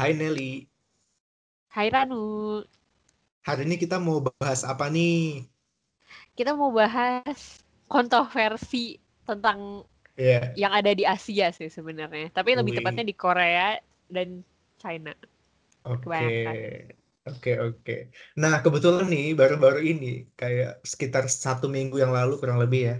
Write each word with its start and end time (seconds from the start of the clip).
Hai 0.00 0.12
Nelly. 0.18 0.50
Hai 1.74 1.88
Ranu. 1.94 2.20
Hari 3.46 3.62
ini 3.68 3.76
kita 3.82 3.96
mau 4.06 4.18
bahas 4.26 4.60
apa 4.72 4.86
nih? 4.94 5.14
Kita 6.36 6.52
mau 6.58 6.70
bahas 6.74 7.62
kontroversi 7.86 8.98
tentang 9.28 9.86
Iya. 10.16 10.62
yang 10.62 10.72
ada 10.74 10.92
di 10.98 11.04
Asia 11.06 11.46
sih 11.58 11.70
sebenarnya. 11.70 12.30
Tapi 12.36 12.50
lebih 12.58 12.72
Wih. 12.72 12.78
tepatnya 12.78 13.04
di 13.06 13.14
Korea 13.16 13.78
dan 14.10 14.42
China. 14.82 15.12
Oke. 15.84 16.06
Kebanyakan. 16.06 16.56
Oke, 17.28 17.50
oke. 17.64 17.92
Nah, 18.40 18.54
kebetulan 18.64 19.04
nih 19.12 19.24
baru-baru 19.40 19.78
ini 19.90 20.06
kayak 20.40 20.68
sekitar 20.92 21.24
satu 21.44 21.66
minggu 21.76 21.96
yang 22.02 22.12
lalu 22.16 22.32
kurang 22.40 22.58
lebih 22.62 22.80
ya. 22.88 22.94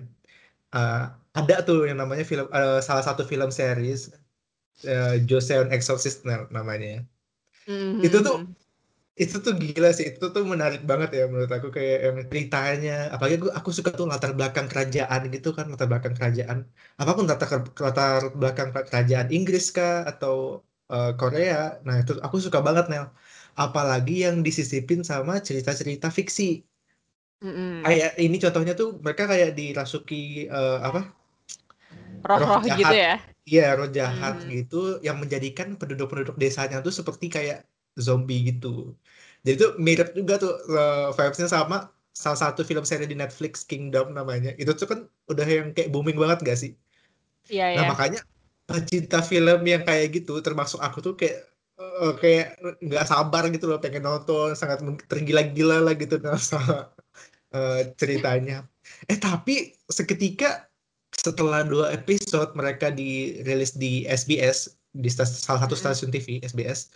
eh, 0.76 0.94
ada 1.38 1.54
tuh 1.66 1.76
yang 1.88 1.98
namanya 2.02 2.24
film 2.30 2.46
eh, 2.58 2.72
salah 2.88 3.04
satu 3.08 3.22
film 3.32 3.50
series 3.60 4.00
uh, 4.86 5.16
Joseon 5.28 5.68
Exorcist 5.74 6.18
na- 6.28 6.48
namanya. 6.56 7.04
Mhm. 7.68 8.02
Itu 8.06 8.18
tuh 8.26 8.36
itu 9.22 9.36
tuh 9.44 9.52
gila 9.62 9.88
sih. 9.96 10.06
Itu 10.10 10.24
tuh 10.34 10.44
menarik 10.52 10.80
banget 10.90 11.08
ya 11.18 11.22
menurut 11.32 11.52
aku 11.56 11.68
kayak 11.76 11.96
yang 12.06 12.16
ceritanya. 12.30 12.90
Apalagi 13.14 13.34
aku, 13.40 13.48
aku 13.58 13.70
suka 13.76 13.90
tuh 13.98 14.06
latar 14.12 14.30
belakang 14.38 14.66
kerajaan 14.72 15.20
gitu 15.34 15.48
kan, 15.56 15.64
latar 15.72 15.86
belakang 15.92 16.14
kerajaan. 16.18 16.58
Apa 17.00 17.10
pun 17.16 17.24
latar 17.30 17.48
latar 17.86 18.20
belakang 18.40 18.68
kerajaan 18.90 19.28
Inggris 19.36 19.64
kah 19.76 19.94
atau 20.10 20.34
eh, 20.92 21.10
Korea. 21.20 21.54
Nah, 21.86 21.96
itu 22.02 22.12
aku 22.26 22.36
suka 22.46 22.58
banget 22.66 22.84
Nel. 22.92 23.04
Apalagi 23.62 24.12
yang 24.26 24.36
disisipin 24.46 25.00
sama 25.10 25.32
cerita-cerita 25.46 26.08
fiksi. 26.18 26.44
Mhm. 27.44 27.82
Kayak 27.84 28.10
ini 28.24 28.36
contohnya 28.44 28.72
tuh 28.80 28.88
mereka 29.04 29.24
kayak 29.30 29.50
dirasuki 29.58 30.48
eh, 30.56 30.78
apa? 30.88 31.00
Roh-roh 32.28 32.60
roh 32.60 32.76
gitu 32.80 32.94
ya. 33.02 33.12
Iya, 33.50 33.62
roh 33.78 33.88
jahat 33.98 34.34
Hmm. 34.40 34.50
gitu 34.54 34.76
yang 35.06 35.16
menjadikan 35.22 35.68
penduduk-penduduk 35.80 36.36
desanya 36.42 36.76
tuh 36.86 36.92
seperti 36.98 37.26
kayak 37.36 37.56
zombie 38.06 38.38
gitu. 38.48 38.66
Jadi 39.44 39.54
tuh 39.62 39.70
mirip 39.86 40.08
juga 40.18 40.32
tuh 40.42 40.50
eh, 40.78 40.96
vibes-nya 41.16 41.48
sama 41.56 41.76
salah 42.22 42.38
satu 42.44 42.60
film 42.68 42.84
seri 42.90 43.04
di 43.12 43.16
Netflix 43.22 43.54
Kingdom 43.70 44.06
namanya. 44.18 44.48
Itu 44.60 44.70
tuh 44.80 44.86
kan 44.92 44.98
udah 45.30 45.46
yang 45.56 45.66
kayak 45.74 45.88
booming 45.94 46.16
banget 46.22 46.38
gak 46.48 46.58
sih? 46.62 46.70
Iya 47.50 47.66
Nah, 47.74 47.82
ya. 47.82 47.88
makanya 47.90 48.18
pecinta 48.68 49.18
film 49.30 49.58
yang 49.72 49.82
kayak 49.88 50.06
gitu 50.16 50.32
termasuk 50.46 50.78
aku 50.86 50.98
tuh 51.06 51.12
kayak 51.20 51.36
eh, 51.80 52.12
kayak 52.22 52.44
nggak 52.86 53.04
sabar 53.10 53.42
gitu 53.54 53.64
loh 53.70 53.78
pengen 53.82 54.02
nonton 54.08 54.48
sangat 54.60 54.78
tergila-gila 55.10 55.76
lah 55.84 55.92
gitu 56.00 56.14
sama 56.50 56.74
eh, 57.54 57.76
ceritanya. 58.00 58.54
Eh 59.10 59.18
tapi 59.24 59.52
seketika 59.98 60.46
setelah 61.14 61.60
dua 61.66 61.92
episode 61.96 62.50
mereka 62.58 62.88
dirilis 62.94 63.74
di 63.76 64.06
SBS 64.06 64.58
di 64.94 65.08
salah 65.10 65.60
satu 65.64 65.74
Mm-mm. 65.74 65.78
stasiun 65.78 66.10
TV 66.14 66.40
SBS 66.42 66.90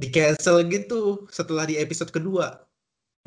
di 0.00 0.06
cancel 0.14 0.56
gitu 0.70 1.26
setelah 1.30 1.64
di 1.70 1.74
episode 1.78 2.10
kedua. 2.14 2.62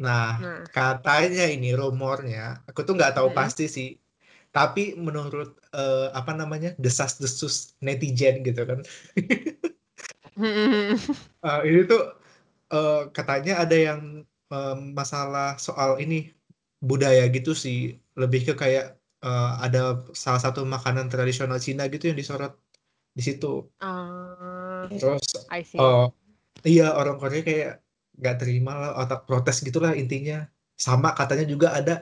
Nah 0.02 0.24
Nah, 0.38 0.66
katanya 0.76 1.44
ini 1.54 1.68
rumornya 1.80 2.66
aku 2.70 2.80
tuh 2.88 2.94
nggak 2.98 3.14
tahu 3.18 3.30
Mm-mm. 3.30 3.38
pasti 3.38 3.64
sih 3.76 3.88
tapi 4.56 4.82
menurut 5.08 5.48
eh, 5.76 6.08
apa 6.20 6.32
namanya 6.40 6.70
desas-desus 6.84 7.78
netizen 7.86 8.36
gitu 8.48 8.62
kan. 8.70 8.80
Eh, 11.46 11.60
ini 11.70 11.80
tuh 11.92 12.00
eh, 12.74 12.96
katanya 13.16 13.52
ada 13.64 13.76
yang 13.88 14.02
eh, 14.54 14.74
masalah 15.00 15.46
soal 15.66 15.92
ini 16.04 16.16
budaya 16.90 17.24
gitu 17.36 17.52
sih 17.64 17.78
lebih 18.22 18.42
ke 18.48 18.54
kayak 18.62 18.86
eh, 19.26 19.46
ada 19.66 19.80
salah 20.24 20.42
satu 20.46 20.60
makanan 20.76 21.06
tradisional 21.14 21.60
Cina 21.66 21.84
gitu 21.94 22.04
yang 22.10 22.18
disorot 22.22 22.54
di 23.18 23.22
situ. 23.28 23.48
Ah, 23.82 24.88
terus 25.00 25.24
I 25.52 25.62
see. 25.64 25.80
eh, 25.82 26.04
iya 26.72 26.84
orang 27.00 27.16
Korea 27.22 27.42
kayak 27.50 27.72
nggak 28.20 28.36
terima 28.42 28.72
lah 28.82 28.92
atau 29.02 29.18
protes 29.28 29.58
gitulah 29.68 29.94
intinya. 30.02 30.36
Sama 30.86 31.10
katanya 31.20 31.46
juga 31.54 31.68
ada 31.80 31.94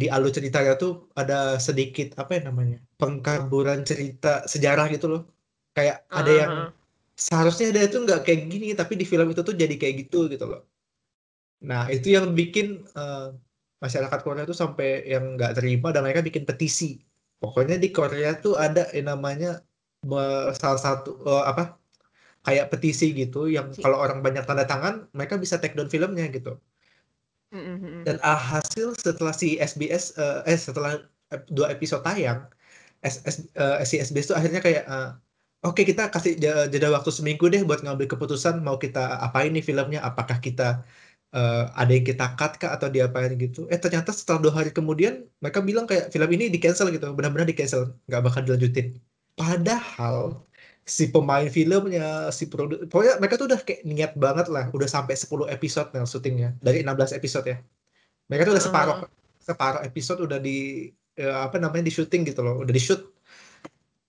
di 0.00 0.06
alur 0.14 0.30
ceritanya 0.36 0.72
tuh 0.82 0.92
ada 1.20 1.34
sedikit 1.66 2.08
apa 2.20 2.30
ya 2.38 2.40
namanya 2.50 2.76
pengkaburan 3.00 3.80
cerita 3.90 4.28
sejarah 4.52 4.86
gitu 4.94 5.06
loh. 5.12 5.22
Kayak 5.76 5.96
ada 6.18 6.32
yang 6.42 6.52
Ah, 6.58 6.68
seharusnya 7.26 7.66
dia 7.74 7.84
itu 7.90 7.98
nggak 8.06 8.20
kayak 8.26 8.40
gini 8.52 8.66
tapi 8.80 8.94
di 9.00 9.06
film 9.12 9.26
itu 9.32 9.42
tuh 9.48 9.54
jadi 9.62 9.74
kayak 9.80 9.94
gitu 10.02 10.18
gitu 10.32 10.44
loh. 10.52 10.60
Nah 11.70 11.82
itu 11.94 12.06
yang 12.16 12.26
bikin 12.38 12.66
eh, 12.98 13.24
masyarakat 13.84 14.18
Korea 14.26 14.44
tuh 14.50 14.56
sampai 14.62 14.86
yang 15.12 15.24
nggak 15.36 15.52
terima 15.56 15.86
dan 15.94 16.00
mereka 16.04 16.22
bikin 16.28 16.44
petisi. 16.48 16.84
Pokoknya 17.40 17.74
di 17.84 17.88
Korea 17.96 18.28
tuh 18.44 18.52
ada 18.64 18.80
yang 18.96 19.06
namanya 19.12 19.46
salah 20.60 20.80
satu 20.86 21.08
eh, 21.28 21.42
apa 21.50 21.62
kayak 22.46 22.66
petisi 22.72 23.04
gitu 23.20 23.38
yang 23.56 23.66
kalau 23.82 23.96
orang 24.04 24.18
banyak 24.26 24.42
tanda 24.48 24.64
tangan 24.70 24.94
mereka 25.16 25.34
bisa 25.44 25.56
take 25.62 25.74
down 25.78 25.90
filmnya 25.94 26.24
gitu. 26.36 26.50
Dan 28.06 28.16
alhasil 28.20 28.86
setelah 29.00 29.32
si 29.40 29.56
SBS 29.56 30.04
eh, 30.20 30.52
eh 30.52 30.58
setelah 30.66 30.92
dua 31.56 31.66
episode 31.74 32.02
tayang 32.06 32.38
S, 33.08 33.16
S- 33.32 33.48
eh, 33.60 33.76
si 33.90 33.96
SBS 34.08 34.26
tuh 34.30 34.36
akhirnya 34.40 34.60
kayak 34.66 34.82
eh, 34.92 35.06
oke 35.66 35.82
kita 35.90 36.02
kasih 36.14 36.32
jeda 36.72 36.88
waktu 36.96 37.10
seminggu 37.18 37.44
deh 37.52 37.62
buat 37.68 37.80
ngambil 37.84 38.06
keputusan 38.12 38.54
mau 38.66 38.76
kita 38.84 39.00
apain 39.26 39.50
nih 39.56 39.64
filmnya 39.68 40.00
apakah 40.08 40.38
kita 40.46 40.62
eh, 41.34 41.64
ada 41.80 41.90
yang 41.96 42.06
kita 42.10 42.24
cut 42.38 42.52
kah 42.60 42.70
atau 42.76 42.88
diapain 42.94 43.32
gitu. 43.44 43.66
Eh 43.72 43.78
ternyata 43.82 44.10
setelah 44.14 44.38
dua 44.44 44.52
hari 44.58 44.70
kemudian 44.78 45.26
mereka 45.42 45.60
bilang 45.68 45.84
kayak 45.90 46.04
film 46.14 46.30
ini 46.36 46.44
di 46.54 46.58
cancel 46.62 46.88
gitu. 46.94 47.06
Benar-benar 47.16 47.46
di 47.50 47.56
cancel 47.58 47.82
nggak 48.08 48.22
bakal 48.26 48.40
dilanjutin. 48.46 48.86
Padahal 49.34 50.16
si 50.84 51.04
pemain 51.14 51.48
filmnya 51.48 52.28
si 52.38 52.44
produk 52.52 52.78
pokoknya 52.90 53.14
mereka 53.20 53.34
tuh 53.40 53.46
udah 53.50 53.60
kayak 53.66 53.80
niat 53.88 54.12
banget 54.24 54.46
lah. 54.54 54.64
Udah 54.76 54.88
sampai 54.88 55.14
10 55.18 55.50
episode 55.50 55.88
nih 55.94 56.06
syutingnya. 56.06 56.48
Dari 56.62 56.78
16 56.86 57.18
episode 57.18 57.46
ya. 57.50 57.56
Mereka 58.30 58.42
tuh 58.48 58.54
udah 58.56 58.64
separuh 58.68 58.96
separuh 59.48 59.80
episode 59.88 60.18
udah 60.26 60.38
di 60.40 60.88
eh, 61.18 61.34
apa 61.46 61.56
namanya 61.62 61.84
di 61.88 61.92
syuting 61.94 62.22
gitu 62.30 62.40
loh. 62.46 62.62
Udah 62.62 62.72
di 62.72 62.82
shoot 62.82 63.00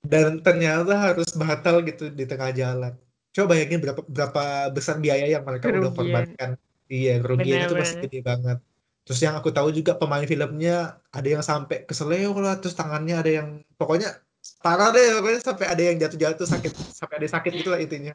dan 0.06 0.38
ternyata 0.46 0.94
harus 0.94 1.34
batal 1.34 1.81
gitu 1.90 2.14
di 2.14 2.24
tengah 2.30 2.53
jalan. 2.53 2.94
Coba 3.35 3.58
bayangin 3.58 3.80
berapa 3.84 4.02
berapa 4.06 4.44
besar 4.72 4.96
biaya 5.02 5.25
yang 5.28 5.44
mereka 5.44 5.68
udah 5.74 5.91
Kerugian. 5.91 5.97
korbankan 5.97 6.50
iya 6.90 7.12
kerugiannya 7.22 7.66
itu 7.66 7.75
Benar-benar. 7.75 8.03
gede 8.03 8.19
banget. 8.22 8.57
Terus 9.06 9.19
yang 9.22 9.35
aku 9.38 9.50
tahu 9.53 9.69
juga 9.69 9.91
pemain 10.01 10.25
filmnya 10.25 10.97
ada 11.13 11.28
yang 11.29 11.44
sampai 11.46 11.85
keseleo 11.85 12.34
lah 12.41 12.57
terus 12.57 12.73
tangannya 12.73 13.16
ada 13.22 13.31
yang 13.38 13.47
pokoknya 13.78 14.18
parah 14.62 14.90
deh 14.94 15.22
pokoknya 15.22 15.40
sampai 15.41 15.66
ada 15.69 15.81
yang 15.81 15.97
jatuh-jatuh 16.01 16.47
sakit 16.50 16.72
sampai 16.90 17.13
ada 17.18 17.23
yang 17.29 17.35
sakit 17.38 17.51
gitu 17.62 17.69
lah 17.73 17.79
intinya. 17.81 18.13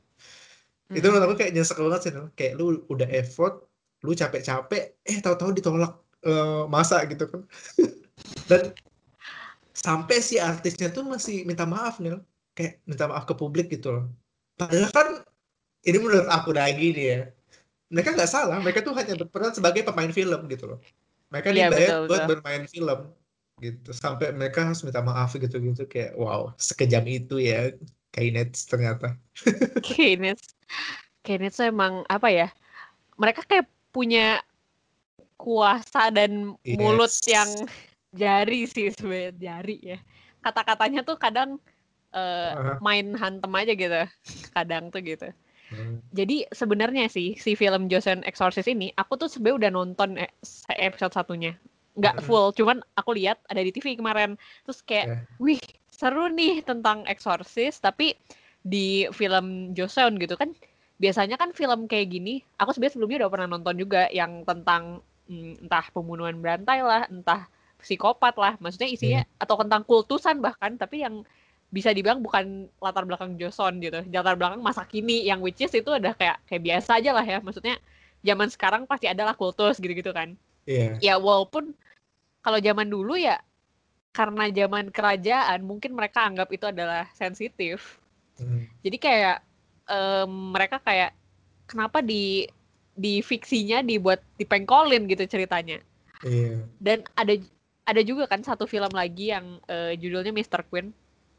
Itu 0.91 1.07
Mhm. 1.07 1.11
menurut 1.15 1.25
aku 1.31 1.35
kayak 1.39 1.53
nyesek 1.55 1.79
banget 1.79 2.01
sih 2.05 2.13
kayak 2.39 2.53
lu 2.59 2.83
udah 2.91 3.09
effort 3.15 3.55
lu 4.03 4.13
capek-capek 4.17 4.83
eh 5.07 5.19
tahu-tahu 5.23 5.51
ditolak 5.59 5.93
eh, 6.27 6.63
masa 6.75 6.97
gitu 7.11 7.25
kan. 7.31 7.41
Dan 8.51 8.75
sampai 9.75 10.17
si 10.29 10.37
artisnya 10.37 10.89
tuh 10.97 11.03
masih 11.07 11.47
minta 11.49 11.65
maaf 11.65 11.95
nih 12.03 12.19
kayak 12.57 12.73
minta 12.91 13.05
maaf 13.11 13.25
ke 13.31 13.35
publik 13.39 13.67
gitu 13.75 13.87
loh. 13.95 14.05
Padahal 14.59 14.91
kan 14.93 15.09
ini 15.89 15.99
menurut 16.03 16.29
aku 16.29 16.51
lagi 16.61 16.85
nih 16.97 17.05
ya 17.13 17.19
mereka 17.91 18.15
nggak 18.15 18.31
salah 18.31 18.59
mereka 18.63 18.81
tuh 18.87 18.95
hanya 18.95 19.19
berperan 19.19 19.53
sebagai 19.53 19.83
pemain 19.83 20.11
film 20.15 20.47
gitu 20.47 20.65
loh 20.71 20.79
mereka 21.31 21.51
Iya, 21.51 21.69
dibayar 21.69 21.91
betul, 21.91 22.07
buat 22.07 22.21
betul. 22.23 22.31
bermain 22.35 22.65
film 22.71 23.01
gitu 23.61 23.91
sampai 23.93 24.33
mereka 24.33 24.65
harus 24.65 24.81
minta 24.81 25.05
maaf 25.05 25.37
gitu-gitu 25.37 25.85
kayak 25.85 26.17
wow 26.17 26.55
sekejam 26.57 27.05
itu 27.05 27.37
ya 27.43 27.75
Kainet 28.11 28.57
ternyata 28.67 29.15
Keynes. 29.87 30.41
Keynes 31.21 31.57
tuh 31.57 31.69
emang 31.69 32.03
apa 32.09 32.33
ya? 32.33 32.49
Mereka 33.21 33.45
kayak 33.45 33.69
punya 33.93 34.41
kuasa 35.37 36.09
dan 36.13 36.57
mulut 36.65 37.13
Yes. 37.13 37.29
yang 37.29 37.51
jari 38.13 38.65
sih 38.69 38.93
sebenarnya 38.93 39.33
jari 39.37 39.77
ya. 39.95 39.99
Kata-katanya 40.41 41.05
tuh 41.05 41.17
kadang 41.21 41.61
eh, 42.13 42.53
Aha. 42.57 42.81
main 42.81 43.13
hantem 43.15 43.53
aja 43.55 43.73
gitu. 43.77 44.03
Kadang 44.57 44.89
tuh 44.89 45.01
gitu. 45.05 45.29
Hmm. 45.71 46.03
Jadi 46.11 46.43
sebenarnya 46.51 47.07
sih 47.07 47.39
si 47.39 47.55
film 47.55 47.87
Joseon 47.87 48.27
Exorcist 48.27 48.67
ini 48.67 48.91
aku 48.99 49.15
tuh 49.15 49.31
sebenarnya 49.31 49.57
udah 49.57 49.71
nonton 49.71 50.11
eh, 50.19 50.31
episode 50.83 51.15
satunya. 51.15 51.55
Nggak 51.95 52.23
Mm-mm. 52.23 52.27
full, 52.27 52.47
cuman 52.55 52.83
aku 52.99 53.15
lihat 53.15 53.39
ada 53.47 53.63
di 53.63 53.71
TV 53.71 53.95
kemarin. 53.99 54.35
Terus 54.67 54.83
kayak, 54.83 55.07
Ya. 55.07 55.19
wih 55.39 55.63
seru 55.91 56.27
nih 56.31 56.63
tentang 56.67 57.07
Exorcist, 57.07 57.83
tapi 57.83 58.15
di 58.61 59.07
film 59.15 59.73
Joseon 59.73 60.21
gitu 60.21 60.37
kan 60.37 60.53
biasanya 61.01 61.41
kan 61.41 61.57
film 61.57 61.89
kayak 61.89 62.13
gini, 62.13 62.45
aku 62.61 62.77
sebenarnya 62.77 62.95
sebelumnya 63.01 63.19
udah 63.25 63.31
pernah 63.33 63.49
nonton 63.57 63.75
juga 63.81 64.05
yang 64.13 64.45
tentang 64.45 65.01
mm, 65.33 65.65
entah 65.65 65.89
pembunuhan 65.97 66.37
berantai 66.37 66.85
lah, 66.85 67.09
entah 67.09 67.49
psikopat 67.81 68.37
lah, 68.37 68.61
maksudnya 68.61 68.93
isinya 68.93 69.21
atau 69.41 69.57
tentang 69.57 69.81
kultusan 69.89 70.45
bahkan, 70.45 70.77
tapi 70.77 71.01
yang 71.01 71.25
bisa 71.71 71.95
dibilang 71.95 72.19
bukan 72.19 72.67
latar 72.83 73.07
belakang 73.07 73.39
Joseon 73.39 73.79
gitu, 73.79 74.03
latar 74.11 74.35
belakang 74.35 74.59
masa 74.59 74.83
kini 74.83 75.23
yang 75.27 75.39
which 75.39 75.63
is 75.63 75.71
itu 75.71 75.87
udah 75.87 76.13
kayak 76.19 76.43
kayak 76.51 76.63
biasa 76.67 76.99
aja 76.99 77.11
lah 77.15 77.23
ya, 77.23 77.39
maksudnya 77.39 77.79
zaman 78.27 78.51
sekarang 78.51 78.83
pasti 78.85 79.07
adalah 79.07 79.39
kultus 79.39 79.79
gitu-gitu 79.79 80.11
kan. 80.11 80.35
Iya. 80.67 80.99
Ya 81.01 81.15
walaupun 81.17 81.73
kalau 82.43 82.59
zaman 82.59 82.91
dulu 82.91 83.17
ya 83.17 83.41
karena 84.11 84.51
zaman 84.51 84.91
kerajaan 84.91 85.63
mungkin 85.63 85.95
mereka 85.95 86.27
anggap 86.27 86.51
itu 86.51 86.67
adalah 86.67 87.07
sensitif. 87.15 88.03
Hmm. 88.37 88.67
Jadi 88.83 88.99
kayak 88.99 89.39
um, 89.87 90.53
mereka 90.53 90.83
kayak 90.83 91.15
kenapa 91.71 92.03
di 92.03 92.51
di 92.99 93.23
fiksinya 93.23 93.81
dibuat 93.81 94.21
dipengkolin 94.37 95.07
gitu 95.07 95.25
ceritanya. 95.31 95.79
Iya. 96.27 96.67
Dan 96.83 97.07
ada 97.15 97.35
ada 97.87 98.03
juga 98.05 98.27
kan 98.29 98.43
satu 98.43 98.67
film 98.67 98.91
lagi 98.93 99.33
yang 99.33 99.63
uh, 99.71 99.95
judulnya 99.95 100.35
Mr. 100.35 100.67
Queen. 100.67 100.91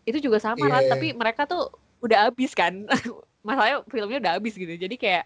Itu 0.07 0.18
juga 0.18 0.42
sama 0.42 0.65
yeah. 0.68 0.89
tapi 0.89 1.13
mereka 1.13 1.45
tuh 1.45 1.69
udah 2.01 2.30
habis 2.30 2.51
kan. 2.57 2.86
Masalahnya 3.45 3.81
filmnya 3.89 4.19
udah 4.21 4.33
habis 4.38 4.53
gitu. 4.53 4.74
Jadi 4.77 4.95
kayak 4.98 5.25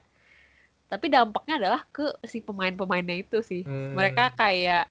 tapi 0.86 1.10
dampaknya 1.10 1.58
adalah 1.58 1.82
ke 1.90 2.14
si 2.30 2.40
pemain-pemainnya 2.40 3.18
itu 3.26 3.42
sih. 3.42 3.66
Hmm. 3.66 3.98
Mereka 3.98 4.38
kayak 4.38 4.88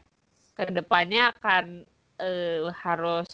ke 0.54 0.70
depannya 0.70 1.34
akan 1.34 1.86
uh, 2.18 2.70
harus 2.74 3.30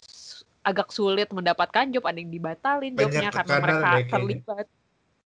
agak 0.61 0.93
sulit 0.93 1.29
mendapatkan 1.33 1.89
job, 1.89 2.05
ada 2.05 2.21
yang 2.21 2.29
dibatalin 2.29 2.93
Banyak 2.93 3.01
jobnya 3.01 3.29
karena 3.33 3.55
mereka 3.57 3.89
terlibat. 4.13 4.65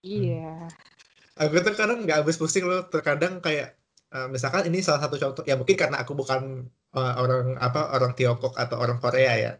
Iya. 0.02 0.54
Hmm. 0.66 1.48
Aku 1.48 1.56
tuh 1.64 1.74
kadang 1.78 2.04
nggak 2.04 2.20
habis 2.26 2.36
pusing 2.36 2.66
loh, 2.66 2.84
terkadang 2.90 3.38
kayak 3.38 3.78
uh, 4.12 4.26
misalkan 4.26 4.66
ini 4.66 4.82
salah 4.82 5.06
satu 5.06 5.16
contoh 5.16 5.42
ya 5.46 5.54
mungkin 5.54 5.78
karena 5.78 6.02
aku 6.02 6.12
bukan 6.18 6.66
uh, 6.92 7.14
orang 7.16 7.56
apa 7.62 7.94
orang 7.94 8.12
Tiongkok 8.18 8.58
atau 8.58 8.76
orang 8.82 8.98
Korea 8.98 9.32
ya. 9.38 9.52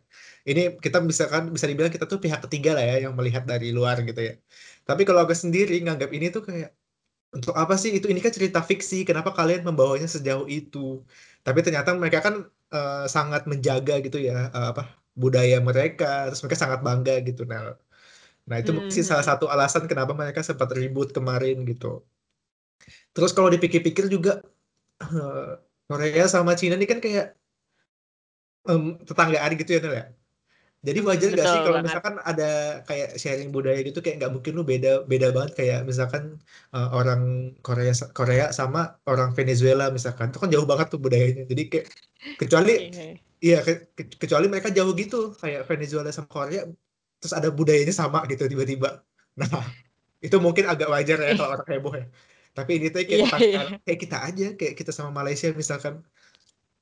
Ini 0.48 0.80
kita 0.84 0.98
bisa 1.04 1.24
kan 1.32 1.52
bisa 1.54 1.66
dibilang 1.68 1.92
kita 1.92 2.06
tuh 2.08 2.18
pihak 2.24 2.40
ketiga 2.48 2.70
lah 2.76 2.84
ya 2.84 2.96
yang 3.08 3.12
melihat 3.18 3.44
dari 3.44 3.68
luar 3.76 4.00
gitu 4.08 4.20
ya. 4.28 4.34
Tapi 4.88 5.02
kalau 5.08 5.20
aku 5.24 5.34
sendiri 5.36 5.76
nganggap 5.84 6.10
ini 6.16 6.26
tuh 6.32 6.42
kayak 6.48 6.70
untuk 7.36 7.54
apa 7.62 7.74
sih? 7.76 7.90
Itu 7.96 8.06
ini 8.12 8.20
kan 8.24 8.32
cerita 8.32 8.60
fiksi 8.64 9.04
kenapa 9.08 9.30
kalian 9.36 9.62
membawanya 9.68 10.08
sejauh 10.08 10.48
itu? 10.48 11.04
Tapi 11.44 11.58
ternyata 11.64 11.92
mereka 11.96 12.18
kan 12.26 12.34
uh, 12.72 13.04
sangat 13.08 13.44
menjaga 13.50 14.00
gitu 14.06 14.18
ya 14.20 14.48
uh, 14.56 14.72
apa 14.72 14.82
budaya 15.14 15.60
mereka 15.60 16.30
terus 16.32 16.40
mereka 16.44 16.58
sangat 16.64 16.80
bangga 16.86 17.14
gitu. 17.28 17.42
Nah 17.44 17.76
nah 18.48 18.56
itu 18.58 18.72
-hmm. 18.74 18.90
salah 19.04 19.22
satu 19.22 19.46
alasan 19.52 19.84
kenapa 19.90 20.12
mereka 20.16 20.40
sempat 20.42 20.68
ribut 20.72 21.12
kemarin 21.16 21.62
gitu. 21.68 22.02
Terus 23.14 23.30
kalau 23.36 23.48
dipikir-pikir 23.52 24.08
juga 24.10 24.40
uh, 25.04 25.58
Korea 25.90 26.24
sama 26.30 26.54
Cina 26.58 26.74
ini 26.78 26.86
kan 26.86 26.98
kayak 27.04 27.34
um, 28.68 28.98
tetanggaan 29.08 29.52
gitu 29.58 29.70
ya 29.76 29.80
Nel 29.82 29.94
ya 29.96 30.04
jadi 30.80 30.98
wajar 31.04 31.30
gak 31.36 31.44
sih 31.44 31.60
kalau 31.60 31.78
misalkan 31.84 32.16
ada 32.24 32.80
kayak 32.88 33.20
sharing 33.20 33.52
budaya 33.52 33.84
gitu 33.84 34.00
kayak 34.00 34.16
nggak 34.16 34.32
mungkin 34.32 34.52
lu 34.56 34.64
beda 34.64 35.04
beda 35.04 35.28
banget 35.28 35.52
kayak 35.52 35.84
misalkan 35.84 36.40
uh, 36.72 36.88
orang 36.96 37.52
Korea 37.60 37.92
Korea 38.16 38.48
sama 38.48 38.96
orang 39.04 39.36
Venezuela 39.36 39.92
misalkan. 39.92 40.32
Itu 40.32 40.40
kan 40.40 40.48
jauh 40.48 40.64
banget 40.64 40.88
tuh 40.88 40.96
budayanya. 40.96 41.44
Jadi 41.44 41.62
kayak 41.68 41.86
kecuali 42.40 42.72
iya 43.44 43.60
ke, 43.60 43.92
ke, 43.92 44.16
kecuali 44.16 44.48
mereka 44.48 44.72
jauh 44.72 44.96
gitu. 44.96 45.36
Kayak 45.36 45.68
Venezuela 45.68 46.08
sama 46.16 46.32
Korea 46.32 46.64
terus 47.20 47.36
ada 47.36 47.52
budayanya 47.52 47.92
sama 47.92 48.24
gitu 48.24 48.48
tiba-tiba. 48.48 49.04
Nah 49.36 49.52
itu 50.26 50.36
mungkin 50.40 50.64
agak 50.64 50.88
wajar 50.88 51.20
ya 51.20 51.36
kalau 51.40 51.60
orang 51.60 51.68
heboh 51.68 51.92
ya. 51.92 52.08
Tapi 52.56 52.80
ini 52.80 52.88
tuh 52.88 53.04
kayak, 53.04 53.20
yeah, 53.20 53.38
yeah. 53.38 53.68
kayak 53.84 54.00
kita 54.00 54.16
aja 54.16 54.46
kayak 54.56 54.74
kita 54.80 54.96
sama 54.96 55.12
Malaysia 55.12 55.52
misalkan 55.52 56.00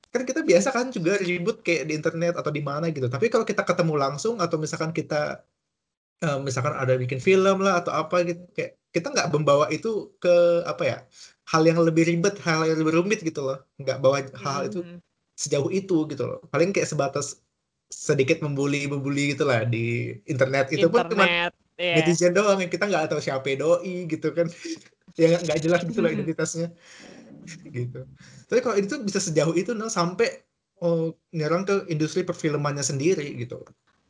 kan 0.09 0.25
kita 0.25 0.41
biasa 0.41 0.73
kan 0.73 0.89
juga 0.89 1.21
ribut 1.21 1.61
kayak 1.61 1.85
di 1.85 1.93
internet 1.93 2.33
atau 2.33 2.49
di 2.49 2.65
mana 2.65 2.89
gitu. 2.89 3.05
Tapi 3.05 3.29
kalau 3.29 3.45
kita 3.45 3.61
ketemu 3.61 3.93
langsung 3.93 4.41
atau 4.41 4.57
misalkan 4.57 4.89
kita 4.89 5.45
uh, 6.25 6.39
misalkan 6.41 6.73
ada 6.73 6.97
bikin 6.97 7.21
film 7.21 7.61
lah 7.61 7.85
atau 7.85 7.93
apa 7.93 8.25
gitu 8.25 8.41
kayak 8.57 8.81
kita 8.89 9.13
nggak 9.13 9.29
membawa 9.29 9.69
itu 9.69 10.09
ke 10.17 10.65
apa 10.65 10.83
ya 10.83 10.97
hal 11.53 11.61
yang 11.61 11.77
lebih 11.77 12.09
ribet 12.09 12.41
hal 12.41 12.65
yang 12.65 12.81
lebih 12.81 12.97
rumit 12.97 13.21
gitu 13.21 13.45
loh. 13.45 13.61
Nggak 13.77 14.01
bawa 14.01 14.25
hal 14.41 14.73
itu 14.73 14.81
hmm. 14.81 14.97
sejauh 15.37 15.69
itu 15.69 16.09
gitu 16.09 16.23
loh. 16.25 16.41
Paling 16.49 16.73
kayak 16.73 16.89
sebatas 16.89 17.45
sedikit 17.93 18.41
membuli 18.41 18.89
membuli 18.89 19.37
gitulah 19.37 19.61
di 19.61 20.17
internet. 20.25 20.73
Itu 20.73 20.89
internet, 20.89 21.05
pun 21.05 21.13
cuma 21.13 21.25
yeah. 21.77 22.01
netizen 22.01 22.33
doang 22.33 22.57
yang 22.57 22.69
kita 22.73 22.89
nggak 22.89 23.13
tahu 23.13 23.21
siapa 23.21 23.53
doi 23.53 24.09
gitu 24.09 24.33
kan. 24.33 24.49
Yang 25.19 25.51
nggak 25.51 25.59
jelas 25.59 25.81
gitu 25.83 25.99
loh 25.99 26.11
identitasnya 26.15 26.71
gitu. 27.77 28.05
Tapi 28.49 28.59
kalau 28.61 28.75
itu 28.77 28.95
bisa 29.01 29.19
sejauh 29.21 29.53
itu 29.57 29.73
no, 29.73 29.89
sampai 29.89 30.45
oh, 30.83 31.15
nyerang 31.35 31.67
ke 31.67 31.87
industri 31.91 32.23
perfilmannya 32.23 32.83
sendiri 32.83 33.35
gitu. 33.39 33.63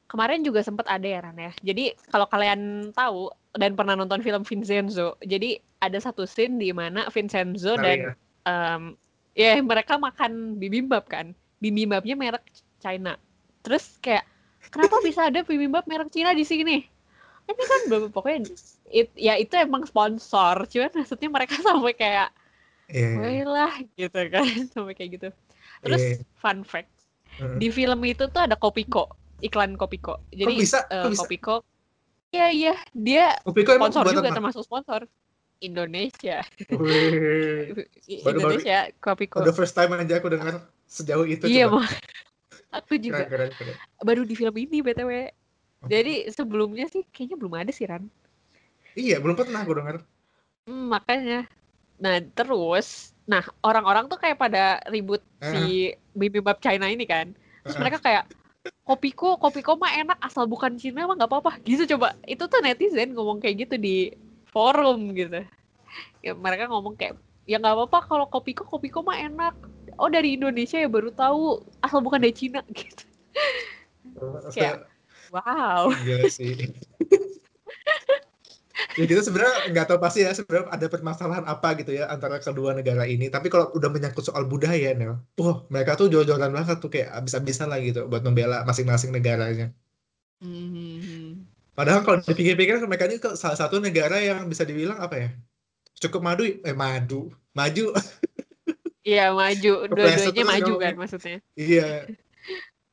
Kemarin 0.10 0.42
juga 0.42 0.66
sempat 0.66 0.90
ada 0.90 1.06
ya 1.06 1.22
Ran 1.22 1.38
ya. 1.38 1.54
Jadi 1.62 1.94
kalau 2.10 2.26
kalian 2.26 2.90
tahu 2.98 3.30
dan 3.54 3.78
pernah 3.78 3.94
nonton 3.94 4.26
film 4.26 4.42
Vincenzo, 4.42 5.14
jadi 5.22 5.62
ada 5.86 6.02
satu 6.02 6.26
scene 6.26 6.58
di 6.58 6.74
mana 6.74 7.06
Vincenzo 7.14 7.78
nah, 7.78 7.84
dan 7.86 7.98
ya. 7.98 8.14
Um, 8.50 8.84
ya 9.38 9.62
mereka 9.62 10.02
makan 10.02 10.58
bibimbap 10.58 11.06
kan. 11.06 11.38
Bibimbapnya 11.62 12.18
merek 12.18 12.42
China. 12.82 13.22
Terus 13.62 14.02
kayak 14.02 14.26
kenapa 14.74 14.98
bisa 15.08 15.30
ada 15.30 15.46
bibimbap 15.46 15.86
merek 15.86 16.10
Cina 16.10 16.34
di 16.34 16.42
sini? 16.42 16.82
Ini 17.50 17.64
kan 17.66 17.82
pokoknya 18.14 18.50
it, 18.94 19.10
ya 19.18 19.34
itu 19.38 19.58
emang 19.58 19.86
sponsor, 19.86 20.70
cuman 20.70 21.02
maksudnya 21.02 21.30
mereka 21.30 21.58
sampai 21.66 21.94
kayak 21.94 22.30
yeah. 22.90 23.46
lah 23.46 23.74
gitu 23.96 24.20
kan 24.30 24.46
sampai 24.74 24.94
kayak 24.98 25.10
gitu. 25.20 25.30
Terus 25.86 26.02
yeah. 26.02 26.18
fun 26.38 26.66
fact 26.66 26.90
uh. 27.40 27.56
di 27.58 27.70
film 27.70 28.02
itu 28.06 28.28
tuh 28.30 28.42
ada 28.44 28.58
Kopiko 28.58 29.10
iklan 29.40 29.80
Kopiko. 29.80 30.20
Jadi 30.34 30.54
kok 30.56 30.60
bisa? 30.60 30.80
Uh, 30.92 31.10
bisa? 31.12 31.24
Kopiko 31.24 31.56
iya 32.30 32.54
iya 32.54 32.76
dia 32.94 33.34
Kopiko 33.42 33.78
sponsor 33.78 34.06
juga 34.12 34.32
termasuk 34.34 34.64
sponsor. 34.66 35.08
Indonesia. 35.60 36.40
Indonesia 38.32 38.78
Kopiko. 39.04 39.44
The 39.44 39.52
first 39.52 39.76
time 39.76 39.92
aja 39.92 40.24
aku 40.24 40.32
dengar 40.32 40.64
sejauh 40.88 41.28
itu 41.28 41.52
iya 41.52 41.68
mah 41.68 41.84
aku 42.80 42.96
juga. 42.96 43.28
Keren, 43.28 43.52
keren, 43.52 43.76
keren. 43.76 43.76
baru 44.00 44.24
di 44.24 44.40
film 44.40 44.56
ini 44.56 44.80
btw 44.80 45.30
jadi 45.88 46.28
sebelumnya 46.32 46.92
sih 46.92 47.08
kayaknya 47.08 47.38
belum 47.40 47.54
ada 47.56 47.72
sih 47.72 47.88
Ran. 47.88 48.12
Iya 49.00 49.24
belum 49.24 49.36
pernah 49.36 49.64
aku 49.64 49.80
dengar. 49.80 49.96
Hmm, 50.68 50.92
makanya 50.92 51.48
Nah, 52.00 52.24
terus, 52.34 53.12
nah 53.28 53.44
orang-orang 53.62 54.08
tuh 54.08 54.16
kayak 54.16 54.40
pada 54.40 54.80
ribut 54.88 55.20
uh. 55.44 55.52
si 55.52 55.94
bibimbap 56.16 56.64
China 56.64 56.88
ini 56.88 57.04
kan. 57.04 57.36
Terus 57.68 57.76
uh. 57.76 57.82
mereka 57.84 58.00
kayak 58.00 58.24
kopiku, 58.88 59.36
kopiku 59.36 59.76
mah 59.76 59.92
enak 60.00 60.18
asal 60.24 60.48
bukan 60.48 60.80
Cina 60.80 61.06
mah 61.06 61.16
nggak 61.20 61.30
apa-apa. 61.30 61.60
Gitu 61.68 61.86
coba. 61.96 62.16
Itu 62.24 62.48
tuh 62.48 62.64
netizen 62.64 63.14
ngomong 63.14 63.44
kayak 63.44 63.68
gitu 63.68 63.76
di 63.76 64.16
forum 64.50 65.12
gitu. 65.14 65.44
Ya 66.24 66.34
mereka 66.34 66.72
ngomong 66.72 66.96
kayak 66.96 67.20
ya 67.44 67.60
nggak 67.60 67.76
apa-apa 67.76 68.00
kalau 68.08 68.26
kopiku, 68.32 68.64
kopiku 68.64 69.04
mah 69.04 69.20
enak. 69.20 69.56
Oh 70.00 70.08
dari 70.08 70.40
Indonesia 70.40 70.80
ya 70.80 70.88
baru 70.88 71.12
tahu 71.12 71.60
asal 71.84 72.00
bukan 72.00 72.24
dari 72.24 72.32
Cina 72.32 72.64
gitu. 72.78 73.04
kayak 74.56 74.88
wow. 75.36 75.92
Gila 76.08 76.32
sih 76.32 76.56
ya 78.98 79.06
kita 79.06 79.22
sebenarnya 79.24 79.72
nggak 79.72 79.86
tahu 79.90 80.00
pasti 80.02 80.26
ya 80.26 80.32
sebenarnya 80.32 80.72
ada 80.72 80.86
permasalahan 80.92 81.46
apa 81.48 81.76
gitu 81.80 81.92
ya 81.96 82.08
antara 82.12 82.40
kedua 82.40 82.76
negara 82.76 83.04
ini. 83.06 83.28
Tapi 83.32 83.48
kalau 83.48 83.72
udah 83.76 83.90
menyangkut 83.92 84.26
soal 84.26 84.46
budaya 84.46 84.96
nih 84.96 85.16
wah 85.40 85.58
mereka 85.72 86.00
tuh 86.00 86.12
jor-joran 86.12 86.52
banget 86.52 86.78
tuh 86.80 86.92
kayak 86.92 87.14
abis-abisan 87.16 87.72
lah 87.72 87.80
gitu 87.80 88.08
buat 88.08 88.24
membela 88.24 88.64
masing-masing 88.64 89.14
negaranya. 89.14 89.72
Mm-hmm. 90.40 91.52
padahal 91.76 92.08
kalau 92.08 92.24
dipikir-pikir 92.24 92.80
mereka 92.88 93.12
ini 93.12 93.20
salah 93.36 93.60
satu 93.60 93.84
negara 93.84 94.24
yang 94.24 94.48
bisa 94.48 94.64
dibilang 94.64 95.00
apa 95.00 95.16
ya? 95.20 95.30
Cukup 96.00 96.24
madu 96.24 96.48
eh 96.48 96.76
madu 96.76 97.32
maju. 97.52 97.92
Iya 99.00 99.32
maju. 99.34 99.90
Dua-duanya 99.90 100.44
maju 100.46 100.74
kan 100.78 100.94
maksudnya. 101.00 101.40
Iya 101.56 102.06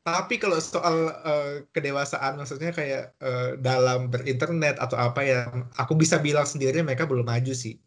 tapi 0.07 0.39
kalau 0.39 0.55
soal 0.63 1.11
uh, 1.27 1.67
kedewasaan 1.75 2.39
maksudnya 2.39 2.71
kayak 2.71 3.19
uh, 3.19 3.59
dalam 3.59 4.07
berinternet 4.07 4.79
atau 4.79 4.95
apa 4.95 5.27
ya 5.27 5.51
aku 5.75 5.99
bisa 5.99 6.23
bilang 6.23 6.47
sendiri 6.47 6.79
mereka 6.87 7.11
belum 7.11 7.27
maju 7.27 7.51
sih. 7.51 7.83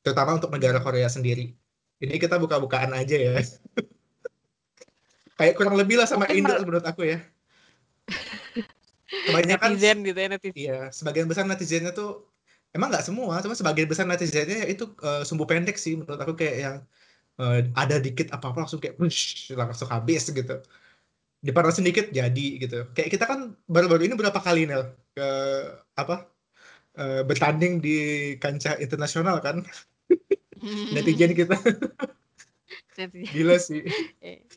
Terutama 0.00 0.40
untuk 0.40 0.48
negara 0.48 0.80
Korea 0.80 1.12
sendiri. 1.12 1.52
Ini 2.00 2.16
kita 2.16 2.40
buka-bukaan 2.40 2.96
aja 2.96 3.20
ya. 3.20 3.36
Kayak 5.36 5.54
kurang 5.60 5.76
lebih 5.76 6.00
lah 6.00 6.08
sama 6.08 6.24
Indo 6.32 6.56
menurut 6.64 6.88
aku 6.88 7.04
ya. 7.04 7.20
Kebanyakan 9.28 9.76
netizen 9.76 9.98
gitu 10.08 10.18
ya 10.18 10.28
netizen 10.32 10.56
iya 10.56 10.78
sebagian 10.88 11.28
besar 11.28 11.44
netizennya 11.44 11.92
tuh 11.92 12.32
emang 12.72 12.88
nggak 12.88 13.04
semua 13.04 13.44
cuma 13.44 13.52
sebagian 13.52 13.84
besar 13.84 14.08
netizennya 14.08 14.64
ya 14.64 14.66
itu 14.72 14.88
uh, 15.04 15.20
sumbu 15.20 15.44
pendek 15.44 15.76
sih 15.76 16.00
menurut 16.00 16.16
aku 16.16 16.32
kayak 16.32 16.56
yang 16.56 16.76
uh, 17.36 17.60
ada 17.76 18.00
dikit 18.00 18.32
apa 18.32 18.56
apa 18.56 18.64
langsung 18.64 18.80
kayak 18.80 18.96
langsung 19.52 19.88
habis 19.92 20.32
gitu 20.32 20.64
dipanasin 21.42 21.82
sedikit 21.82 22.06
jadi 22.14 22.46
gitu. 22.62 22.86
Kayak 22.94 23.10
kita 23.18 23.24
kan 23.26 23.58
baru-baru 23.66 24.06
ini 24.06 24.14
berapa 24.14 24.38
kali 24.38 24.70
Nel 24.70 24.94
ke 25.12 25.28
apa 25.98 26.30
uh, 26.96 27.22
bertanding 27.26 27.82
di 27.82 27.98
kancah 28.38 28.78
internasional 28.78 29.42
kan? 29.42 29.66
Netizen 30.94 31.34
kita. 31.34 31.58
Gila 33.34 33.58
sih. 33.58 33.82
Eh. 34.22 34.46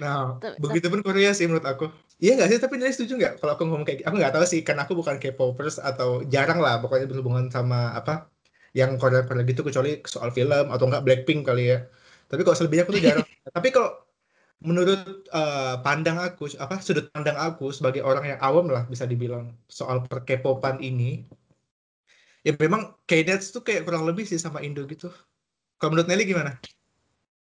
nah 0.00 0.40
begitu 0.56 0.88
pun 0.88 1.04
Korea 1.04 1.36
sih 1.36 1.44
menurut 1.44 1.68
aku. 1.68 1.92
Iya 2.16 2.40
nggak 2.40 2.48
sih? 2.48 2.58
Tapi 2.64 2.74
Nel 2.80 2.96
setuju 2.96 3.20
nggak 3.20 3.44
kalau 3.44 3.52
aku 3.52 3.62
ngomong 3.68 3.84
kayak 3.84 4.08
aku 4.08 4.16
nggak 4.16 4.32
tahu 4.32 4.44
sih 4.48 4.60
karena 4.64 4.88
aku 4.88 4.96
bukan 4.96 5.20
K-popers 5.20 5.76
atau 5.76 6.24
jarang 6.24 6.64
lah 6.64 6.80
pokoknya 6.80 7.04
berhubungan 7.12 7.52
sama 7.52 7.92
apa 7.92 8.32
yang 8.72 8.96
Korea 8.96 9.26
Korea 9.28 9.44
gitu 9.44 9.66
kecuali 9.66 10.00
soal 10.08 10.32
film 10.32 10.72
atau 10.72 10.84
enggak 10.88 11.04
Blackpink 11.04 11.44
kali 11.44 11.76
ya. 11.76 11.84
Tapi 12.30 12.40
kalau 12.46 12.56
selebihnya 12.56 12.88
aku 12.88 12.96
tuh 12.96 13.04
jarang. 13.04 13.26
Tapi 13.56 13.68
kalau 13.68 13.90
menurut 14.60 15.24
uh, 15.32 15.80
pandang 15.80 16.20
aku 16.20 16.52
apa 16.60 16.84
sudut 16.84 17.08
pandang 17.16 17.36
aku 17.40 17.72
sebagai 17.72 18.04
orang 18.04 18.36
yang 18.36 18.40
awam 18.44 18.68
lah 18.68 18.84
bisa 18.84 19.08
dibilang 19.08 19.56
soal 19.72 20.04
perkepopan 20.04 20.76
ini 20.84 21.24
ya 22.44 22.52
memang 22.60 22.92
K-Nets 23.08 23.56
tuh 23.56 23.64
kayak 23.64 23.88
kurang 23.88 24.04
lebih 24.04 24.28
sih 24.28 24.36
sama 24.36 24.60
Indo 24.60 24.84
gitu. 24.84 25.08
Kalau 25.80 25.96
menurut 25.96 26.08
Nelly 26.12 26.28
gimana? 26.28 26.60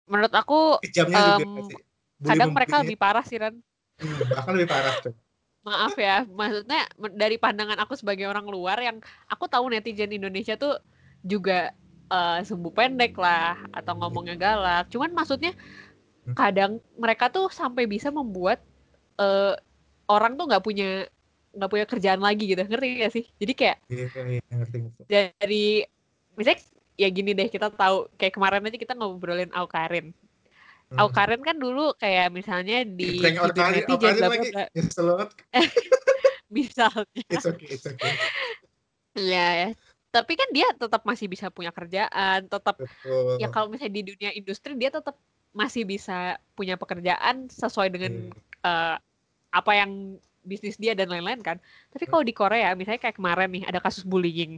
Menurut 0.06 0.34
aku 0.38 0.78
Kejamnya 0.86 1.38
juga 1.38 1.46
um, 1.50 1.66
sih. 1.66 1.78
Bully 2.20 2.30
kadang 2.30 2.50
mereka 2.54 2.76
lebih 2.86 2.98
parah 3.02 3.26
sih 3.26 3.38
Ran. 3.42 3.56
Hmm, 3.98 4.18
bahkan 4.30 4.54
lebih 4.54 4.70
parah 4.70 4.96
tuh. 5.02 5.14
Maaf 5.66 5.96
ya, 5.98 6.24
maksudnya 6.30 6.88
dari 7.18 7.36
pandangan 7.36 7.78
aku 7.84 7.98
sebagai 7.98 8.30
orang 8.30 8.48
luar 8.48 8.80
yang 8.80 9.02
aku 9.28 9.50
tahu 9.50 9.68
netizen 9.68 10.14
Indonesia 10.14 10.56
tuh 10.56 10.80
juga 11.26 11.74
eh, 12.10 12.40
sumbu 12.48 12.70
pendek 12.72 13.18
lah 13.18 13.60
atau 13.74 13.98
ngomongnya 13.98 14.38
galak. 14.38 14.94
Cuman 14.94 15.10
maksudnya. 15.14 15.58
Kadang 16.38 16.72
mereka 16.98 17.30
tuh 17.30 17.48
sampai 17.50 17.86
bisa 17.86 18.10
membuat 18.10 18.62
eh, 19.18 19.56
orang 20.10 20.36
tuh 20.36 20.46
nggak 20.50 20.64
punya 20.64 21.06
nggak 21.50 21.72
punya 21.72 21.86
kerjaan 21.90 22.22
lagi 22.22 22.46
gitu, 22.46 22.62
ngerti 22.62 22.88
gak 23.02 23.14
sih? 23.14 23.26
Jadi 23.42 23.54
kayak 23.58 23.78
Iya, 23.90 24.06
iya, 24.38 24.42
ngerti 24.54 24.78
ngerti. 24.86 25.02
dari 25.10 25.68
misalnya 26.38 26.62
ya 27.00 27.08
gini 27.10 27.32
deh 27.34 27.48
kita 27.50 27.74
tahu 27.74 28.12
kayak 28.16 28.34
kemarin 28.38 28.68
aja 28.70 28.78
kita 28.78 28.94
ngobrolin 28.94 29.50
Aukarin. 29.58 30.14
Hmm. 30.90 30.98
Aukarin 31.06 31.42
kan 31.46 31.58
dulu 31.58 31.94
kayak 31.98 32.34
misalnya 32.34 32.82
di 32.86 33.22
Prank 33.22 33.38
video 33.38 33.46
Aukarin, 33.50 33.74
netizen 33.78 33.94
Aukarin 33.94 34.18
bla 34.18 34.28
bla 34.28 34.30
lagi. 34.38 34.50
bla. 34.52 34.66
Nyesel 34.74 35.06
banget. 35.10 35.30
Misalnya. 36.50 37.24
It's 37.30 37.46
okay, 37.46 37.70
it's 37.78 37.86
okay. 37.86 38.14
Iya 39.14 39.46
ya. 39.54 39.70
Tapi 40.10 40.34
kan 40.34 40.50
dia 40.50 40.66
tetap 40.74 41.06
masih 41.06 41.30
bisa 41.30 41.54
punya 41.54 41.70
kerjaan, 41.70 42.50
tetap 42.50 42.82
Betul. 42.82 43.38
ya 43.38 43.54
kalau 43.54 43.70
misalnya 43.70 43.94
di 43.94 44.04
dunia 44.10 44.32
industri 44.34 44.74
dia 44.74 44.90
tetap 44.90 45.14
masih 45.52 45.84
bisa 45.84 46.38
punya 46.54 46.78
pekerjaan 46.78 47.50
sesuai 47.50 47.90
dengan 47.90 48.12
Iya. 48.12 48.34
eh, 48.64 48.96
apa 49.50 49.72
yang 49.74 49.92
bisnis 50.40 50.78
dia 50.78 50.94
dan 50.94 51.10
lain-lain 51.10 51.42
kan. 51.42 51.58
Tapi 51.90 52.06
kalau 52.06 52.22
di 52.22 52.32
Korea 52.32 52.74
misalnya 52.74 53.02
kayak 53.02 53.18
kemarin 53.18 53.50
nih 53.50 53.64
ada 53.66 53.82
kasus 53.82 54.06
bullying. 54.06 54.58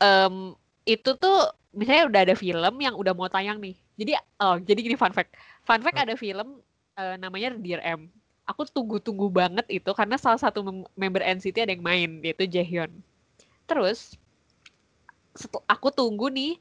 Em, 0.00 0.54
itu 0.84 1.10
tuh 1.14 1.38
misalnya 1.70 2.08
udah 2.10 2.20
ada 2.26 2.34
film 2.34 2.74
yang 2.80 2.94
udah 2.96 3.12
mau 3.14 3.28
tayang 3.28 3.60
nih. 3.60 3.76
Jadi 3.94 4.12
oh 4.40 4.56
jadi 4.58 4.80
gini 4.80 4.96
fun 4.96 5.12
fact. 5.12 5.36
Fun 5.62 5.80
fact 5.80 5.96
Hmm. 5.96 6.04
ada 6.08 6.14
film 6.16 6.48
eh, 6.96 7.16
namanya 7.16 7.54
Dear 7.56 7.80
M. 7.84 8.10
Aku 8.44 8.66
tunggu-tunggu 8.66 9.30
banget 9.30 9.62
itu 9.70 9.90
karena 9.94 10.18
salah 10.18 10.40
satu 10.40 10.66
mem- 10.66 10.88
member 10.98 11.22
NCT 11.22 11.62
ada 11.62 11.70
yang 11.70 11.84
main 11.84 12.18
yaitu 12.20 12.50
Jaehyun. 12.50 12.90
Terus 13.64 14.18
aku 15.70 15.94
tunggu 15.94 16.26
nih 16.26 16.58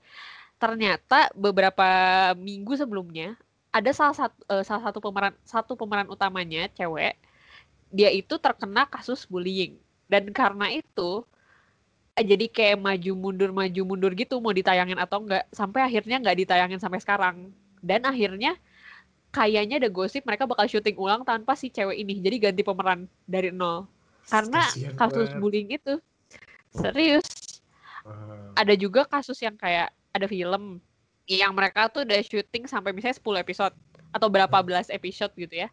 ternyata 0.59 1.31
beberapa 1.33 1.87
minggu 2.35 2.75
sebelumnya 2.75 3.39
ada 3.71 3.89
salah 3.95 4.15
satu 4.15 4.39
eh, 4.51 4.63
salah 4.67 4.83
satu 4.91 4.99
pemeran 4.99 5.33
satu 5.47 5.73
pemeran 5.79 6.11
utamanya 6.11 6.67
cewek 6.75 7.15
dia 7.89 8.09
itu 8.13 8.37
terkena 8.37 8.85
kasus 8.85 9.25
bullying. 9.25 9.77
Dan 10.09 10.33
karena 10.33 10.69
itu 10.73 11.25
jadi 12.17 12.45
kayak 12.49 12.77
maju 12.81 13.11
mundur 13.15 13.49
maju 13.53 13.81
mundur 13.85 14.11
gitu 14.17 14.41
mau 14.43 14.51
ditayangin 14.51 14.99
atau 14.99 15.23
enggak 15.23 15.47
sampai 15.55 15.85
akhirnya 15.85 16.17
nggak 16.21 16.37
ditayangin 16.45 16.79
sampai 16.81 17.01
sekarang. 17.01 17.53
Dan 17.81 18.05
akhirnya 18.05 18.57
kayaknya 19.29 19.77
ada 19.85 19.89
gosip 19.93 20.25
mereka 20.25 20.49
bakal 20.49 20.65
syuting 20.65 20.97
ulang 20.97 21.21
tanpa 21.25 21.53
si 21.53 21.69
cewek 21.69 21.97
ini. 21.97 22.21
Jadi 22.21 22.35
ganti 22.49 22.61
pemeran 22.65 23.05
dari 23.25 23.53
nol. 23.53 23.85
Karena 24.29 24.61
Kasian 24.69 24.93
kasus 24.97 25.29
banget. 25.33 25.41
bullying 25.41 25.69
itu 25.73 25.93
serius. 26.73 27.25
Wah. 27.99 28.55
ada 28.55 28.73
juga 28.79 29.03
kasus 29.05 29.37
yang 29.43 29.59
kayak 29.59 29.91
ada 30.13 30.25
film 30.25 30.81
yang 31.29 31.53
mereka 31.53 31.85
tuh 31.93 32.01
udah 32.01 32.19
syuting 32.25 32.65
sampai 32.65 32.89
misalnya 32.89 33.21
10 33.21 33.43
episode 33.45 33.75
atau 34.09 34.27
berapa 34.27 34.57
belas 34.65 34.89
episode 34.89 35.29
gitu 35.37 35.65
ya. 35.65 35.69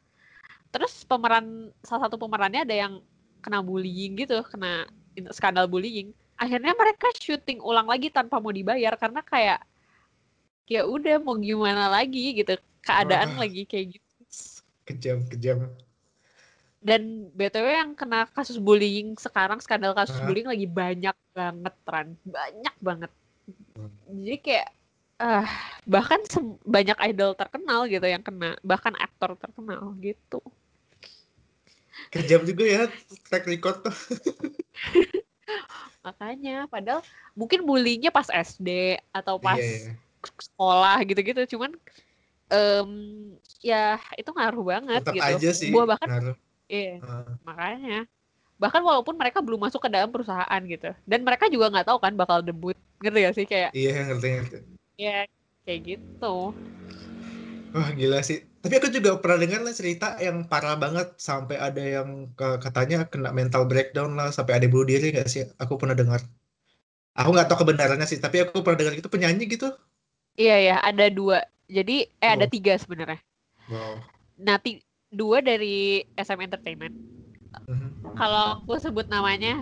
Terus 0.68 1.08
pemeran 1.08 1.72
salah 1.80 2.08
satu 2.08 2.20
pemerannya 2.20 2.68
ada 2.68 2.76
yang 2.76 3.00
kena 3.40 3.64
bullying 3.64 4.20
gitu, 4.20 4.44
kena 4.52 4.84
skandal 5.32 5.64
bullying. 5.64 6.12
Akhirnya 6.36 6.76
mereka 6.76 7.08
syuting 7.16 7.64
ulang 7.64 7.88
lagi 7.88 8.12
tanpa 8.12 8.36
mau 8.36 8.52
dibayar 8.52 8.92
karena 9.00 9.24
kayak 9.24 9.64
ya 10.68 10.84
udah 10.84 11.16
mau 11.22 11.40
gimana 11.40 11.88
lagi 11.88 12.36
gitu. 12.36 12.60
Keadaan 12.84 13.40
Wah. 13.40 13.48
lagi 13.48 13.64
kayak 13.64 13.96
gitu. 13.96 14.12
Kejam, 14.86 15.24
kejam. 15.32 15.72
Dan 16.84 17.32
BTW 17.34 17.66
yang 17.66 17.90
kena 17.98 18.28
kasus 18.30 18.60
bullying 18.60 19.16
sekarang 19.18 19.58
skandal 19.58 19.96
kasus 19.96 20.20
Hah? 20.20 20.28
bullying 20.28 20.46
lagi 20.46 20.68
banyak 20.68 21.16
banget 21.32 21.74
Ran. 21.88 22.08
Banyak 22.22 22.76
banget. 22.84 23.10
Jadi 24.06 24.36
kayak 24.42 24.68
ah 25.16 25.48
bahkan 25.88 26.20
banyak 26.68 26.98
idol 27.08 27.32
terkenal 27.32 27.88
gitu 27.88 28.04
yang 28.04 28.20
kena 28.20 28.52
bahkan 28.60 28.92
aktor 29.00 29.32
terkenal 29.40 29.96
gitu 30.04 30.44
Kejam 32.12 32.44
juga 32.44 32.64
ya 32.68 32.82
track 33.24 33.48
record 33.48 33.80
tuh. 33.80 33.96
makanya 36.06 36.70
padahal 36.70 37.02
mungkin 37.34 37.66
bullyingnya 37.66 38.14
pas 38.14 38.30
SD 38.30 39.00
atau 39.10 39.42
pas 39.42 39.58
Iya, 39.58 39.90
iya. 39.90 39.92
sekolah 40.38 40.96
gitu-gitu 41.08 41.56
cuman 41.56 41.74
em, 42.52 42.90
ya 43.58 43.98
itu 44.14 44.30
ngaruh 44.30 44.64
banget 44.68 45.02
Tetap 45.02 45.14
gitu 45.16 45.32
aja 45.34 45.50
sih. 45.50 45.72
Gua 45.74 45.88
bahkan 45.88 46.06
ngaruh. 46.06 46.36
iya 46.70 47.02
Ah, 47.02 47.26
makanya 47.42 47.98
bahkan 48.56 48.80
walaupun 48.86 49.18
mereka 49.18 49.42
belum 49.42 49.66
masuk 49.66 49.82
ke 49.82 49.90
dalam 49.90 50.08
perusahaan 50.12 50.60
gitu 50.64 50.94
dan 51.04 51.20
mereka 51.26 51.50
juga 51.50 51.72
nggak 51.72 51.88
tahu 51.90 51.98
kan 52.00 52.14
bakal 52.14 52.38
debut 52.40 52.78
ngerti 53.00 53.18
gak 53.26 53.34
sih 53.38 53.46
kayak 53.52 53.70
iya, 53.76 53.90
ngerti, 54.06 54.26
ngerti. 54.34 54.56
ya 54.96 55.24
kayak 55.64 55.80
gitu 55.88 56.26
Wah 57.74 57.88
gila 57.98 58.18
sih. 58.28 58.38
Tapi 58.62 58.74
aku 58.78 58.88
juga 58.96 59.10
pernah 59.22 59.38
dengar 59.42 59.60
lah 59.66 59.74
cerita 59.80 60.06
yang 60.26 60.36
parah 60.50 60.74
banget 60.82 61.06
sampai 61.28 61.56
ada 61.66 61.82
yang 61.96 62.08
ke- 62.38 62.58
katanya 62.64 62.96
kena 63.12 63.30
mental 63.38 63.62
breakdown 63.70 64.10
lah 64.18 64.28
sampai 64.36 64.52
ada 64.58 64.66
bunuh 64.72 64.86
diri 64.92 65.06
nggak 65.14 65.28
sih? 65.34 65.42
Aku 65.62 65.74
pernah 65.80 65.94
dengar. 66.00 66.20
Aku 67.20 67.28
nggak 67.34 67.46
tahu 67.50 67.58
kebenarannya 67.64 68.06
sih, 68.12 68.18
tapi 68.24 68.36
aku 68.44 68.56
pernah 68.64 68.78
dengar 68.80 68.94
itu 69.00 69.08
penyanyi 69.14 69.44
gitu. 69.54 69.66
iya 70.40 70.56
ya 70.68 70.74
ada 70.88 71.04
dua 71.18 71.38
jadi 71.76 71.94
eh 72.24 72.30
ada 72.36 72.46
Oh. 72.46 72.50
tiga 72.54 72.72
sebenarnya 72.82 73.20
Wow. 73.70 74.00
Nah, 74.36 74.56
dua 75.12 75.38
dari 75.40 76.04
SM 76.16 76.40
Entertainment. 76.44 76.94
Mhm. 77.68 78.16
Kalau 78.16 78.42
aku 78.60 78.72
sebut 78.80 79.06
namanya, 79.12 79.60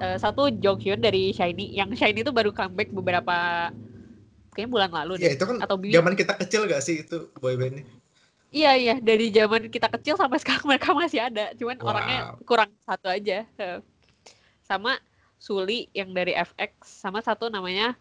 eh, 0.00 0.16
satu 0.20 0.48
Jonghyun 0.52 1.00
dari 1.00 1.32
Shiny. 1.32 1.72
Yang 1.76 2.00
Shiny 2.00 2.20
itu 2.24 2.32
baru 2.32 2.50
comeback 2.52 2.88
beberapa, 2.92 3.36
kayaknya 4.52 4.70
bulan 4.72 4.90
lalu 4.92 5.12
Iya 5.20 5.28
deh. 5.28 5.32
itu 5.36 5.44
kan 5.44 5.56
Atau 5.62 5.76
bi- 5.80 5.92
zaman 5.92 6.14
kita 6.16 6.32
kecil 6.40 6.60
gak 6.68 6.82
sih 6.84 7.04
itu 7.04 7.16
boybandnya? 7.40 7.84
Iya, 8.54 8.72
iya. 8.78 8.94
Dari 9.02 9.26
zaman 9.34 9.68
kita 9.68 9.88
kecil 9.92 10.14
sampai 10.16 10.38
sekarang 10.42 10.64
mereka 10.64 10.90
masih 10.96 11.20
ada. 11.28 11.52
Cuman 11.58 11.76
Wow. 11.80 11.88
orangnya 11.92 12.18
kurang 12.48 12.70
satu 12.86 13.06
aja. 13.10 13.44
Eh, 13.44 13.78
Sama 14.66 14.98
Suli 15.38 15.86
yang 15.94 16.10
dari 16.10 16.34
FX. 16.34 16.72
Sama 17.04 17.22
satu 17.22 17.46
namanya 17.52 17.94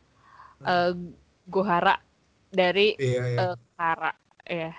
eh, 0.65 0.93
Gohara 1.45 1.99
dari 2.49 2.95
Iya 2.97 3.21
iya. 3.27 3.39
eh, 3.53 3.55
Kara 3.75 4.11
ya 4.45 4.71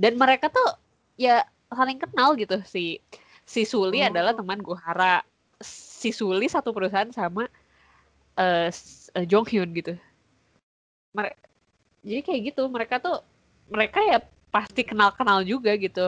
dan 0.00 0.14
mereka 0.16 0.48
tuh 0.48 0.68
ya 1.16 1.44
saling 1.68 1.98
kenal 2.00 2.36
gitu 2.36 2.60
si 2.64 3.00
si 3.44 3.62
Suli 3.68 4.00
Oh. 4.00 4.08
adalah 4.08 4.32
teman 4.36 4.60
Gohara 4.60 5.20
si 6.00 6.10
Suli 6.18 6.46
satu 6.48 6.70
perusahaan 6.76 7.12
sama 7.12 7.44
eh 8.44 8.68
S- 8.72 9.10
eh, 9.18 9.26
Jonghyun 9.30 9.68
gitu. 9.78 9.92
Mereka 11.16 11.36
jadi 12.06 12.20
kayak 12.26 12.40
gitu 12.52 12.62
mereka 12.74 12.94
tuh 13.06 13.16
mereka 13.74 14.00
ya 14.10 14.18
pasti 14.54 14.82
kenal 14.90 15.10
kenal 15.18 15.38
juga 15.52 15.72
gitu. 15.76 16.06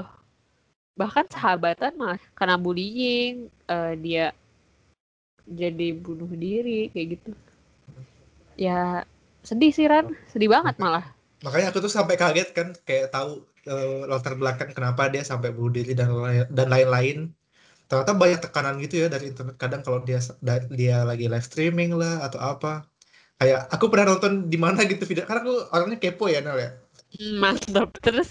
Bahkan 1.00 1.26
sahabatan 1.34 1.92
malah 2.00 2.20
karena 2.38 2.56
bullying 2.64 3.34
eh, 3.68 3.92
dia 4.04 4.26
jadi 5.60 5.88
bunuh 6.04 6.30
diri 6.44 6.88
kayak 6.92 7.08
gitu. 7.18 7.30
Ya 8.56 9.04
sedih 9.42 9.72
sih 9.76 9.86
Ran. 9.90 10.06
Sedih 10.32 10.48
banget 10.48 10.78
malah. 10.78 11.04
Makanya 11.42 11.74
aku 11.74 11.78
tuh 11.82 11.92
sampai 11.92 12.14
kaget 12.14 12.48
kan 12.56 12.68
kayak 12.86 13.10
tahu 13.10 13.42
eh, 13.66 14.06
latar 14.06 14.34
belakang 14.38 14.70
kenapa 14.76 15.10
dia 15.12 15.22
sampai 15.26 15.50
bunuh 15.50 15.72
diri 15.74 15.92
dan 15.98 16.08
dan 16.48 16.68
lain-lain. 16.70 17.18
Ternyata 17.92 18.12
banyak 18.16 18.40
tekanan 18.44 18.74
gitu 18.84 18.94
ya 19.04 19.08
dari 19.12 19.24
internet. 19.32 19.56
Kadang 19.60 19.82
kalau 19.86 20.00
dia 20.08 20.18
dia 20.80 20.96
lagi 21.10 21.26
live 21.32 21.44
streaming 21.50 21.92
lah 22.00 22.24
atau 22.26 22.40
apa. 22.40 22.88
Kayak 23.40 23.60
aku 23.74 23.86
pernah 23.92 24.06
nonton 24.16 24.32
di 24.52 24.58
mana 24.64 24.80
gitu 24.92 25.04
video 25.10 25.24
karena 25.28 25.42
aku 25.44 25.54
orangnya 25.74 25.98
kepo 26.02 26.26
ya 26.32 26.40
Nel 26.46 26.58
ya. 26.64 26.70
Hmm, 27.12 27.40
mantap 27.40 27.90
terus 28.04 28.30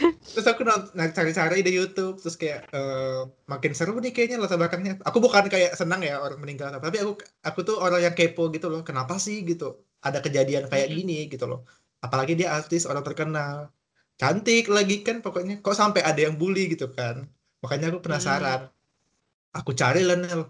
Terus 0.32 0.46
aku 0.52 0.62
nonton 0.68 0.92
nah, 0.96 1.08
cari-cari 1.16 1.56
di 1.66 1.72
YouTube 1.78 2.14
terus 2.22 2.36
kayak 2.40 2.60
eh, 2.76 3.20
makin 3.52 3.72
seru 3.76 3.92
nih 4.00 4.12
kayaknya 4.16 4.36
latar 4.42 4.56
belakangnya. 4.60 4.92
Aku 5.08 5.18
bukan 5.24 5.44
kayak 5.52 5.72
senang 5.80 6.00
ya 6.08 6.14
orang 6.24 6.38
meninggal 6.42 6.68
tapi 6.84 6.96
aku 7.02 7.12
aku 7.48 7.60
tuh 7.68 7.76
orang 7.84 8.00
yang 8.06 8.14
kepo 8.18 8.42
gitu 8.54 8.66
loh. 8.72 8.80
Kenapa 8.88 9.14
sih 9.20 9.36
gitu? 9.50 9.64
Ada 10.06 10.18
kejadian 10.24 10.64
kayak 10.72 10.88
Mm-mm. 10.88 10.96
gini 10.96 11.14
gitu 11.32 11.44
loh. 11.50 11.60
Apalagi 12.04 12.32
dia 12.40 12.48
artis 12.56 12.82
orang 12.90 13.04
terkenal. 13.08 13.56
Cantik 14.20 14.64
lagi 14.76 14.94
kan 15.06 15.16
pokoknya. 15.24 15.54
Kok 15.64 15.76
sampai 15.82 16.00
ada 16.08 16.20
yang 16.26 16.34
bully 16.40 16.60
gitu 16.72 16.86
kan. 16.96 17.16
Makanya 17.62 17.86
aku 17.92 18.00
penasaran. 18.06 18.60
Aku 19.58 19.70
cari 19.76 20.00
lah 20.08 20.16
Nel. 20.16 20.48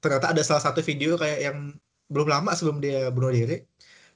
Ternyata 0.00 0.36
ada 0.36 0.42
salah 0.44 0.62
satu 0.62 0.80
video 0.84 1.16
kayak 1.16 1.40
yang 1.40 1.58
belum 2.12 2.28
lama 2.28 2.52
sebelum 2.52 2.78
dia 2.84 3.08
bunuh 3.08 3.32
diri. 3.32 3.64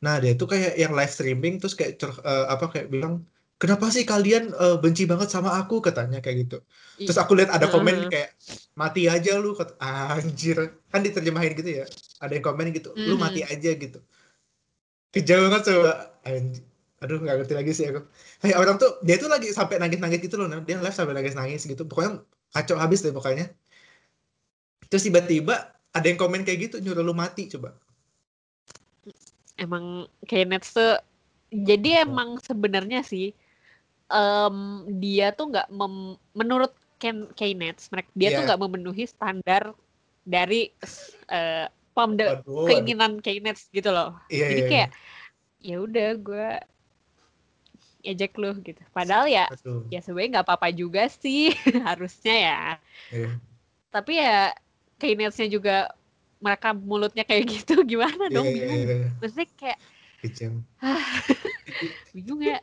Nah, 0.04 0.20
dia 0.22 0.36
tuh 0.36 0.48
kayak 0.52 0.76
yang 0.76 0.92
live 0.92 1.10
streaming 1.10 1.58
terus 1.58 1.74
kayak 1.74 1.98
eh, 2.04 2.46
apa 2.46 2.70
kayak 2.70 2.88
bilang 2.92 3.24
kenapa 3.58 3.90
sih 3.90 4.06
kalian 4.06 4.54
uh, 4.54 4.78
benci 4.78 5.04
banget 5.10 5.28
sama 5.34 5.50
aku? 5.58 5.82
Katanya 5.82 6.22
kayak 6.22 6.46
gitu. 6.46 6.58
Terus 7.02 7.18
aku 7.18 7.34
lihat 7.34 7.50
ada 7.50 7.66
komen 7.66 8.06
kayak 8.06 8.38
mati 8.78 9.10
aja 9.10 9.34
lu 9.42 9.56
kata 9.58 9.74
anjir. 10.14 10.78
Kan 10.92 11.02
diterjemahin 11.02 11.52
gitu 11.58 11.70
ya? 11.82 11.84
Ada 12.22 12.38
yang 12.38 12.44
komen 12.46 12.70
gitu 12.70 12.94
lu 12.94 13.18
mati 13.18 13.42
aja 13.42 13.70
gitu. 13.74 13.98
Kejauh 15.10 15.50
banget 15.50 15.62
coba 15.74 15.92
anjir 16.22 16.64
aduh 16.98 17.14
nggak 17.22 17.36
ngerti 17.38 17.54
lagi 17.54 17.72
sih 17.78 17.86
aku. 17.90 18.00
Kayak 18.42 18.58
orang 18.58 18.76
tuh 18.82 18.90
dia 19.06 19.16
tuh 19.22 19.30
lagi 19.30 19.54
sampai 19.54 19.78
nangis 19.78 20.02
nangis 20.02 20.18
gitu 20.18 20.34
loh 20.34 20.50
dia 20.50 20.82
live 20.82 20.96
sampai 20.98 21.14
nangis 21.14 21.34
nangis 21.38 21.62
gitu. 21.62 21.82
Pokoknya 21.86 22.26
kacau 22.50 22.76
habis 22.78 23.06
deh 23.06 23.14
pokoknya 23.14 23.54
terus 24.88 25.04
tiba-tiba 25.04 25.72
ada 25.92 26.06
yang 26.06 26.20
komen 26.20 26.44
kayak 26.44 26.68
gitu 26.68 26.76
nyuruh 26.80 27.04
lu 27.04 27.14
mati 27.16 27.48
coba 27.48 27.76
emang 29.58 30.06
kayak 30.24 30.48
Nets 30.48 30.72
tuh 30.72 30.96
jadi 31.52 32.04
emang 32.04 32.38
sebenarnya 32.40 33.00
sih 33.04 33.32
um, 34.12 34.84
dia 35.00 35.32
tuh 35.32 35.52
nggak 35.52 35.68
menurut 36.36 36.72
Ken 36.98 37.30
Nets 37.36 37.88
mereka 37.92 38.08
dia 38.14 38.32
yeah. 38.32 38.36
tuh 38.36 38.42
iya. 38.42 38.48
nggak 38.52 38.60
memenuhi 38.62 39.04
standar 39.06 39.62
dari 40.28 40.72
uh, 41.32 41.66
keinginan 42.68 43.18
Nets 43.20 43.68
gitu 43.74 43.90
loh 43.90 44.14
yeah, 44.30 44.48
jadi 44.50 44.62
yeah, 44.62 44.70
kayak 44.70 44.88
yeah. 45.62 45.74
ya 45.74 45.76
udah 45.82 46.10
gue 46.20 46.48
ejek 48.06 48.38
lu 48.38 48.54
gitu. 48.62 48.78
Padahal 48.94 49.26
ya 49.26 49.50
Betul. 49.50 49.84
ya 49.90 50.00
sebenarnya 50.00 50.40
nggak 50.40 50.46
apa-apa 50.46 50.68
juga 50.72 51.10
sih 51.10 51.52
harusnya 51.88 52.34
ya. 52.34 52.62
Yeah. 53.10 53.34
Tapi 53.90 54.12
ya 54.16 54.54
keinetnya 54.98 55.46
juga 55.48 55.76
mereka 56.38 56.74
mulutnya 56.74 57.24
kayak 57.26 57.44
gitu 57.54 57.82
gimana 57.86 58.28
yeah, 58.28 58.34
dong? 58.34 58.46
Yeah, 58.46 58.66
yeah, 58.68 58.88
yeah. 59.06 59.10
Maksudnya 59.22 59.48
kayak 59.54 59.78
Kecem. 60.18 60.66
bingung 62.14 62.42
ya. 62.42 62.58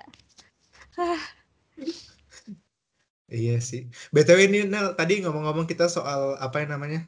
iya 3.32 3.64
sih. 3.64 3.88
BTW 4.12 4.52
ini 4.52 4.60
Nel, 4.68 4.92
tadi 5.00 5.24
ngomong-ngomong 5.24 5.64
kita 5.64 5.88
soal 5.88 6.36
apa 6.44 6.60
yang 6.64 6.76
namanya? 6.76 7.08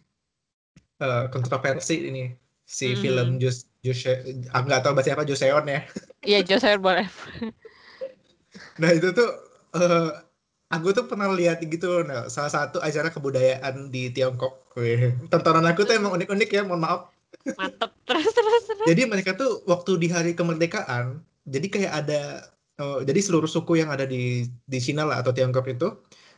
Uh, 0.97 1.29
kontroversi 1.29 2.09
ini 2.09 2.33
si 2.65 2.95
mm. 2.95 2.99
film 2.99 3.27
Jus 3.37 3.69
Jus 3.85 4.01
ah, 4.49 4.65
nggak 4.65 4.81
tahu 4.81 4.97
bahasa 4.97 5.15
apa 5.15 5.27
Joseon 5.27 5.67
ya. 5.67 5.81
Iya 6.23 6.39
Joseon 6.43 6.79
boleh. 6.83 7.07
nah 8.81 8.89
itu 8.91 9.13
tuh 9.13 9.29
uh, 9.77 10.09
aku 10.73 10.91
tuh 10.91 11.05
pernah 11.07 11.31
lihat 11.31 11.63
gitu 11.63 12.03
nah, 12.03 12.27
salah 12.27 12.51
satu 12.51 12.83
acara 12.83 13.13
kebudayaan 13.13 13.87
di 13.87 14.11
Tiongkok 14.11 14.66
Wih, 14.77 15.17
tontonan 15.33 15.65
aku 15.65 15.89
tuh 15.89 15.97
emang 15.97 16.13
unik-unik 16.13 16.49
ya 16.53 16.61
mohon 16.61 16.85
maaf. 16.85 17.09
Mantep. 17.57 17.89
Terus 18.05 18.29
terus 18.29 18.63
terus. 18.69 18.85
Jadi 18.85 19.01
mereka 19.09 19.33
tuh 19.33 19.65
waktu 19.65 19.97
di 19.97 20.07
hari 20.13 20.31
kemerdekaan 20.37 21.25
jadi 21.49 21.67
kayak 21.67 21.93
ada 22.05 22.21
uh, 22.77 23.01
jadi 23.01 23.17
seluruh 23.17 23.49
suku 23.49 23.81
yang 23.81 23.89
ada 23.89 24.05
di 24.05 24.45
di 24.69 24.77
Cina 24.77 25.07
lah 25.07 25.25
atau 25.25 25.33
Tiongkok 25.33 25.65
itu 25.65 25.97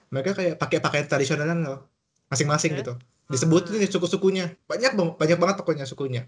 mereka 0.09 0.33
kayak 0.37 0.55
pakai 0.55 0.79
pakaian 0.79 1.05
tradisional 1.05 1.83
masing-masing 2.31 2.73
okay. 2.73 2.79
gitu 2.81 2.93
disebut 3.29 3.69
ini 3.75 3.85
suku-sukunya. 3.85 4.55
Banyak 4.65 4.97
banyak 5.19 5.37
banget 5.37 5.55
pokoknya 5.61 5.85
sukunya. 5.85 6.25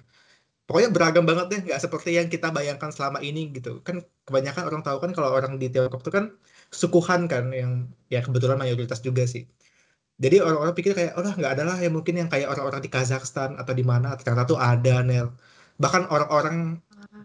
Pokoknya 0.69 0.93
beragam 0.93 1.25
banget 1.25 1.45
deh 1.49 1.59
nggak 1.71 1.79
seperti 1.81 2.15
yang 2.15 2.29
kita 2.29 2.53
bayangkan 2.53 2.93
selama 2.93 3.23
ini 3.23 3.49
gitu. 3.55 3.81
Kan 3.81 4.05
kebanyakan 4.29 4.63
orang 4.69 4.81
tahu 4.85 5.01
kan 5.01 5.11
kalau 5.15 5.33
orang 5.33 5.57
di 5.57 5.71
Tiongkok 5.73 6.05
itu 6.05 6.11
kan 6.13 6.25
sukuhan 6.71 7.25
kan 7.27 7.51
yang 7.51 7.89
ya 8.07 8.21
kebetulan 8.23 8.55
mayoritas 8.55 9.03
juga 9.03 9.27
sih 9.27 9.43
jadi 10.21 10.37
orang-orang 10.37 10.77
pikir 10.77 10.93
kayak 10.93 11.17
oh 11.17 11.25
nggak 11.25 11.51
ada 11.57 11.63
lah 11.65 11.77
yang 11.81 11.97
mungkin 11.97 12.13
yang 12.21 12.29
kayak 12.29 12.53
orang-orang 12.53 12.77
di 12.85 12.93
Kazakhstan 12.93 13.57
atau 13.57 13.73
di 13.73 13.81
mana 13.81 14.13
ternyata 14.13 14.45
tuh 14.45 14.59
ada 14.61 15.01
Nel. 15.01 15.33
Bahkan 15.81 16.13
orang-orang 16.13 16.77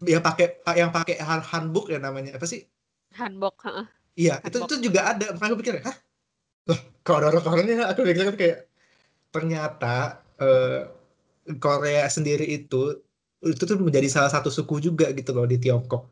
yang 0.08 0.24
pakai 0.24 0.64
yang 0.80 0.88
pakai 0.88 1.20
hanbok 1.20 1.92
ya 1.92 2.00
namanya 2.00 2.40
apa 2.40 2.48
sih? 2.48 2.64
Hanbok 3.12 3.68
iya 4.16 4.40
itu 4.48 4.64
itu 4.64 4.88
juga 4.88 5.12
ada. 5.12 5.36
Makanya 5.36 5.52
aku 5.52 5.60
pikir 5.60 5.74
hah? 5.84 5.96
Loh 6.72 6.80
kalau 7.04 7.20
ada 7.20 7.36
orang-orangnya 7.36 7.84
aku 7.92 8.00
pikir 8.00 8.32
kayak 8.32 8.58
ternyata 9.28 10.24
uh, 10.40 10.88
Korea 11.60 12.08
sendiri 12.08 12.48
itu 12.48 12.96
itu 13.44 13.60
tuh 13.60 13.76
menjadi 13.76 14.08
salah 14.08 14.32
satu 14.32 14.48
suku 14.48 14.80
juga 14.80 15.12
gitu 15.12 15.36
loh 15.36 15.44
di 15.44 15.60
Tiongkok. 15.60 16.08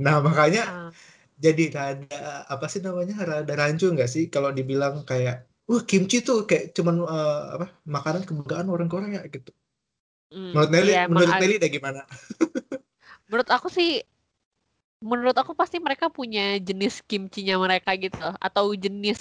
Nah 0.00 0.24
makanya 0.24 0.88
uh. 0.88 0.92
jadi 1.36 1.76
rada 1.76 2.48
apa 2.48 2.72
sih 2.72 2.80
namanya 2.80 3.20
rada 3.20 3.52
rancu 3.52 3.92
nggak 3.92 4.08
sih 4.08 4.32
kalau 4.32 4.48
dibilang 4.48 5.04
kayak 5.04 5.44
wah 5.66 5.82
kimchi 5.82 6.22
tuh 6.22 6.46
kayak 6.46 6.72
cuman 6.74 7.02
uh, 7.02 7.58
apa 7.60 7.66
makanan 7.86 8.22
kebanggaan 8.22 8.70
orang 8.70 8.88
Korea 8.90 9.22
gitu. 9.26 9.50
Hmm, 10.30 10.50
menurut 10.50 10.70
Nelly, 10.74 10.92
iya, 10.94 11.04
menurut 11.06 11.34
Nelly 11.38 11.56
deh 11.62 11.70
gimana? 11.70 12.02
menurut 13.30 13.48
aku 13.50 13.68
sih 13.70 14.02
menurut 15.02 15.36
aku 15.36 15.52
pasti 15.52 15.76
mereka 15.76 16.08
punya 16.08 16.56
jenis 16.56 17.04
kimchinya 17.04 17.60
mereka 17.60 17.92
gitu 18.00 18.16
atau 18.40 18.72
jenis 18.72 19.20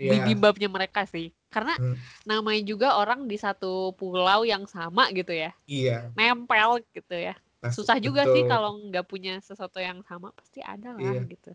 yeah. 0.00 0.16
bibimbapnya 0.24 0.66
mereka 0.72 1.04
sih 1.04 1.28
karena 1.52 1.76
hmm. 1.76 1.96
namanya 2.24 2.62
juga 2.64 2.96
orang 2.96 3.28
di 3.28 3.36
satu 3.36 3.92
pulau 4.00 4.48
yang 4.48 4.64
sama 4.64 5.12
gitu 5.12 5.34
ya 5.34 5.52
iya 5.68 6.08
nempel 6.16 6.80
gitu 6.96 7.12
ya 7.12 7.36
pasti, 7.60 7.84
susah 7.84 8.00
juga 8.00 8.24
betul. 8.24 8.34
sih 8.34 8.42
kalau 8.48 8.70
nggak 8.88 9.04
punya 9.04 9.36
sesuatu 9.44 9.76
yang 9.76 10.00
sama 10.08 10.32
pasti 10.32 10.64
ada 10.64 10.96
lah 10.96 11.02
iya. 11.04 11.20
gitu 11.28 11.52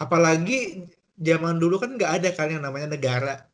apalagi 0.00 0.90
zaman 1.14 1.62
dulu 1.62 1.78
kan 1.78 1.94
nggak 1.94 2.12
ada 2.18 2.28
kan 2.34 2.50
yang 2.50 2.66
namanya 2.66 2.98
negara 2.98 3.46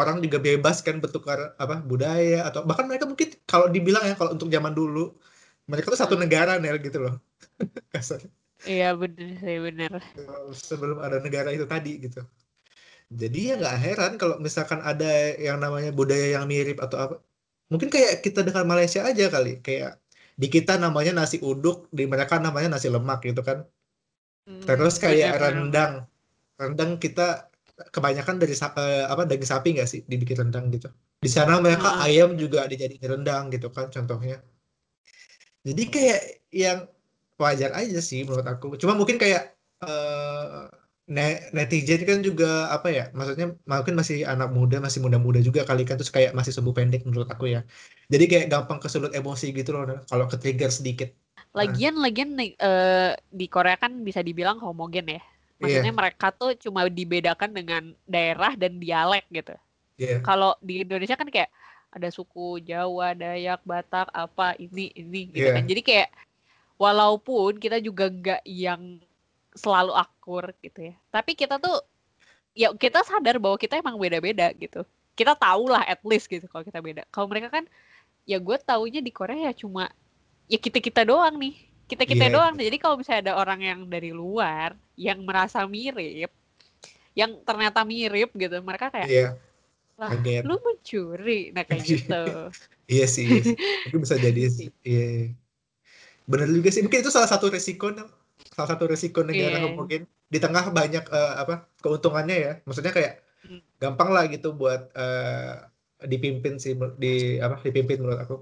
orang 0.00 0.22
juga 0.24 0.38
bebas 0.38 0.80
kan 0.86 1.02
bertukar 1.02 1.58
apa 1.58 1.82
budaya 1.82 2.46
atau 2.48 2.62
bahkan 2.68 2.86
mereka 2.86 3.04
mungkin 3.10 3.34
kalau 3.50 3.66
dibilang 3.66 4.04
ya 4.06 4.14
kalau 4.14 4.30
untuk 4.36 4.48
zaman 4.48 4.72
dulu 4.72 5.14
mereka 5.66 5.92
tuh 5.92 6.00
satu 6.00 6.14
hmm. 6.14 6.22
negara 6.24 6.52
Nel 6.62 6.78
gitu 6.78 6.98
loh 7.02 7.14
Iya 8.66 8.98
bener 8.98 9.38
sih 9.38 9.58
bener. 9.62 10.02
Sebelum 10.50 10.98
ada 10.98 11.22
negara 11.22 11.54
itu 11.54 11.62
tadi 11.62 12.02
gitu. 12.02 12.26
Jadi 13.08 13.38
ya 13.48 13.54
nggak 13.54 13.78
heran 13.78 14.12
kalau 14.18 14.42
misalkan 14.42 14.82
ada 14.82 15.06
yang 15.38 15.62
namanya 15.62 15.94
budaya 15.94 16.34
yang 16.34 16.50
mirip 16.50 16.82
atau 16.82 16.98
apa. 16.98 17.14
Mungkin 17.70 17.86
kayak 17.92 18.24
kita 18.24 18.42
dengan 18.42 18.66
Malaysia 18.66 19.06
aja 19.06 19.30
kali. 19.30 19.62
Kayak 19.62 20.02
di 20.34 20.48
kita 20.50 20.74
namanya 20.74 21.14
nasi 21.14 21.38
uduk, 21.38 21.86
di 21.94 22.10
mereka 22.10 22.42
namanya 22.42 22.74
nasi 22.74 22.90
lemak 22.90 23.22
gitu 23.22 23.46
kan. 23.46 23.62
Hmm, 24.48 24.64
Terus 24.66 24.98
kayak 24.98 25.38
rendang. 25.38 26.10
Rendang 26.58 26.98
kita 26.98 27.46
kebanyakan 27.94 28.42
dari 28.42 28.54
uh, 28.58 29.06
apa 29.06 29.22
daging 29.24 29.50
sapi 29.50 29.68
nggak 29.78 29.88
sih 29.88 30.00
dibikin 30.10 30.42
rendang 30.42 30.70
gitu. 30.74 30.90
Di 31.22 31.30
sana 31.30 31.62
mereka 31.62 31.94
hmm. 31.94 32.04
ayam 32.06 32.30
juga 32.34 32.66
dijadiin 32.66 33.06
rendang 33.06 33.50
gitu 33.54 33.70
kan 33.70 33.90
contohnya. 33.90 34.42
Jadi 35.62 35.82
kayak 35.90 36.20
yang 36.50 36.78
wajar 37.38 37.70
aja 37.74 37.98
sih 38.02 38.26
menurut 38.26 38.46
aku. 38.46 38.74
Cuma 38.78 38.98
mungkin 38.98 39.18
kayak 39.18 39.54
uh, 39.86 40.66
netizen 41.54 42.02
kan 42.04 42.18
juga 42.20 42.68
apa 42.74 42.90
ya? 42.90 43.04
Maksudnya 43.14 43.54
mungkin 43.64 43.94
masih 43.94 44.26
anak 44.26 44.50
muda, 44.52 44.82
masih 44.82 45.00
muda-muda 45.00 45.38
juga 45.40 45.62
kali 45.62 45.86
kan 45.86 45.96
terus 45.96 46.12
kayak 46.12 46.34
masih 46.34 46.52
sumbu 46.52 46.74
pendek 46.74 47.06
menurut 47.06 47.30
aku 47.30 47.48
ya. 47.54 47.62
Jadi 48.10 48.24
kayak 48.26 48.46
gampang 48.52 48.82
kesulut 48.82 49.14
emosi 49.14 49.54
gitu 49.54 49.70
loh 49.72 50.02
kalau 50.10 50.26
ke 50.26 50.36
trigger 50.36 50.68
sedikit. 50.68 51.14
Lagian 51.56 51.96
nah. 51.96 52.10
lagian 52.10 52.36
uh, 52.36 53.12
di 53.32 53.46
Korea 53.48 53.78
kan 53.80 54.04
bisa 54.04 54.20
dibilang 54.20 54.60
homogen 54.60 55.08
ya. 55.08 55.22
Maksudnya 55.58 55.90
yeah. 55.90 55.98
mereka 55.98 56.30
tuh 56.30 56.54
cuma 56.58 56.86
dibedakan 56.86 57.50
dengan 57.50 57.82
daerah 58.06 58.54
dan 58.54 58.78
dialek 58.78 59.26
gitu. 59.30 59.54
Yeah. 59.98 60.22
Kalau 60.22 60.54
di 60.62 60.86
Indonesia 60.86 61.18
kan 61.18 61.26
kayak 61.26 61.50
ada 61.90 62.08
suku 62.14 62.62
Jawa, 62.62 63.16
Dayak, 63.16 63.64
Batak, 63.66 64.06
apa 64.14 64.54
ini 64.62 64.94
ini 64.94 65.34
gitu 65.34 65.50
yeah. 65.50 65.58
kan. 65.58 65.66
Jadi 65.66 65.82
kayak 65.82 66.08
walaupun 66.78 67.58
kita 67.58 67.82
juga 67.82 68.06
nggak 68.06 68.42
yang 68.46 69.02
selalu 69.58 69.92
akur 69.98 70.54
gitu 70.62 70.94
ya 70.94 70.94
tapi 71.10 71.34
kita 71.34 71.58
tuh 71.58 71.82
ya 72.54 72.70
kita 72.78 73.02
sadar 73.02 73.42
bahwa 73.42 73.58
kita 73.58 73.82
emang 73.82 73.98
beda-beda 73.98 74.54
gitu 74.54 74.86
kita 75.18 75.34
tahu 75.34 75.66
lah 75.66 75.82
at 75.82 75.98
least 76.06 76.30
gitu 76.30 76.46
kalau 76.46 76.62
kita 76.62 76.78
beda 76.78 77.02
kalau 77.10 77.26
mereka 77.26 77.50
kan 77.50 77.66
ya 78.22 78.38
gue 78.38 78.56
taunya 78.62 79.02
di 79.02 79.10
Korea 79.10 79.50
ya 79.50 79.52
cuma 79.52 79.90
ya 80.46 80.56
kita 80.62 80.78
kita 80.78 81.02
doang 81.02 81.34
nih 81.36 81.58
kita 81.88 82.04
kita 82.04 82.28
yeah. 82.28 82.34
doang. 82.36 82.54
Jadi 82.60 82.76
kalau 82.76 83.00
misalnya 83.00 83.32
ada 83.32 83.34
orang 83.40 83.60
yang 83.64 83.80
dari 83.88 84.12
luar 84.12 84.76
yang 84.94 85.24
merasa 85.24 85.64
mirip 85.64 86.30
yang 87.16 87.34
ternyata 87.42 87.82
mirip 87.82 88.30
gitu 88.36 88.62
mereka 88.62 88.94
kayak 88.94 89.08
yeah. 89.10 89.30
lah 89.98 90.14
Again. 90.14 90.46
lu 90.46 90.60
mencuri 90.62 91.50
nah 91.50 91.64
kayak 91.66 91.82
gitu. 91.82 92.22
Iya 92.86 93.06
sih 93.10 93.26
itu 93.88 93.96
bisa 93.98 94.14
jadi 94.28 94.46
sih. 94.52 94.68
iya. 94.86 95.34
Benar 96.28 96.46
juga 96.52 96.68
sih. 96.70 96.84
Mungkin 96.84 97.00
itu 97.02 97.10
salah 97.10 97.26
satu 97.26 97.50
resiko 97.50 97.90
salah 98.54 98.68
satu 98.68 98.84
resiko 98.86 99.24
negara 99.24 99.58
yeah. 99.58 99.72
mungkin. 99.72 100.04
Di 100.28 100.38
tengah 100.38 100.70
banyak 100.70 101.08
uh, 101.08 101.34
apa 101.40 101.66
keuntungannya 101.80 102.36
ya. 102.36 102.52
Maksudnya 102.68 102.92
kayak 102.92 103.24
hmm. 103.48 103.60
gampang 103.80 104.12
lah 104.12 104.28
gitu 104.28 104.54
buat 104.54 104.92
uh, 104.94 105.66
dipimpin 106.04 106.62
sih 106.62 106.78
di 107.00 107.42
apa 107.42 107.58
dipimpin 107.64 107.98
menurut 107.98 108.20
aku. 108.22 108.36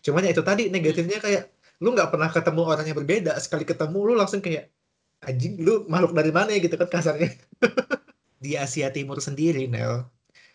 Cuman 0.00 0.24
ya 0.24 0.32
itu 0.32 0.40
tadi 0.40 0.72
negatifnya 0.72 1.20
kayak 1.20 1.57
lu 1.78 1.94
nggak 1.94 2.10
pernah 2.10 2.30
ketemu 2.30 2.62
orang 2.66 2.86
yang 2.86 2.98
berbeda 2.98 3.32
sekali 3.38 3.62
ketemu 3.62 3.98
lu 4.02 4.14
langsung 4.18 4.42
kayak 4.42 4.70
anjing 5.22 5.58
lu 5.62 5.86
makhluk 5.86 6.14
dari 6.14 6.30
mana 6.34 6.50
ya? 6.54 6.62
gitu 6.62 6.74
kan 6.78 6.90
kasarnya. 6.90 7.30
Di 8.44 8.54
Asia 8.54 8.90
Timur 8.94 9.18
sendiri 9.18 9.66
Nel. 9.66 10.06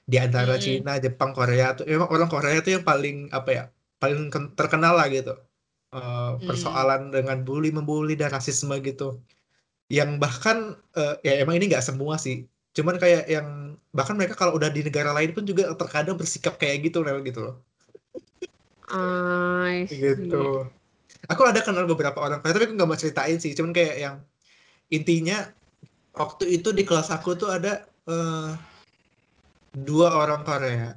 Di 0.03 0.19
antara 0.19 0.55
hmm. 0.55 0.63
Cina 0.63 0.93
Jepang 0.99 1.31
Korea 1.35 1.75
tuh 1.75 1.87
emang 1.87 2.11
orang 2.11 2.27
Korea 2.31 2.59
tuh 2.63 2.79
yang 2.79 2.83
paling 2.83 3.31
apa 3.31 3.49
ya 3.51 3.63
paling 3.99 4.31
terkenal 4.55 4.99
lah 4.99 5.07
gitu. 5.11 5.35
Uh, 5.93 6.41
persoalan 6.43 7.11
hmm. 7.11 7.13
dengan 7.13 7.37
bully 7.47 7.71
membuli 7.71 8.15
dan 8.19 8.31
rasisme 8.31 8.75
gitu. 8.83 9.19
Yang 9.87 10.19
bahkan 10.19 10.75
uh, 10.95 11.15
ya 11.23 11.39
emang 11.39 11.59
ini 11.59 11.71
nggak 11.71 11.83
semua 11.83 12.19
sih. 12.19 12.47
Cuman 12.75 12.99
kayak 12.99 13.31
yang 13.31 13.79
bahkan 13.95 14.19
mereka 14.19 14.35
kalau 14.35 14.59
udah 14.59 14.71
di 14.71 14.83
negara 14.83 15.15
lain 15.15 15.31
pun 15.31 15.47
juga 15.47 15.71
terkadang 15.75 16.19
bersikap 16.19 16.59
kayak 16.59 16.91
gitu 16.91 17.03
Nel 17.03 17.23
gitu 17.23 17.39
loh. 17.47 17.55
Gitu 19.87 20.67
aku 21.27 21.41
ada 21.47 21.63
kenal 21.63 21.87
beberapa 21.87 22.19
orang 22.19 22.43
tapi 22.43 22.67
aku 22.67 22.75
nggak 22.75 22.89
mau 22.89 22.99
ceritain 22.99 23.37
sih. 23.39 23.55
Cuman 23.55 23.71
kayak 23.71 23.95
yang 23.99 24.15
intinya 24.91 25.47
waktu 26.13 26.59
itu 26.59 26.75
di 26.75 26.83
kelas 26.83 27.09
aku 27.09 27.33
tuh 27.39 27.49
ada 27.53 27.87
uh, 28.09 28.53
dua 29.73 30.13
orang 30.13 30.43
Korea. 30.43 30.91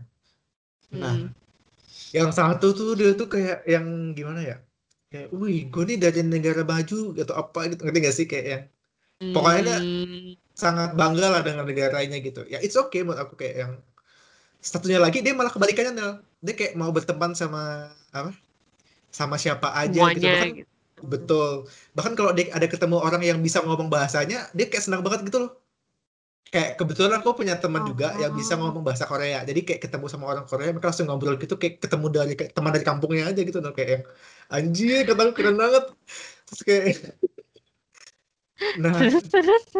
Nah 0.96 1.14
hmm. 1.14 1.30
yang 2.14 2.30
satu 2.34 2.74
tuh 2.74 2.98
dia 2.98 3.14
tuh 3.14 3.30
kayak 3.30 3.62
yang 3.68 4.12
gimana 4.12 4.42
ya? 4.42 4.56
Kayak 5.06 5.28
wih 5.32 5.70
gue 5.70 5.84
nih 5.94 5.98
dari 6.02 6.20
negara 6.26 6.62
baju 6.66 7.14
atau 7.16 7.34
apa 7.38 7.70
gitu. 7.70 7.80
Ngerti 7.86 7.98
gak 8.02 8.16
sih? 8.16 8.26
Kayak 8.26 8.46
yang 8.46 8.62
pokoknya 9.32 9.76
hmm. 9.80 10.36
sangat 10.52 10.90
bangga 10.98 11.26
lah 11.30 11.42
dengan 11.46 11.64
negaranya 11.64 12.18
gitu. 12.18 12.42
Ya 12.50 12.58
it's 12.58 12.76
okay 12.76 13.06
buat 13.06 13.16
aku 13.16 13.38
kayak 13.38 13.56
yang 13.62 13.72
satunya 14.58 14.98
lagi 14.98 15.22
dia 15.22 15.32
malah 15.32 15.54
kebalikannya 15.54 15.92
Nel. 15.94 16.12
Dia 16.42 16.54
kayak 16.58 16.74
mau 16.74 16.90
berteman 16.90 17.32
sama 17.32 17.94
apa 18.10 18.34
sama 19.16 19.40
siapa 19.40 19.72
aja 19.72 19.96
gitu. 19.96 20.04
Semuanya, 20.04 20.20
gitu 20.20 20.28
bahkan 20.28 20.50
gitu. 20.52 20.68
betul 21.08 21.50
bahkan 21.96 22.12
kalau 22.12 22.30
dia 22.36 22.52
ada 22.52 22.66
ketemu 22.68 22.96
orang 23.00 23.22
yang 23.24 23.38
bisa 23.40 23.64
ngomong 23.64 23.88
bahasanya 23.88 24.52
dia 24.52 24.66
kayak 24.68 24.84
senang 24.84 25.00
banget 25.00 25.24
gitu 25.24 25.48
loh 25.48 25.52
kayak 26.52 26.78
kebetulan 26.78 27.18
aku 27.18 27.34
punya 27.34 27.58
teman 27.58 27.82
oh. 27.82 27.86
juga 27.90 28.14
yang 28.20 28.32
bisa 28.36 28.54
ngomong 28.60 28.84
bahasa 28.84 29.08
Korea 29.08 29.40
jadi 29.48 29.60
kayak 29.64 29.80
ketemu 29.88 30.06
sama 30.12 30.28
orang 30.30 30.44
Korea 30.44 30.70
mereka 30.70 30.92
langsung 30.92 31.08
ngobrol 31.08 31.40
gitu 31.40 31.56
kayak 31.56 31.80
ketemu 31.80 32.06
dari 32.12 32.32
kayak 32.38 32.52
teman 32.52 32.70
dari 32.70 32.84
kampungnya 32.86 33.24
aja 33.32 33.40
gitu 33.40 33.58
loh 33.58 33.72
kayak 33.72 33.90
yang 33.90 34.04
anjir 34.52 35.02
kata 35.08 35.32
keren 35.32 35.56
banget 35.58 35.84
terus 36.46 36.62
kayak 36.62 37.16
Nah, 38.80 38.92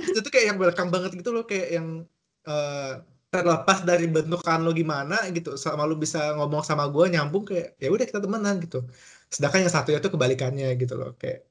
itu 0.05 0.19
tuh 0.21 0.33
kayak 0.33 0.53
yang 0.53 0.59
welcome 0.61 0.93
banget 0.93 1.17
gitu 1.17 1.33
loh, 1.33 1.49
kayak 1.49 1.81
yang 1.81 2.05
uh, 2.45 3.01
terlepas 3.33 3.85
dari 3.89 4.05
bentukan 4.09 4.61
lo 4.61 4.77
gimana 4.77 5.17
gitu, 5.33 5.57
sama 5.57 5.89
lo 5.89 5.97
bisa 5.97 6.37
ngomong 6.37 6.61
sama 6.61 6.85
gue 6.93 7.17
nyambung 7.17 7.49
kayak 7.49 7.77
ya 7.81 7.89
udah 7.89 8.05
kita 8.05 8.21
temenan 8.21 8.61
gitu. 8.61 8.85
Sedangkan 9.33 9.67
yang 9.67 9.75
satunya 9.75 9.99
tuh 9.99 10.15
kebalikannya 10.15 10.75
gitu 10.79 10.95
loh, 10.99 11.15
kayak 11.19 11.47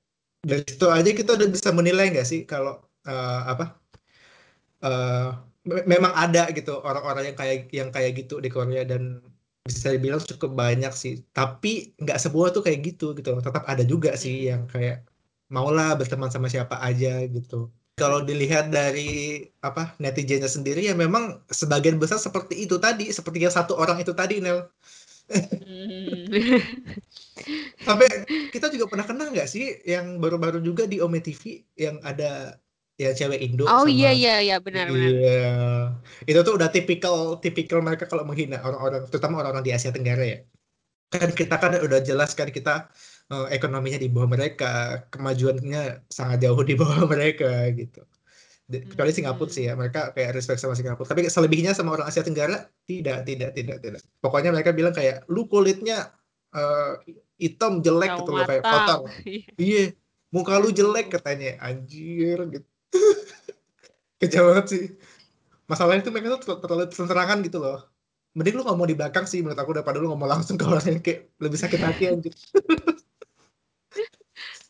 dari 0.45 0.61
situ 0.61 0.85
aja 0.87 1.09
kita 1.09 1.33
udah 1.35 1.47
bisa 1.49 1.69
menilai 1.73 2.13
nggak 2.13 2.27
sih 2.27 2.45
kalau 2.45 2.77
uh, 3.09 3.41
apa 3.49 3.65
uh, 4.85 5.33
memang 5.65 6.13
ada 6.13 6.45
gitu 6.53 6.77
orang-orang 6.85 7.33
yang 7.33 7.37
kayak 7.37 7.57
yang 7.73 7.89
kayak 7.89 8.13
gitu 8.13 8.37
di 8.37 8.53
Korea 8.53 8.85
dan 8.85 9.25
bisa 9.65 9.89
dibilang 9.89 10.21
cukup 10.21 10.53
banyak 10.53 10.93
sih. 10.93 11.25
Tapi 11.33 11.97
nggak 11.97 12.21
semua 12.21 12.53
tuh 12.53 12.61
kayak 12.61 12.79
gitu 12.85 13.17
gitu 13.17 13.33
loh. 13.33 13.41
Tetap 13.41 13.65
ada 13.65 13.81
juga 13.81 14.13
sih 14.13 14.45
yang 14.45 14.69
kayak 14.69 15.01
maulah 15.49 15.97
berteman 15.97 16.29
sama 16.29 16.47
siapa 16.53 16.77
aja 16.85 17.25
gitu. 17.25 17.73
Kalau 17.97 18.21
dilihat 18.21 18.69
dari 18.69 19.41
apa 19.63 19.95
netizennya 20.03 20.51
sendiri 20.51 20.83
ya 20.85 20.93
memang 20.93 21.41
sebagian 21.49 21.97
besar 21.97 22.19
seperti 22.21 22.67
itu 22.67 22.77
tadi, 22.77 23.09
seperti 23.09 23.41
yang 23.41 23.55
satu 23.55 23.73
orang 23.79 23.97
itu 24.03 24.13
tadi 24.13 24.43
Nel. 24.43 24.69
Hmm. 25.25 26.29
Sampai 27.81 28.07
kita 28.53 28.69
juga 28.69 28.85
pernah 28.89 29.05
kenal 29.05 29.33
nggak 29.33 29.49
sih 29.49 29.81
yang 29.85 30.21
baru-baru 30.21 30.61
juga 30.61 30.85
di 30.85 31.01
Ome 31.01 31.21
TV 31.21 31.65
yang 31.77 31.97
ada 32.05 32.61
ya 32.95 33.11
cewek 33.11 33.43
Indo 33.43 33.67
Oh 33.67 33.83
sama, 33.83 33.91
iya 33.91 34.11
iya 34.15 34.35
iya 34.39 34.57
benar 34.63 34.87
benar. 34.89 35.11
Iya. 35.11 35.49
Itu 36.23 36.39
tuh 36.47 36.55
udah 36.55 36.69
tipikal 36.71 37.41
tipikal 37.43 37.83
mereka 37.83 38.07
kalau 38.07 38.23
menghina 38.23 38.61
orang-orang 38.63 39.03
terutama 39.11 39.43
orang-orang 39.43 39.65
di 39.67 39.73
Asia 39.75 39.91
Tenggara 39.91 40.23
ya. 40.23 40.39
Kan 41.11 41.31
kita 41.35 41.55
kan 41.59 41.71
udah 41.79 41.99
jelas 42.01 42.33
kan 42.33 42.49
kita 42.49 42.89
uh, 43.29 43.47
ekonominya 43.51 43.99
di 43.99 44.09
bawah 44.09 44.29
mereka, 44.31 45.05
kemajuannya 45.13 46.07
sangat 46.09 46.37
jauh 46.43 46.61
di 46.65 46.75
bawah 46.77 47.05
mereka 47.13 47.69
gitu. 47.75 48.01
Kecuali 48.65 49.13
hmm. 49.13 49.17
Singapura 49.21 49.51
sih 49.53 49.69
ya, 49.69 49.77
mereka 49.77 50.09
kayak 50.17 50.33
respect 50.33 50.57
sama 50.57 50.73
Singapura. 50.73 51.05
Tapi 51.05 51.29
selebihnya 51.29 51.77
sama 51.77 51.93
orang 51.93 52.09
Asia 52.09 52.25
Tenggara 52.25 52.65
tidak, 52.89 53.21
tidak, 53.29 53.53
tidak, 53.53 53.77
tidak. 53.77 54.01
Pokoknya 54.17 54.49
mereka 54.49 54.73
bilang 54.73 54.89
kayak 54.89 55.21
lu 55.29 55.45
kulitnya 55.45 56.09
uh, 56.49 56.97
hitam 57.37 57.85
jelek 57.85 58.25
gitu 58.25 58.31
loh 58.33 58.41
kayak 58.49 58.63
kotor. 58.65 59.05
iya, 59.61 59.93
muka 60.33 60.57
lu 60.57 60.73
jelek 60.73 61.13
katanya. 61.13 61.61
Anjir 61.61 62.41
gitu. 62.49 62.67
Kejauh 64.25 64.49
banget 64.49 64.65
sih. 64.73 64.85
Masalahnya 65.69 66.01
itu 66.01 66.09
mereka 66.09 66.41
tuh 66.41 66.57
terlalu 66.57 66.89
serangan 66.89 67.45
gitu 67.45 67.61
loh. 67.61 67.85
Mending 68.33 68.55
lu 68.59 68.63
ngomong 68.65 68.89
di 68.89 68.97
belakang 68.97 69.29
sih 69.29 69.45
menurut 69.45 69.61
aku 69.61 69.77
daripada 69.77 70.01
lu 70.01 70.09
ngomong 70.11 70.27
langsung 70.27 70.57
ke 70.57 70.65
orang 70.65 70.83
yang 70.89 70.99
kayak 71.05 71.31
lebih 71.37 71.59
sakit 71.61 71.79
hati 71.79 72.03
anjir. 72.09 72.33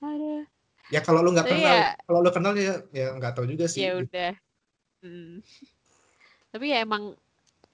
Ada. 0.05 0.55
Ya 0.93 1.02
kalau 1.02 1.26
lu 1.26 1.34
nggak 1.34 1.50
kenal, 1.50 1.76
ya, 1.76 1.98
kalau 2.06 2.19
lu 2.21 2.30
kenal 2.30 2.54
ya 2.54 2.82
ya 2.93 3.08
nggak 3.17 3.34
tahu 3.34 3.45
juga 3.50 3.65
sih. 3.65 3.86
Ya 3.86 3.98
udah. 3.98 4.34
Hmm. 5.02 5.41
Tapi 6.54 6.65
ya 6.71 6.86
emang 6.86 7.17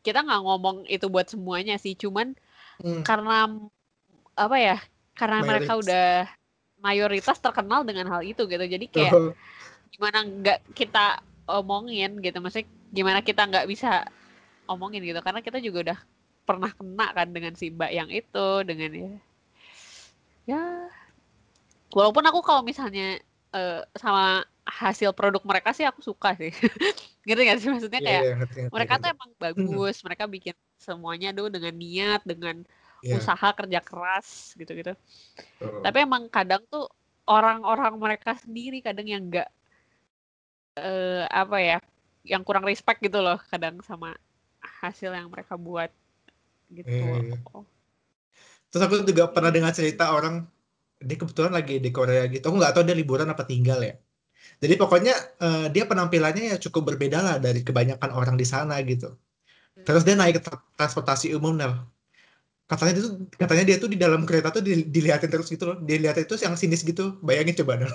kita 0.02 0.24
nggak 0.24 0.41
ngomong 0.41 0.88
itu 0.88 1.06
buat 1.12 1.28
semuanya 1.28 1.76
sih, 1.76 1.93
cuman 1.93 2.34
hmm. 2.80 3.04
karena 3.04 3.52
apa 4.39 4.58
ya? 4.58 4.78
Karena 5.13 5.43
mayoritas. 5.43 5.52
mereka 5.52 5.74
udah 5.78 6.08
mayoritas 6.82 7.38
terkenal 7.38 7.84
dengan 7.84 8.10
hal 8.10 8.24
itu 8.24 8.47
gitu. 8.47 8.65
Jadi 8.65 8.86
kayak 8.88 9.13
oh. 9.13 9.36
gimana 9.91 10.24
nggak 10.24 10.60
kita 10.71 11.19
omongin 11.52 12.24
gitu, 12.24 12.39
maksudnya 12.39 12.67
gimana 12.91 13.19
kita 13.19 13.43
nggak 13.47 13.67
bisa 13.67 14.08
omongin 14.71 15.04
gitu 15.04 15.19
karena 15.19 15.43
kita 15.43 15.60
juga 15.60 15.91
udah 15.91 16.00
pernah 16.47 16.71
kena 16.74 17.08
kan 17.12 17.28
dengan 17.32 17.54
si 17.56 17.71
mbak 17.71 17.91
yang 17.91 18.10
itu 18.12 18.47
dengan 18.67 18.91
ya 18.91 19.12
ya 20.47 20.63
walaupun 21.91 22.23
aku 22.25 22.39
kalau 22.41 22.62
misalnya 22.63 23.19
uh, 23.56 23.84
sama 23.99 24.47
hasil 24.65 25.12
produk 25.12 25.41
mereka 25.43 25.75
sih 25.75 25.84
aku 25.84 25.99
suka 25.99 26.38
sih 26.38 26.54
gitu 27.27 27.39
gak 27.41 27.60
sih 27.60 27.69
maksudnya 27.69 28.01
iya, 28.01 28.08
kayak 28.08 28.21
yeah, 28.23 28.30
yeah, 28.32 28.39
ngerti, 28.39 28.60
mereka 28.71 28.93
tuh 28.97 29.10
emang 29.12 29.32
bagus 29.38 29.95
hmm. 29.99 30.06
mereka 30.08 30.23
bikin 30.30 30.56
semuanya 30.80 31.30
tuh 31.36 31.47
dengan 31.49 31.73
niat 31.75 32.21
dengan 32.23 32.56
yeah. 33.04 33.17
usaha 33.17 33.47
kerja 33.54 33.80
keras 33.82 34.54
gitu-gitu 34.56 34.93
uh. 34.93 35.82
tapi 35.82 35.97
emang 36.06 36.30
kadang 36.32 36.63
tuh 36.69 36.88
orang-orang 37.30 37.93
mereka 37.97 38.38
sendiri 38.38 38.82
kadang 38.82 39.06
yang 39.06 39.23
enggak 39.30 39.49
uh, 40.77 41.25
apa 41.30 41.58
ya 41.62 41.77
yang 42.21 42.45
kurang 42.45 42.65
respect 42.65 43.01
gitu 43.01 43.17
loh 43.21 43.38
kadang 43.49 43.82
sama 43.82 44.13
hasil 44.82 45.10
yang 45.13 45.30
mereka 45.30 45.58
buat 45.58 45.89
gitu 46.69 46.88
yeah, 46.88 47.34
yeah. 47.34 47.54
Oh. 47.54 47.65
terus 48.69 48.82
aku 48.86 49.04
juga 49.04 49.27
pernah 49.30 49.49
dengar 49.49 49.73
cerita 49.73 50.13
orang 50.13 50.45
dia 51.07 51.17
kebetulan 51.17 51.53
lagi 51.57 51.81
di 51.81 51.89
Korea 51.89 52.29
gitu. 52.29 52.43
Aku 52.49 52.55
nggak 52.61 52.73
tahu 52.77 52.83
dia 52.87 52.95
liburan 52.97 53.27
apa 53.33 53.43
tinggal 53.43 53.79
ya. 53.81 53.93
Jadi 54.61 54.73
pokoknya 54.77 55.13
uh, 55.41 55.65
dia 55.73 55.89
penampilannya 55.89 56.53
ya 56.53 56.57
cukup 56.61 56.93
berbeda 56.93 57.17
lah 57.21 57.35
dari 57.41 57.65
kebanyakan 57.65 58.13
orang 58.13 58.35
di 58.37 58.45
sana 58.45 58.77
gitu. 58.85 59.17
Terus 59.81 60.05
dia 60.05 60.13
naik 60.13 60.41
transportasi 60.77 61.33
umum 61.33 61.57
Nel. 61.57 61.73
Katanya 62.69 62.93
itu 63.01 63.09
katanya 63.35 63.63
dia 63.67 63.77
tuh 63.81 63.89
di 63.91 63.97
dalam 63.99 64.23
kereta 64.23 64.53
tuh 64.53 64.63
dilihatin 64.63 65.29
terus 65.33 65.49
gitu 65.49 65.73
loh. 65.73 65.77
Dilihatin 65.81 66.23
itu 66.29 66.35
yang 66.45 66.53
sinis 66.55 66.85
gitu. 66.85 67.17
Bayangin 67.25 67.57
coba 67.65 67.81
Nel. 67.81 67.93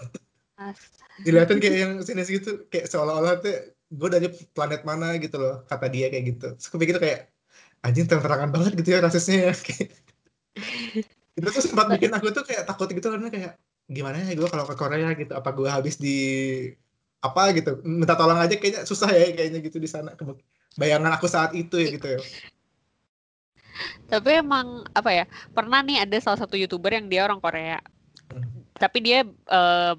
dilihatin 1.24 1.60
kayak 1.60 1.76
yang 1.76 1.92
sinis 2.04 2.28
gitu 2.28 2.68
kayak 2.68 2.88
seolah-olah 2.92 3.40
tuh 3.40 3.72
gue 3.92 4.08
dari 4.08 4.28
planet 4.52 4.84
mana 4.84 5.16
gitu 5.16 5.36
loh 5.40 5.64
kata 5.70 5.86
dia 5.88 6.10
kayak 6.10 6.24
gitu. 6.34 6.46
Terus 6.58 6.76
pikir 6.76 6.96
kayak 6.98 7.20
anjing 7.86 8.10
terang-terangan 8.10 8.50
banget 8.50 8.72
gitu 8.74 8.88
ya 8.96 9.00
rasisnya 9.04 9.52
ya. 9.52 9.54
itu 11.36 11.48
tuh 11.52 11.62
sempat 11.62 11.86
bikin 11.92 12.12
aku 12.16 12.32
tuh 12.32 12.44
kayak 12.48 12.64
takut 12.64 12.88
gitu 12.88 13.12
karena 13.12 13.28
kayak 13.28 13.60
gimana 13.86 14.24
ya 14.24 14.32
gue 14.32 14.48
kalau 14.48 14.64
ke 14.64 14.74
Korea 14.74 15.12
gitu? 15.12 15.32
Apa 15.36 15.52
gue 15.52 15.68
habis 15.68 16.00
di 16.00 16.18
apa 17.20 17.52
gitu? 17.52 17.84
Minta 17.84 18.16
tolong 18.16 18.40
aja 18.40 18.56
kayaknya 18.56 18.88
susah 18.88 19.12
ya 19.12 19.36
kayaknya 19.36 19.60
gitu 19.60 19.76
di 19.76 19.86
sana. 19.86 20.16
Bayangan 20.80 21.12
aku 21.12 21.28
saat 21.28 21.52
itu 21.52 21.76
ya 21.76 21.88
gitu 21.92 22.08
ya. 22.08 22.20
Tapi 24.08 24.40
emang 24.40 24.88
apa 24.96 25.12
ya 25.12 25.24
pernah 25.52 25.84
nih 25.84 26.08
ada 26.08 26.16
salah 26.24 26.40
satu 26.40 26.56
youtuber 26.56 26.96
yang 26.96 27.06
dia 27.06 27.22
orang 27.28 27.40
Korea. 27.40 27.78
Hmm. 28.26 28.66
tapi 28.74 29.06
dia 29.06 29.22
uh, 29.54 29.94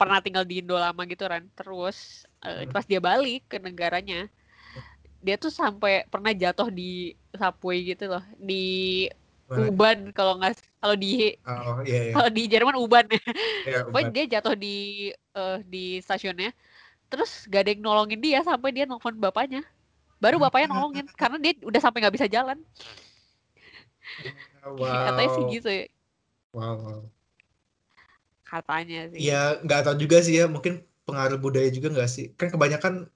pernah 0.00 0.24
tinggal 0.24 0.48
di 0.48 0.64
Indo 0.64 0.78
lama 0.78 1.02
gitu 1.04 1.28
kan. 1.28 1.44
Terus 1.58 2.24
uh, 2.46 2.64
hmm. 2.64 2.72
pas 2.72 2.86
dia 2.88 3.02
balik 3.02 3.44
ke 3.50 3.60
negaranya 3.60 4.30
dia 5.26 5.34
tuh 5.34 5.50
sampai 5.50 6.06
pernah 6.06 6.30
jatuh 6.30 6.70
di 6.70 7.10
subway 7.34 7.82
gitu 7.82 8.06
loh. 8.06 8.24
Di 8.38 9.06
Uban 9.46 10.10
kalau 10.10 10.42
nggak 10.42 10.58
kalau 10.82 10.98
di 10.98 11.38
oh, 11.46 11.78
iya, 11.86 12.10
iya. 12.10 12.12
kalau 12.18 12.30
di 12.34 12.42
Jerman 12.50 12.76
Uban 12.82 13.06
ya. 13.14 13.22
Yeah, 13.62 13.82
Uban. 13.86 14.10
dia 14.10 14.24
jatuh 14.38 14.58
di 14.58 15.10
uh, 15.38 15.62
di 15.62 16.02
stasiunnya. 16.02 16.50
Terus 17.06 17.46
gak 17.46 17.62
ada 17.62 17.70
yang 17.70 17.86
nolongin 17.86 18.18
dia 18.18 18.42
sampai 18.42 18.74
dia 18.74 18.82
nelfon 18.82 19.14
bapaknya. 19.14 19.62
Baru 20.18 20.42
bapaknya 20.42 20.74
nolongin 20.74 21.06
karena 21.20 21.38
dia 21.38 21.54
udah 21.62 21.78
sampai 21.78 22.02
nggak 22.02 22.16
bisa 22.18 22.26
jalan. 22.26 22.58
Wow. 24.66 25.14
Katanya 25.14 25.30
sih 25.30 25.44
gitu 25.54 25.68
ya. 25.70 25.84
Wow. 26.50 26.74
wow. 26.82 27.00
Katanya 28.42 29.00
sih. 29.14 29.18
Ya 29.22 29.62
nggak 29.62 29.86
tahu 29.86 29.96
juga 30.02 30.18
sih 30.26 30.42
ya 30.42 30.50
mungkin 30.50 30.82
pengaruh 31.06 31.38
budaya 31.38 31.70
juga 31.70 31.94
nggak 31.94 32.10
sih. 32.10 32.34
Kan 32.34 32.50
kebanyakan 32.50 33.06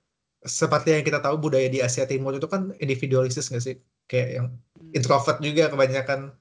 seperti 0.47 0.95
yang 0.95 1.03
kita 1.03 1.19
tahu 1.19 1.43
budaya 1.43 1.67
di 1.67 1.83
Asia 1.83 2.07
Timur 2.07 2.39
itu 2.39 2.47
kan 2.47 2.71
individualistis 2.79 3.51
nggak 3.51 3.65
sih? 3.67 3.77
kayak 4.11 4.29
yang. 4.43 4.47
Introvert 4.95 5.39
juga 5.43 5.71
kebanyakan 5.71 6.35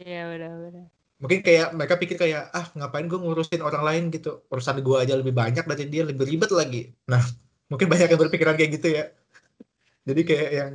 iya 0.00 0.28
benar-benar 0.30 0.86
mungkin 1.22 1.40
kayak 1.40 1.68
mereka 1.72 1.94
pikir 1.96 2.16
kayak 2.18 2.50
ah 2.52 2.66
ngapain 2.74 3.06
gue 3.06 3.16
ngurusin 3.16 3.62
orang 3.62 3.82
lain 3.86 4.04
gitu 4.12 4.44
urusan 4.50 4.82
gue 4.82 4.96
aja 4.98 5.14
lebih 5.16 5.32
banyak 5.32 5.64
dari 5.64 5.86
dia 5.88 6.02
lebih 6.04 6.26
ribet 6.26 6.50
lagi 6.52 6.92
nah 7.08 7.22
mungkin 7.70 7.86
banyak 7.88 8.08
yang 8.12 8.20
berpikiran 8.20 8.54
kayak 8.58 8.72
gitu 8.76 8.88
ya 8.92 9.04
jadi 10.04 10.20
kayak 10.20 10.50
yang 10.52 10.72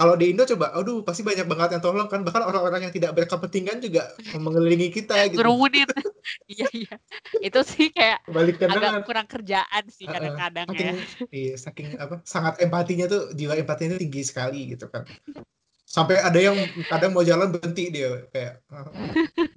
kalau 0.00 0.16
di 0.16 0.32
Indo 0.32 0.48
coba, 0.48 0.72
aduh 0.72 1.04
pasti 1.04 1.20
banyak 1.20 1.44
banget 1.44 1.76
yang 1.76 1.84
tolong 1.84 2.08
kan, 2.08 2.24
bahkan 2.24 2.40
orang-orang 2.40 2.88
yang 2.88 2.94
tidak 2.96 3.12
berkepentingan 3.12 3.84
juga 3.84 4.08
mengelilingi 4.32 4.88
kita 4.96 5.28
gitu. 5.28 5.44
Ngerumunin. 5.44 5.84
iya 6.56 6.64
iya. 6.72 6.96
Itu 7.36 7.60
sih 7.60 7.92
kayak 7.92 8.24
Balik 8.24 8.64
agak 8.64 9.04
kurang 9.04 9.28
kerjaan 9.28 9.84
sih 9.92 10.08
kadang-kadang 10.08 10.72
ya. 10.72 10.96
Iya, 11.28 11.54
saking 11.60 12.00
apa 12.00 12.24
sangat 12.24 12.64
empatinya 12.64 13.12
tuh 13.12 13.36
jiwa 13.36 13.60
empatinya 13.60 14.00
tinggi 14.00 14.24
sekali 14.24 14.72
gitu 14.72 14.88
kan. 14.88 15.04
Sampai 15.90 16.22
ada 16.22 16.38
yang 16.38 16.54
kadang 16.86 17.10
mau 17.10 17.26
jalan 17.26 17.50
berhenti 17.50 17.90
dia 17.90 18.22
kayak 18.30 18.62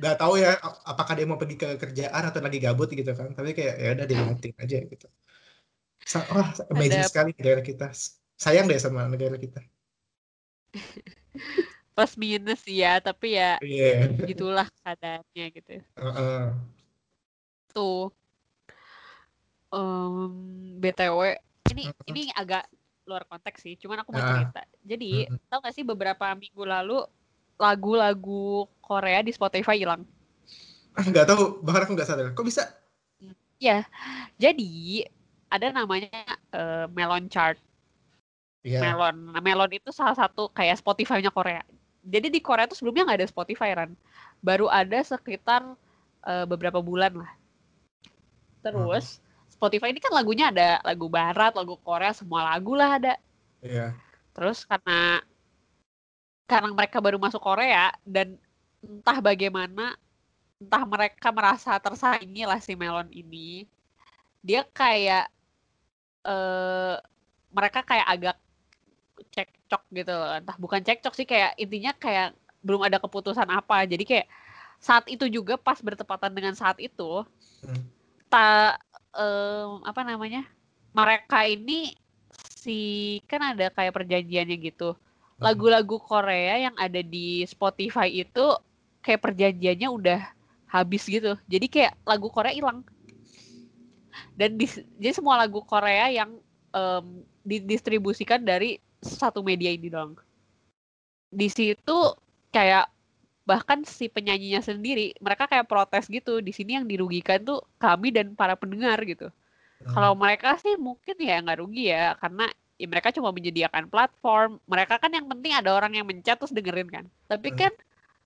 nggak 0.02 0.18
tahu 0.18 0.42
ya 0.42 0.58
apakah 0.82 1.14
dia 1.14 1.30
mau 1.30 1.38
pergi 1.38 1.62
ke 1.62 1.78
kerjaan 1.78 2.26
atau 2.26 2.42
lagi 2.42 2.58
gabut 2.58 2.90
gitu 2.90 3.14
kan. 3.14 3.38
Tapi 3.38 3.54
kayak 3.54 3.76
ya 3.78 3.90
udah 3.94 4.06
dilihatin 4.10 4.54
aja 4.58 4.78
gitu. 4.82 5.08
Wah, 6.34 6.50
amazing 6.74 7.06
ada... 7.06 7.10
sekali 7.14 7.32
negara 7.38 7.62
kita. 7.62 7.88
Sayang 8.34 8.66
deh 8.66 8.82
sama 8.82 9.06
negara 9.06 9.38
kita. 9.38 9.62
Plus 11.94 12.14
minus 12.18 12.66
ya, 12.66 12.98
tapi 12.98 13.38
ya 13.38 13.62
yeah. 13.62 14.10
gitulah 14.26 14.66
keadaannya 14.82 15.46
gitu. 15.54 15.86
Uh 15.94 16.10
-uh. 16.10 16.42
Tuh. 17.70 18.10
Um, 19.70 20.34
BTW, 20.82 21.38
ini 21.78 21.84
uh 21.86 21.94
-uh. 21.94 22.06
ini 22.10 22.34
agak 22.34 22.66
luar 23.04 23.24
konteks 23.28 23.64
sih, 23.64 23.76
cuman 23.80 24.02
aku 24.04 24.10
mau 24.16 24.24
uh. 24.24 24.30
cerita. 24.32 24.62
Jadi, 24.84 25.28
-uh. 25.28 25.40
tau 25.52 25.60
gak 25.60 25.76
sih 25.76 25.84
beberapa 25.84 26.26
minggu 26.36 26.64
lalu 26.64 27.04
lagu-lagu 27.60 28.68
Korea 28.82 29.22
di 29.22 29.32
Spotify 29.32 29.78
hilang? 29.78 30.04
Ah, 30.94 31.06
nggak 31.06 31.26
tahu, 31.26 31.64
bahkan 31.66 31.90
aku 31.90 31.94
nggak 31.98 32.10
sadar. 32.10 32.28
Kok 32.38 32.46
bisa? 32.46 32.70
Ya, 33.58 33.88
jadi 34.38 35.08
ada 35.48 35.72
namanya 35.72 36.12
uh, 36.52 36.86
Melon 36.92 37.32
Chart 37.32 37.58
yeah. 38.66 38.82
Melon. 38.82 39.32
Nah, 39.32 39.42
Melon 39.44 39.72
itu 39.72 39.90
salah 39.94 40.18
satu 40.18 40.50
kayak 40.52 40.80
Spotify-nya 40.80 41.30
Korea. 41.30 41.62
Jadi 42.04 42.28
di 42.28 42.40
Korea 42.44 42.68
itu 42.68 42.76
sebelumnya 42.76 43.08
nggak 43.08 43.20
ada 43.24 43.30
Spotify 43.30 43.70
kan. 43.72 43.96
Baru 44.44 44.68
ada 44.68 45.00
sekitar 45.00 45.64
uh, 46.28 46.46
beberapa 46.48 46.84
bulan 46.84 47.16
lah. 47.16 47.32
Terus. 48.64 49.23
Spotify 49.64 49.96
ini 49.96 50.04
kan 50.04 50.12
lagunya 50.12 50.52
ada 50.52 50.84
lagu 50.84 51.08
barat, 51.08 51.56
lagu 51.56 51.80
Korea, 51.80 52.12
semua 52.12 52.52
lagu 52.52 52.76
lah 52.76 53.00
ada. 53.00 53.16
Iya. 53.64 53.72
Yeah. 53.72 53.90
Terus 54.36 54.68
karena 54.68 55.24
karena 56.44 56.76
mereka 56.76 57.00
baru 57.00 57.16
masuk 57.16 57.40
Korea 57.40 57.96
dan 58.04 58.36
entah 58.84 59.24
bagaimana 59.24 59.96
entah 60.60 60.84
mereka 60.84 61.32
merasa 61.32 61.80
tersaingi 61.80 62.44
lah 62.44 62.60
si 62.60 62.76
Melon 62.76 63.08
ini. 63.16 63.64
Dia 64.44 64.68
kayak 64.68 65.32
uh, 66.28 67.00
mereka 67.56 67.88
kayak 67.88 68.08
agak 68.12 68.38
cekcok 69.32 69.84
gitu 69.96 70.12
entah 70.12 70.60
bukan 70.60 70.84
cekcok 70.84 71.14
sih 71.16 71.24
kayak 71.24 71.56
intinya 71.56 71.96
kayak 71.96 72.36
belum 72.60 72.84
ada 72.84 73.00
keputusan 73.00 73.48
apa 73.48 73.88
jadi 73.88 74.04
kayak 74.04 74.28
saat 74.84 75.08
itu 75.08 75.32
juga 75.32 75.56
pas 75.56 75.80
bertepatan 75.80 76.36
dengan 76.36 76.52
saat 76.52 76.76
itu 76.84 77.24
hmm. 77.64 77.84
tak 78.28 78.84
um, 79.14 79.82
apa 79.86 80.02
namanya? 80.06 80.46
Mereka 80.94 81.50
ini 81.50 81.98
si 82.38 83.20
kan 83.26 83.42
ada 83.56 83.70
kayak 83.74 83.94
perjanjiannya 83.98 84.58
gitu. 84.62 84.94
Lagu-lagu 85.42 85.98
Korea 85.98 86.70
yang 86.70 86.76
ada 86.78 87.02
di 87.02 87.42
Spotify 87.50 88.08
itu 88.10 88.56
kayak 89.02 89.22
perjanjiannya 89.22 89.90
udah 89.90 90.22
habis 90.70 91.06
gitu. 91.10 91.38
Jadi 91.50 91.66
kayak 91.70 91.94
lagu 92.06 92.30
Korea 92.30 92.54
hilang. 92.54 92.86
Dan 94.38 94.58
di, 94.58 94.70
jadi 95.02 95.14
semua 95.14 95.42
lagu 95.42 95.62
Korea 95.66 96.10
yang 96.10 96.38
um, 96.74 97.26
didistribusikan 97.42 98.42
dari 98.46 98.78
satu 99.02 99.42
media 99.42 99.74
ini 99.74 99.90
dong. 99.90 100.18
Di 101.34 101.50
situ 101.50 101.98
kayak 102.54 102.93
bahkan 103.44 103.84
si 103.84 104.08
penyanyinya 104.08 104.64
sendiri 104.64 105.12
mereka 105.20 105.52
kayak 105.52 105.68
protes 105.68 106.08
gitu 106.08 106.40
di 106.40 106.56
sini 106.56 106.80
yang 106.80 106.88
dirugikan 106.88 107.44
tuh 107.44 107.60
kami 107.76 108.16
dan 108.16 108.32
para 108.40 108.56
pendengar 108.56 108.96
gitu 109.04 109.28
hmm. 109.28 109.92
kalau 109.92 110.16
mereka 110.16 110.56
sih 110.64 110.80
mungkin 110.80 111.16
ya 111.20 111.44
nggak 111.44 111.60
rugi 111.60 111.92
ya 111.92 112.16
karena 112.24 112.48
ya 112.80 112.88
mereka 112.88 113.12
cuma 113.12 113.36
menyediakan 113.36 113.92
platform 113.92 114.64
mereka 114.64 114.96
kan 114.96 115.12
yang 115.12 115.28
penting 115.28 115.52
ada 115.52 115.76
orang 115.76 115.92
yang 115.92 116.08
mencet 116.08 116.40
terus 116.40 116.56
dengerin 116.56 116.88
kan 116.88 117.06
tapi 117.28 117.52
hmm. 117.52 117.58
kan 117.60 117.74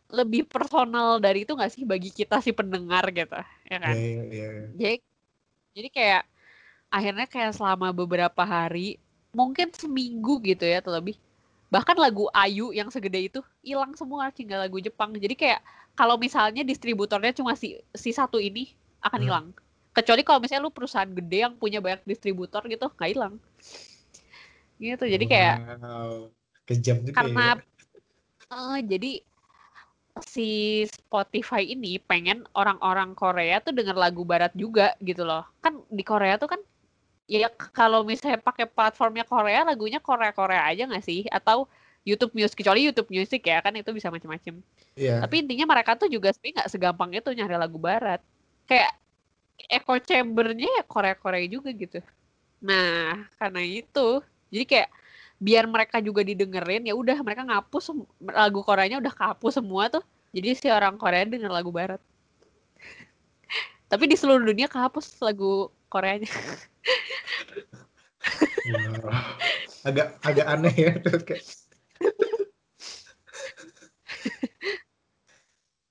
lebih 0.07 0.47
personal 0.47 1.19
dari 1.19 1.43
itu 1.43 1.51
nggak 1.51 1.73
sih 1.73 1.83
bagi 1.83 2.13
kita 2.13 2.39
si 2.39 2.53
pendengar 2.53 3.03
gitu 3.11 3.41
ya 3.67 3.77
kan 3.81 3.95
yeah, 3.97 4.23
yeah, 4.29 4.49
yeah. 4.53 4.67
jadi 4.77 4.97
jadi 5.75 5.89
kayak 5.91 6.23
akhirnya 6.87 7.27
kayak 7.27 7.51
selama 7.57 7.91
beberapa 7.91 8.45
hari 8.47 9.01
mungkin 9.35 9.69
seminggu 9.75 10.39
gitu 10.41 10.63
ya 10.63 10.79
atau 10.79 10.95
lebih 10.95 11.19
bahkan 11.67 11.95
lagu 11.99 12.31
Ayu 12.31 12.71
yang 12.71 12.87
segede 12.87 13.27
itu 13.27 13.39
hilang 13.59 13.91
semua 13.99 14.31
tinggal 14.31 14.63
lagu 14.63 14.79
Jepang 14.79 15.11
jadi 15.11 15.35
kayak 15.35 15.59
kalau 15.99 16.15
misalnya 16.15 16.63
distributornya 16.63 17.35
cuma 17.35 17.57
si 17.59 17.75
si 17.91 18.15
satu 18.15 18.39
ini 18.39 18.71
akan 19.03 19.19
hmm. 19.19 19.27
hilang 19.27 19.45
hmm. 19.51 19.91
kecuali 19.91 20.21
kalau 20.23 20.39
misalnya 20.39 20.63
lu 20.63 20.71
perusahaan 20.71 21.09
gede 21.09 21.43
yang 21.43 21.53
punya 21.59 21.83
banyak 21.83 22.05
distributor 22.07 22.63
gitu 22.71 22.87
nggak 22.87 23.11
hilang 23.11 23.35
gitu 24.77 25.05
jadi 25.09 25.25
kayak 25.25 25.55
wow. 25.81 26.29
kejam 26.69 27.01
juga 27.03 27.17
karena 27.17 27.45
ya. 27.57 28.53
uh, 28.53 28.79
jadi 28.79 29.11
si 30.23 30.81
Spotify 30.87 31.61
ini 31.67 32.01
pengen 32.01 32.45
orang-orang 32.57 33.13
Korea 33.13 33.61
tuh 33.61 33.75
denger 33.75 33.93
lagu 33.93 34.25
barat 34.25 34.53
juga 34.55 34.95
gitu 35.03 35.27
loh 35.27 35.45
kan 35.61 35.77
di 35.91 36.01
Korea 36.01 36.39
tuh 36.39 36.49
kan 36.49 36.61
ya 37.27 37.51
kalau 37.75 38.07
misalnya 38.07 38.39
pakai 38.39 38.65
platformnya 38.65 39.27
Korea 39.27 39.67
lagunya 39.67 39.99
Korea 39.99 40.31
Korea 40.31 40.63
aja 40.63 40.87
nggak 40.87 41.03
sih 41.03 41.27
atau 41.27 41.67
YouTube 42.07 42.31
Music 42.31 42.55
kecuali 42.55 42.87
YouTube 42.87 43.11
Music 43.11 43.43
ya 43.43 43.59
kan 43.59 43.75
itu 43.75 43.91
bisa 43.91 44.07
macam-macam. 44.07 44.63
Yeah. 44.95 45.19
Tapi 45.19 45.43
intinya 45.43 45.75
mereka 45.75 45.99
tuh 45.99 46.07
juga 46.07 46.31
sebenarnya 46.31 46.63
nggak 46.63 46.71
segampang 46.71 47.11
itu 47.11 47.29
nyari 47.35 47.55
lagu 47.59 47.75
barat. 47.75 48.23
Kayak 48.63 48.95
echo 49.67 49.99
chambernya 49.99 50.71
ya 50.71 50.83
Korea 50.87 51.19
Korea 51.19 51.43
juga 51.51 51.67
gitu. 51.75 51.99
Nah 52.63 53.27
karena 53.35 53.59
itu 53.59 54.23
jadi 54.47 54.63
kayak 54.63 54.89
biar 55.37 55.67
mereka 55.67 55.99
juga 55.99 56.23
didengerin 56.23 56.87
ya 56.87 56.95
udah 56.95 57.19
mereka 57.21 57.43
ngapus 57.43 57.91
lagu 58.23 58.63
Koreanya 58.63 59.03
udah 59.03 59.11
kehapus 59.11 59.59
semua 59.59 59.91
tuh. 59.91 60.03
Jadi 60.31 60.55
si 60.55 60.67
orang 60.71 60.95
Korea 60.95 61.27
denger 61.27 61.51
lagu 61.51 61.75
barat. 61.75 61.99
Tapi 63.91 64.03
di 64.07 64.15
seluruh 64.15 64.47
dunia 64.47 64.71
kehapus 64.71 65.19
lagu 65.19 65.67
Koreanya. 65.91 66.31
agak 69.87 70.19
agak 70.19 70.47
aneh 70.47 70.75
ya 70.75 70.91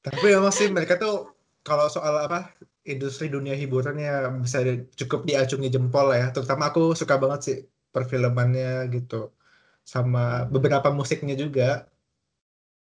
tapi 0.06 0.24
ya 0.30 0.38
masih 0.38 0.70
mereka 0.70 0.94
tuh 1.00 1.34
kalau 1.66 1.90
soal 1.90 2.14
apa 2.22 2.54
industri 2.86 3.26
dunia 3.26 3.58
hiburannya 3.58 4.38
bisa 4.38 4.62
cukup 4.94 5.26
diacungi 5.26 5.68
jempol 5.68 6.14
ya. 6.14 6.30
Terutama 6.30 6.70
aku 6.70 6.94
suka 6.94 7.18
banget 7.18 7.40
sih 7.42 7.58
perfilmannya 7.90 8.86
gitu. 8.94 9.34
Sama 9.82 10.46
beberapa 10.46 10.94
musiknya 10.94 11.34
juga. 11.34 11.90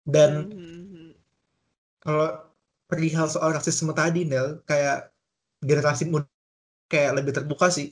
Dan 0.05 0.53
mm-hmm. 0.53 1.09
kalau 2.05 2.29
perihal 2.87 3.27
soal 3.33 3.57
rasisme 3.57 3.91
tadi 3.97 4.29
Nel 4.29 4.63
kayak 4.69 5.11
generasi 5.65 6.07
muda 6.07 6.29
kayak 6.91 7.13
lebih 7.19 7.33
terbuka 7.37 7.67
sih 7.77 7.89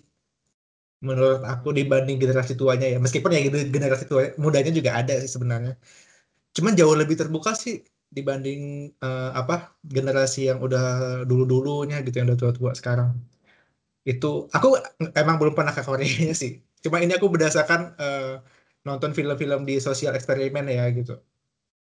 menurut 1.05 1.45
aku 1.45 1.69
dibanding 1.79 2.17
generasi 2.23 2.55
tuanya 2.57 2.87
ya. 2.89 2.99
Meskipun 3.05 3.31
ya 3.35 3.41
gitu 3.45 3.59
generasi 3.69 4.05
tua 4.11 4.33
mudanya 4.41 4.73
juga 4.73 4.91
ada 5.01 5.15
sih 5.23 5.31
sebenarnya. 5.35 5.77
Cuman 6.57 6.73
jauh 6.79 6.97
lebih 6.97 7.17
terbuka 7.21 7.53
sih 7.53 7.85
dibanding 8.09 8.95
uh, 9.03 9.31
apa 9.35 9.75
generasi 9.85 10.49
yang 10.51 10.59
udah 10.63 10.83
dulu 11.29 11.45
dulunya 11.45 12.01
gitu 12.07 12.17
yang 12.23 12.29
udah 12.33 12.39
tua 12.41 12.53
tua 12.57 12.73
sekarang. 12.79 13.11
Itu 14.07 14.49
aku 14.57 14.81
emang 15.17 15.37
belum 15.41 15.55
pernah 15.59 15.75
ke 15.77 15.83
Korea 15.85 16.33
sih. 16.43 16.63
Cuma 16.85 17.01
ini 17.05 17.13
aku 17.19 17.29
berdasarkan 17.29 17.81
uh, 18.01 18.35
nonton 18.87 19.13
film-film 19.17 19.65
di 19.69 19.81
sosial 19.81 20.13
eksperimen 20.17 20.65
ya 20.69 20.89
gitu. 20.93 21.21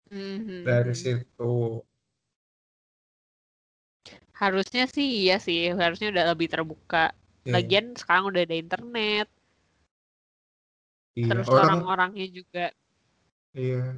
Mm-hmm. 0.09 0.65
dari 0.65 0.93
situ 0.97 1.53
harusnya 4.39 4.87
sih 4.87 5.27
iya 5.27 5.35
sih 5.37 5.75
harusnya 5.75 6.15
udah 6.15 6.25
lebih 6.31 6.47
terbuka 6.47 7.11
Yeah. 7.49 7.55
Lagian 7.59 7.95
sekarang 7.95 8.29
udah 8.29 8.41
ada 8.43 8.55
internet. 8.55 9.27
Iya. 11.15 11.27
Terus 11.33 11.47
orang, 11.49 11.81
orangnya 11.87 12.27
juga. 12.29 12.65
Iya. 13.55 13.97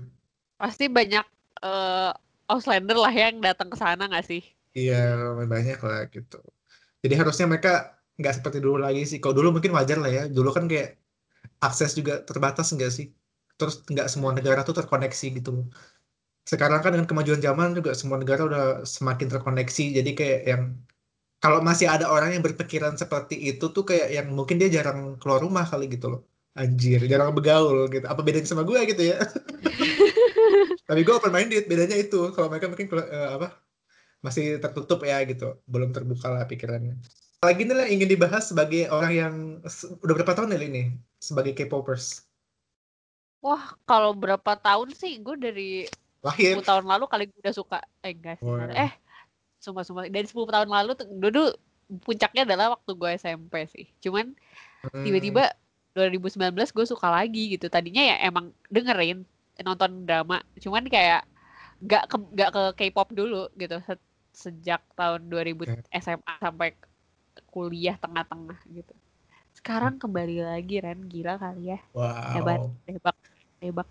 Pasti 0.56 0.86
banyak 0.88 1.26
uh, 1.66 2.14
Auslander 2.48 2.98
lah 2.98 3.14
yang 3.14 3.42
datang 3.42 3.68
ke 3.68 3.78
sana 3.78 4.08
nggak 4.08 4.26
sih? 4.26 4.42
Iya, 4.72 5.36
banyak 5.44 5.80
lah 5.84 6.08
gitu. 6.08 6.40
Jadi 7.02 7.14
harusnya 7.18 7.46
mereka 7.50 8.00
nggak 8.16 8.40
seperti 8.40 8.58
dulu 8.64 8.80
lagi 8.80 9.04
sih. 9.04 9.18
Kalau 9.18 9.36
dulu 9.36 9.58
mungkin 9.58 9.76
wajar 9.76 9.98
lah 9.98 10.12
ya. 10.12 10.24
Dulu 10.30 10.50
kan 10.54 10.70
kayak 10.70 11.02
akses 11.60 11.98
juga 11.98 12.22
terbatas 12.22 12.72
nggak 12.72 12.92
sih? 12.94 13.12
Terus 13.58 13.84
nggak 13.84 14.08
semua 14.08 14.32
negara 14.32 14.62
tuh 14.64 14.78
terkoneksi 14.78 15.28
gitu. 15.42 15.68
Sekarang 16.52 16.84
kan 16.84 16.92
dengan 16.92 17.08
kemajuan 17.08 17.40
zaman 17.40 17.72
juga 17.72 17.96
semua 17.96 18.20
negara 18.20 18.44
udah 18.44 18.66
semakin 18.84 19.32
terkoneksi. 19.32 19.86
Jadi 20.04 20.12
kayak 20.12 20.42
yang 20.44 20.64
kalau 21.40 21.64
masih 21.64 21.88
ada 21.88 22.12
orang 22.12 22.36
yang 22.36 22.44
berpikiran 22.44 23.00
seperti 23.00 23.40
itu 23.40 23.72
tuh 23.72 23.88
kayak 23.88 24.12
yang 24.12 24.28
mungkin 24.36 24.60
dia 24.60 24.68
jarang 24.68 25.16
keluar 25.16 25.40
rumah 25.40 25.64
kali 25.64 25.88
gitu 25.88 26.12
loh. 26.12 26.22
Anjir 26.60 27.00
jarang 27.08 27.32
bergaul 27.32 27.88
gitu. 27.88 28.04
Apa 28.04 28.20
bedanya 28.20 28.52
sama 28.52 28.68
gue 28.68 28.84
gitu 28.84 29.16
ya? 29.16 29.24
Tapi 30.92 31.00
gue 31.08 31.14
open 31.16 31.32
minded 31.32 31.72
bedanya 31.72 31.96
itu. 31.96 32.36
Kalau 32.36 32.52
mereka 32.52 32.68
mungkin 32.68 32.92
uh, 33.00 33.40
apa 33.40 33.56
masih 34.20 34.60
tertutup 34.60 35.08
ya 35.08 35.24
gitu. 35.24 35.56
Belum 35.72 35.96
terbuka 35.96 36.36
lah 36.36 36.44
pikirannya. 36.52 37.00
Lagi 37.42 37.64
nih 37.64 37.74
yang 37.74 37.92
ingin 37.96 38.10
dibahas 38.12 38.52
sebagai 38.52 38.92
orang 38.92 39.12
yang 39.16 39.34
udah 40.04 40.14
berapa 40.20 40.36
tahun 40.36 40.52
ya 40.52 40.68
ini 40.68 40.84
sebagai 41.18 41.56
K-popers. 41.56 42.28
Wah, 43.42 43.74
kalau 43.90 44.14
berapa 44.14 44.60
tahun 44.60 44.94
sih? 44.94 45.18
Gue 45.26 45.40
dari 45.40 45.90
lahir 46.22 46.54
10 46.56 46.66
tahun 46.66 46.86
lalu 46.86 47.06
kali 47.10 47.24
gue 47.28 47.40
udah 47.42 47.56
suka. 47.56 47.80
Eh, 48.02 48.14
enggak 48.14 48.38
sih. 48.38 48.46
Wow. 48.46 48.70
Eh, 48.70 48.92
sumpah-sumpah. 49.58 50.06
Dari 50.08 50.26
10 50.26 50.46
tahun 50.48 50.70
lalu 50.70 50.92
tuh 50.94 51.08
dulu 51.10 51.44
puncaknya 52.02 52.46
adalah 52.46 52.78
waktu 52.78 52.92
gue 52.94 53.10
SMP 53.18 53.54
sih. 53.68 53.86
Cuman 54.00 54.34
Hmm. 54.82 55.06
tiba-tiba 55.06 55.54
2019 55.94 56.74
gue 56.74 56.86
suka 56.88 57.12
lagi 57.12 57.54
gitu. 57.54 57.70
Tadinya 57.70 58.02
ya 58.02 58.18
emang 58.26 58.50
dengerin 58.66 59.22
nonton 59.62 60.06
drama. 60.06 60.42
Cuman 60.58 60.88
kayak 60.88 61.22
gak 61.82 62.10
ke 62.10 62.18
gak 62.34 62.50
ke 62.50 62.62
K-pop 62.78 63.10
dulu 63.12 63.46
gitu. 63.54 63.78
Se- 63.86 64.10
Sejak 64.32 64.80
tahun 64.96 65.28
2000 65.28 65.68
Oke. 65.68 65.84
SMA 65.92 66.34
sampai 66.40 66.72
kuliah 67.52 68.00
tengah-tengah 68.00 68.56
gitu. 68.72 68.96
Sekarang 69.52 70.00
kembali 70.00 70.40
lagi 70.40 70.80
Ren, 70.80 71.04
gila 71.04 71.36
kali 71.36 71.76
ya. 71.76 71.80
wow 71.92 72.32
Hebat, 72.32 72.60
hebat, 72.88 73.16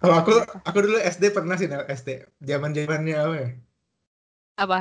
kalau 0.02 0.16
aku 0.18 0.32
aku 0.66 0.78
dulu 0.82 0.98
SD 0.98 1.30
pernah 1.30 1.54
sih 1.54 1.70
SD 1.70 2.26
zaman 2.42 2.74
zamannya 2.74 3.14
apa 3.14 3.34
ya? 3.38 3.48
Apa? 4.58 4.78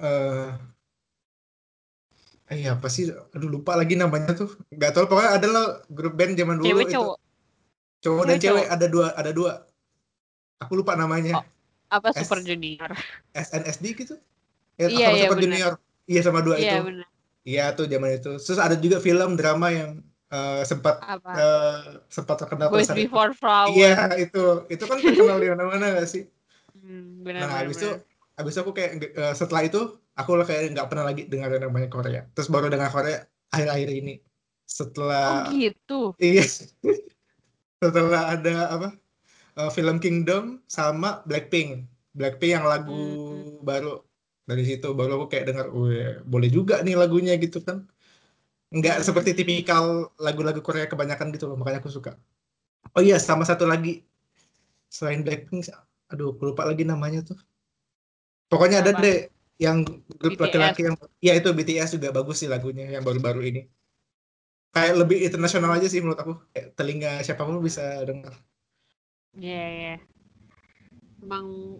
eh 0.00 0.48
eh 2.50 2.64
apa 2.66 2.88
sih? 2.88 3.12
Aduh 3.36 3.48
lupa 3.52 3.76
lagi 3.76 3.94
namanya 4.00 4.32
tuh. 4.32 4.50
Nggak 4.72 4.90
tahu 4.96 5.04
pokoknya 5.06 5.30
ada 5.36 5.48
lah 5.52 5.64
grup 5.92 6.16
band 6.16 6.32
zaman 6.34 6.56
dulu 6.56 6.68
Cewek 6.72 6.86
itu. 6.88 6.94
cowok. 6.96 7.16
cowok 8.00 8.22
dan 8.24 8.36
Cewek 8.40 8.40
cewek 8.40 8.66
ada 8.72 8.86
dua 8.88 9.06
ada 9.12 9.30
dua. 9.36 9.52
Aku 10.64 10.72
lupa 10.80 10.96
namanya. 10.96 11.44
Oh, 11.44 11.44
Apa 11.92 12.16
S- 12.16 12.24
Super 12.24 12.40
Junior? 12.40 12.90
SNSD 13.36 13.84
gitu? 13.92 14.16
Ya, 14.80 14.88
Iya, 14.88 15.06
iya, 15.12 15.26
Super 15.28 15.36
benar. 15.36 15.44
Junior? 15.44 15.72
Iya 16.08 16.20
sama 16.24 16.40
dua 16.40 16.56
Iya 16.56 16.80
itu. 16.80 16.88
benar. 16.88 17.08
iya 17.44 17.64
tuh 17.76 17.84
zaman 17.92 18.10
itu. 18.16 18.30
Terus 18.40 18.60
ada 18.60 18.76
juga 18.80 18.96
film 19.04 19.36
drama 19.36 19.68
yang 19.72 19.90
eh, 20.34 20.60
sempat 20.70 20.94
Apa? 21.02 21.30
eh, 21.38 21.78
sempat 22.16 22.36
terkenal 22.40 22.68
Boys. 22.72 22.88
Before 22.90 23.32
Flower. 23.34 23.70
iya 23.74 23.88
itu 24.22 24.38
itu 24.72 24.84
kan 24.90 24.98
terkenal 25.02 25.36
di 25.42 25.48
mana-mana 25.52 25.84
gak 25.98 26.08
sih 26.14 26.22
Hmm, 26.80 27.20
benar, 27.26 27.40
nah 27.42 27.48
benar, 27.50 27.60
habis 27.66 27.76
itu 27.82 27.88
habis 28.38 28.52
itu 28.54 28.60
aku 28.64 28.72
kayak 28.78 28.90
eh, 29.20 29.34
setelah 29.36 29.62
itu 29.68 29.78
aku 30.18 30.30
lah 30.38 30.44
kayak 30.48 30.60
nggak 30.74 30.86
pernah 30.90 31.04
lagi 31.08 31.22
dengar 31.32 31.48
yang 31.54 31.62
namanya 31.68 31.88
Korea 31.94 32.20
terus 32.34 32.48
baru 32.54 32.66
dengar 32.72 32.88
Korea 32.94 33.16
akhir-akhir 33.52 33.88
ini 34.00 34.12
Oh 34.20 34.24
setelah 34.78 35.50
gitu. 35.50 36.14
iya 36.22 36.42
setelah 37.82 38.22
ada 38.36 38.50
apa 38.74 38.86
eh, 39.58 39.70
film 39.76 39.96
Kingdom 40.04 40.44
sama 40.68 41.08
Blackpink 41.28 41.70
Blackpink 42.18 42.52
yang 42.58 42.66
lagu 42.72 42.92
Hmm. 42.92 43.64
baru 43.68 43.88
dari 44.50 44.62
situ 44.68 44.86
baru 44.98 45.10
aku 45.22 45.26
kayak 45.32 45.44
dengar 45.50 45.66
wih 45.74 46.20
boleh 46.32 46.48
juga 46.56 46.74
nih 46.86 46.94
lagunya 47.00 47.32
gitu 47.44 47.58
kan 47.68 47.78
nggak 48.70 49.02
seperti 49.02 49.34
tipikal 49.34 50.14
lagu-lagu 50.14 50.62
Korea 50.62 50.86
kebanyakan 50.86 51.34
gitu 51.34 51.50
loh 51.50 51.58
makanya 51.58 51.82
aku 51.82 51.90
suka 51.90 52.14
oh 52.94 53.02
iya 53.02 53.18
sama 53.18 53.42
satu 53.42 53.66
lagi 53.66 54.06
selain 54.86 55.26
Blackpink 55.26 55.66
aduh 56.10 56.30
aku 56.34 56.54
lupa 56.54 56.62
lagi 56.66 56.86
namanya 56.86 57.26
tuh 57.26 57.38
pokoknya 58.46 58.82
ada 58.82 58.94
Apa? 58.94 59.02
deh 59.02 59.18
yang 59.60 59.82
grup 60.16 60.38
laki-laki 60.40 60.86
yang 60.86 60.96
ya 61.20 61.36
itu 61.36 61.50
BTS 61.52 61.98
juga 61.98 62.14
bagus 62.14 62.40
sih 62.40 62.48
lagunya 62.48 62.88
yang 62.88 63.02
baru-baru 63.02 63.42
ini 63.44 63.62
kayak 64.70 64.94
lebih 65.02 65.18
internasional 65.26 65.74
aja 65.74 65.90
sih 65.90 65.98
menurut 65.98 66.18
aku 66.22 66.32
kayak 66.54 66.72
telinga 66.78 67.20
siapa 67.26 67.42
pun 67.42 67.58
bisa 67.58 68.02
dengar 68.06 68.34
Iya, 69.30 69.62
iya. 69.70 69.94
Emang 71.22 71.78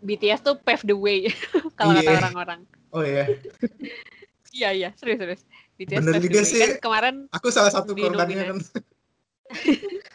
BTS 0.00 0.40
tuh 0.40 0.56
pave 0.56 0.80
the 0.88 0.96
way 0.96 1.28
kalau 1.78 1.92
kata 2.00 2.10
Iya. 2.10 2.18
orang-orang. 2.24 2.60
oh 2.96 3.04
iya 3.04 3.28
Iya, 4.56 4.68
iya, 4.76 4.88
serius, 5.00 5.20
serius. 5.20 5.42
BTS 5.82 5.98
Bener 6.06 6.22
juga 6.22 6.40
sih. 6.46 6.62
Kan 6.62 6.78
kemarin 6.78 7.14
aku 7.34 7.50
salah 7.50 7.74
satu 7.74 7.98
korbannya 7.98 8.54
kan 8.54 8.58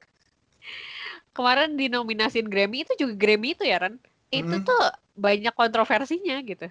kemarin 1.38 1.78
dinominasin 1.78 2.50
Grammy 2.50 2.82
itu 2.82 2.98
juga 2.98 3.14
Grammy 3.14 3.54
itu 3.54 3.62
ya, 3.62 3.78
Ran? 3.78 4.02
Itu 4.34 4.58
Mm-mm. 4.58 4.66
tuh 4.66 4.82
banyak 5.14 5.54
kontroversinya 5.54 6.42
gitu. 6.42 6.66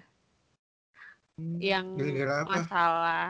Yang 1.63 1.85
gara-gara 1.95 2.33
apa 2.43 2.51
masalah. 2.51 3.27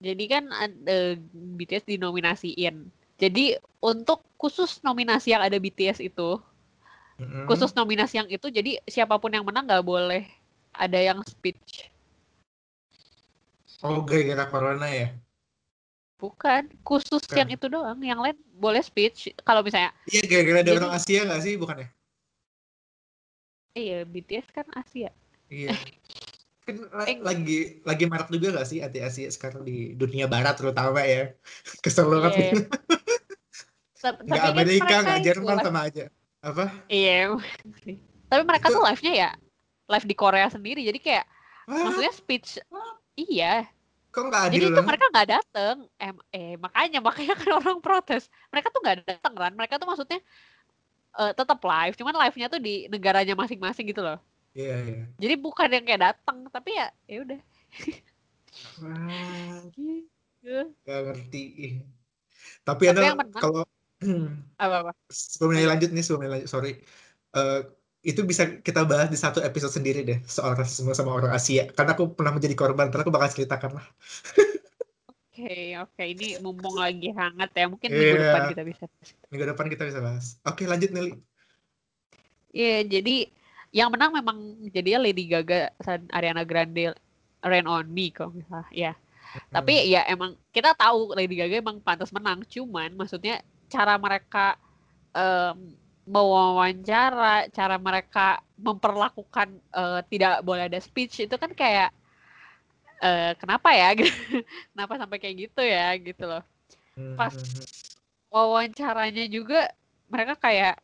Jadi 0.00 0.24
kan 0.30 0.48
ada 0.48 1.18
BTS 1.58 1.84
dinominasiin. 1.84 2.88
Jadi 3.18 3.58
untuk 3.82 4.22
khusus 4.38 4.80
nominasi 4.86 5.34
yang 5.34 5.42
ada 5.42 5.58
BTS 5.58 6.00
itu, 6.00 6.38
Mm-mm. 7.18 7.44
khusus 7.50 7.74
nominasi 7.74 8.22
yang 8.22 8.30
itu, 8.30 8.46
jadi 8.48 8.78
siapa 8.86 9.18
pun 9.18 9.34
yang 9.34 9.42
menang 9.42 9.66
nggak 9.66 9.84
boleh 9.84 10.24
ada 10.70 10.98
yang 11.02 11.18
speech. 11.26 11.90
Oh 13.80 14.02
gara-gara 14.02 14.44
corona 14.46 14.86
ya 14.86 15.08
Bukan, 16.18 16.66
khusus 16.82 17.22
Bukan. 17.22 17.38
yang 17.38 17.48
itu 17.48 17.66
doang. 17.68 17.94
Yang 17.96 18.18
lain 18.18 18.36
boleh 18.52 18.82
speech. 18.82 19.30
Kalau 19.38 19.62
misalnya, 19.62 19.94
iya 20.04 20.26
gara-gara 20.26 20.60
ada 20.60 20.72
orang 20.76 20.92
Asia 20.92 21.22
nggak 21.22 21.40
sih 21.40 21.54
bukan 21.54 21.78
ya 21.78 21.88
iya 23.72 23.98
BTS 24.02 24.50
kan 24.50 24.66
Asia. 24.74 25.14
iya 25.46 25.70
kan 26.66 26.74
la- 26.90 27.22
lagi 27.24 27.78
lagi 27.80 28.04
marak 28.04 28.26
juga 28.28 28.50
nggak 28.50 28.66
sih 28.66 28.82
anti 28.82 28.98
Asia 28.98 29.30
sekarang 29.30 29.62
di 29.62 29.94
dunia 29.94 30.26
barat 30.26 30.58
terutama 30.58 31.00
ya 31.00 31.30
kesel 31.84 32.10
banget 32.10 32.32
Iya. 32.38 32.52
Ta- 33.94 34.18
nggak 34.18 34.40
kan 34.40 34.50
Amerika 34.52 34.94
nggak 35.00 35.20
Jerman 35.22 35.54
live- 35.54 35.64
sama 35.64 35.80
aja 35.86 36.04
apa 36.40 36.64
Iya. 36.88 37.38
Tapi 38.26 38.42
mereka 38.42 38.66
Itu- 38.68 38.74
tuh 38.74 38.82
live-nya 38.84 39.12
ya 39.16 39.30
live 39.88 40.04
di 40.04 40.14
Korea 40.14 40.46
sendiri. 40.48 40.82
Jadi 40.82 40.98
kayak 40.98 41.24
maksudnya 41.64 42.10
speech 42.10 42.58
iya. 43.18 43.66
kok 44.08 44.24
nggak 44.24 44.42
adil 44.50 44.56
Jadi 44.56 44.72
itu 44.72 44.82
mereka 44.82 45.04
nggak 45.12 45.28
dateng. 45.28 45.76
Em, 46.00 46.16
eh 46.32 46.54
makanya 46.56 46.98
makanya 47.08 47.34
kan 47.36 47.50
orang 47.60 47.78
protes. 47.84 48.32
Mereka 48.50 48.72
tuh 48.72 48.80
nggak 48.80 48.96
dateng 49.04 49.34
kan. 49.36 49.52
Mereka 49.52 49.74
tuh 49.76 49.86
maksudnya 49.90 50.20
eh, 51.18 51.32
tetap 51.36 51.58
live. 51.60 51.94
Cuman 51.98 52.14
live-nya 52.26 52.46
tuh 52.48 52.60
di 52.62 52.88
negaranya 52.88 53.34
masing-masing 53.36 53.90
gitu 53.92 54.00
loh. 54.00 54.18
iya 54.56 54.74
iya 54.82 55.04
Jadi 55.20 55.34
bukan 55.38 55.68
yang 55.68 55.84
kayak 55.84 56.02
dateng. 56.14 56.48
Tapi 56.48 56.70
ya 56.74 56.86
ya 57.06 57.18
udah. 57.24 57.40
Gitu. 60.38 60.54
nggak 60.86 61.00
ngerti 61.04 61.42
tapi 62.64 62.82
Tapi 62.90 63.04
ada 63.06 63.14
kalau 63.38 63.62
Apa-apa. 64.62 64.94
sebelum 65.10 65.58
ini 65.58 65.66
lanjut 65.66 65.90
nih 65.90 66.02
sebelum 66.02 66.22
ini 66.26 66.30
lanjut 66.38 66.50
sorry 66.50 66.72
Eh, 67.28 67.60
itu 68.08 68.24
bisa 68.24 68.48
kita 68.58 68.88
bahas 68.88 69.12
di 69.12 69.18
satu 69.20 69.44
episode 69.44 69.68
sendiri 69.70 70.00
deh 70.00 70.18
soal 70.24 70.56
rasisme 70.56 70.96
sama 70.96 71.12
orang 71.12 71.30
Asia 71.30 71.68
karena 71.68 71.92
aku 71.92 72.16
pernah 72.16 72.32
menjadi 72.32 72.56
korban 72.56 72.88
ntar 72.88 73.04
aku 73.04 73.12
bakal 73.12 73.28
ceritakan 73.28 73.76
lah 73.76 73.86
Oke, 75.38 75.78
oke. 75.78 76.02
Ini 76.02 76.42
mumpung 76.42 76.74
lagi 76.74 77.14
hangat 77.14 77.54
ya. 77.54 77.70
Mungkin 77.70 77.94
minggu 77.94 78.10
Iya. 78.10 78.22
depan 78.26 78.42
kita 78.50 78.62
bisa. 78.66 78.84
minggu 79.30 79.44
depan 79.46 79.66
kita 79.68 79.82
bisa 79.86 80.00
bahas 80.02 80.26
oke 80.42 80.66
lanjut 80.66 80.90
Nelly 80.90 81.14
Iya, 82.50 82.82
jadi 82.82 83.28
yang 83.70 83.92
menang 83.92 84.16
memang 84.16 84.38
jadinya 84.72 85.04
Lady 85.04 85.28
Gaga 85.28 85.70
dan 85.78 86.08
Ariana 86.10 86.42
Grande 86.42 86.96
Rain 87.38 87.68
on 87.68 87.86
Me 87.86 88.08
kalau 88.08 88.32
nggak 88.32 88.48
salah. 88.48 88.70
Ya. 88.72 88.92
Tapi 89.52 89.92
ya 89.92 90.02
emang 90.08 90.32
kita 90.50 90.72
tahu 90.72 91.12
Lady 91.12 91.36
Gaga 91.36 91.60
emang 91.60 91.78
pantas 91.78 92.08
menang, 92.10 92.42
cuman 92.48 92.96
maksudnya 92.96 93.38
cara 93.68 93.94
mereka 93.94 94.56
em, 95.12 95.76
mewawancara, 96.08 97.52
cara 97.52 97.76
mereka 97.76 98.40
memperlakukan 98.56 99.48
eh, 99.52 100.00
tidak 100.08 100.40
boleh 100.42 100.66
ada 100.66 100.80
speech 100.80 101.28
itu 101.28 101.36
kan 101.36 101.52
kayak 101.52 101.92
eh, 103.04 103.32
kenapa 103.36 103.68
ya? 103.76 103.92
kenapa 104.72 104.92
sampai 104.96 105.18
kayak 105.20 105.36
gitu 105.48 105.62
ya 105.62 105.92
gitu 106.00 106.24
loh. 106.24 106.42
Pas-. 107.14 107.36
Wawancaranya 108.28 109.24
juga 109.28 109.72
mereka 110.08 110.36
kayak 110.36 110.76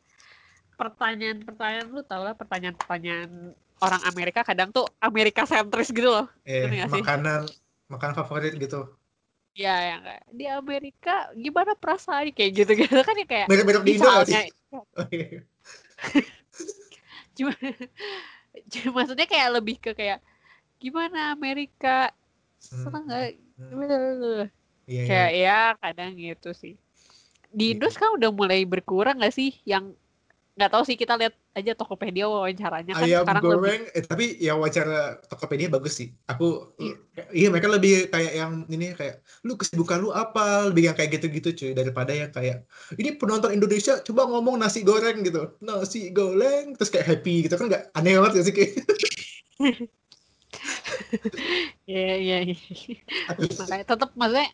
pertanyaan-pertanyaan 0.80 1.86
lu 1.92 2.02
tau 2.04 2.24
lah 2.24 2.34
pertanyaan-pertanyaan 2.34 3.52
orang 3.84 4.02
Amerika 4.08 4.40
kadang 4.42 4.72
tuh 4.72 4.88
Amerika 4.98 5.44
sentris 5.44 5.92
gitu 5.92 6.08
loh. 6.08 6.26
eh 6.48 6.66
sih? 6.88 7.02
makanan 7.04 7.52
makanan 7.88 8.14
favorit 8.16 8.56
gitu 8.56 8.88
Ya 9.54 9.94
yang 9.94 10.00
kayak 10.02 10.24
di 10.34 10.44
Amerika 10.50 11.30
gimana 11.38 11.78
perasaan 11.78 12.34
kayak 12.34 12.52
gitu-gitu 12.58 12.90
kan 13.06 13.14
ya 13.14 13.26
kayak 13.26 13.46
mirip-mirip 13.46 13.82
di 13.86 13.92
Indo 13.94 14.10
sih? 14.26 14.34
Oke. 14.98 15.46
cuma 17.38 17.54
cuma 18.74 18.90
maksudnya 19.02 19.26
kayak 19.30 19.48
lebih 19.54 19.76
ke 19.78 19.94
kayak 19.94 20.18
gimana 20.82 21.38
Amerika? 21.38 22.10
Seneng 22.58 23.06
nggak? 23.06 23.38
Hmm, 23.54 24.50
iya, 24.90 25.00
iya. 25.00 25.06
kayak 25.06 25.30
ya 25.38 25.60
kadang 25.78 26.10
gitu 26.18 26.50
sih. 26.50 26.74
Di 27.54 27.78
Indo 27.78 27.86
Iya. 27.86 27.94
sekarang 27.94 28.18
udah 28.18 28.30
mulai 28.34 28.66
berkurang 28.66 29.22
nggak 29.22 29.34
sih 29.38 29.54
yang 29.62 29.94
nggak 30.54 30.70
tahu 30.70 30.82
sih 30.86 30.94
kita 30.94 31.18
lihat 31.18 31.34
aja 31.58 31.74
Tokopedia 31.74 32.30
wawancaranya. 32.30 32.94
Kan 32.94 33.02
ayam 33.02 33.26
sekarang 33.26 33.42
goreng 33.42 33.82
lebih 33.90 33.98
eh, 33.98 34.04
tapi 34.06 34.24
yang 34.38 34.62
wawancara 34.62 35.18
Tokopedia 35.26 35.66
bagus 35.66 35.98
sih. 35.98 36.14
Aku 36.30 36.70
Iya. 36.78 36.94
iya 37.34 37.48
mereka 37.50 37.66
lebih 37.70 38.06
kayak 38.06 38.32
yang 38.38 38.52
ini 38.70 38.94
kayak 38.94 39.22
lu 39.42 39.58
kesibukan 39.58 39.98
lu 39.98 40.10
apa? 40.14 40.70
Lebih 40.70 40.90
yang 40.90 40.96
kayak 40.98 41.10
gitu-gitu 41.18 41.50
cuy 41.58 41.70
daripada 41.74 42.14
yang 42.14 42.30
kayak 42.30 42.66
ini 42.94 43.18
penonton 43.18 43.50
Indonesia 43.50 43.98
coba 44.02 44.30
ngomong 44.30 44.54
nasi 44.62 44.86
goreng 44.86 45.26
gitu. 45.26 45.58
Nasi 45.58 46.14
goreng 46.14 46.78
terus 46.78 46.90
kayak 46.94 47.06
happy 47.06 47.50
gitu. 47.50 47.58
Kan 47.58 47.66
nggak 47.66 47.90
aneh 47.98 48.14
banget 48.22 48.32
ya 48.38 48.42
sih 48.46 48.54
kayak? 48.54 48.72
Iya 51.84 52.14
iya 52.18 52.36
iya. 52.46 52.56
Makanya 53.60 53.84
tetap 53.86 54.10
maksudnya 54.16 54.48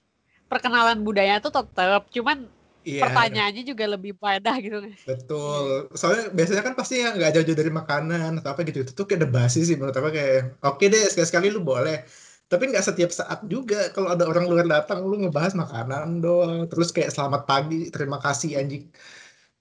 perkenalan 0.51 0.99
budaya 1.07 1.39
tuh 1.39 1.53
tetap, 1.55 2.11
cuman 2.11 2.51
iya 2.85 3.03
pertanyaannya 3.07 3.63
juga 3.67 3.85
lebih 3.85 4.13
padah 4.17 4.57
gitu 4.61 4.79
kan. 4.85 4.93
betul 5.05 5.89
soalnya 5.97 6.25
biasanya 6.33 6.63
kan 6.65 6.75
pasti 6.77 6.95
yang 7.01 7.15
nggak 7.17 7.31
jauh-jauh 7.37 7.59
dari 7.59 7.73
makanan 7.73 8.31
atau 8.41 8.51
apa 8.53 8.61
gitu 8.65 8.85
itu 8.85 8.93
tuh 8.97 9.05
kayak 9.09 9.25
udah 9.25 9.31
basi 9.31 9.61
sih 9.65 9.77
menurut 9.77 9.97
apa 9.97 10.09
kayak 10.13 10.61
oke 10.65 10.85
deh 10.85 11.05
sekali-sekali 11.13 11.47
lu 11.53 11.61
boleh 11.61 12.05
tapi 12.51 12.67
nggak 12.67 12.83
setiap 12.83 13.11
saat 13.15 13.47
juga 13.47 13.95
kalau 13.95 14.11
ada 14.11 14.27
orang 14.27 14.51
luar 14.51 14.67
datang 14.67 15.07
lu 15.07 15.23
ngebahas 15.23 15.55
makanan 15.55 16.19
doang 16.19 16.67
terus 16.67 16.91
kayak 16.91 17.15
selamat 17.15 17.47
pagi 17.47 17.93
terima 17.95 18.19
kasih 18.19 18.59
anjing 18.59 18.91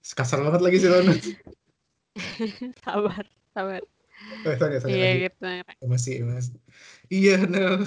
kasar 0.00 0.40
banget 0.40 0.60
lagi 0.64 0.76
sih 0.80 0.88
Ron. 0.90 1.06
Sabar, 2.84 3.24
sabar. 3.54 3.82
Oh, 4.44 4.54
sorry, 4.58 4.76
sorry, 4.82 4.92
Iya 4.92 5.06
lanjut. 5.06 5.22
gitu. 5.30 5.46
Masih, 5.86 6.16
masih. 6.26 6.56
Iya, 7.08 7.36
no. 7.46 7.84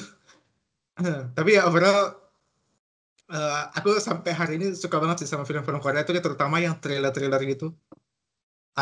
Tapi 1.37 1.49
ya 1.57 1.67
overall, 1.67 2.22
eh, 3.33 3.53
aku 3.77 3.89
sampai 4.07 4.31
hari 4.39 4.51
ini 4.57 4.65
suka 4.83 4.97
banget 5.01 5.17
sih 5.21 5.29
sama 5.31 5.43
film-film 5.49 5.79
Korea 5.83 6.01
itu, 6.03 6.11
terutama 6.27 6.55
yang 6.65 6.75
thriller-thriller 6.81 7.41
gitu. 7.51 7.65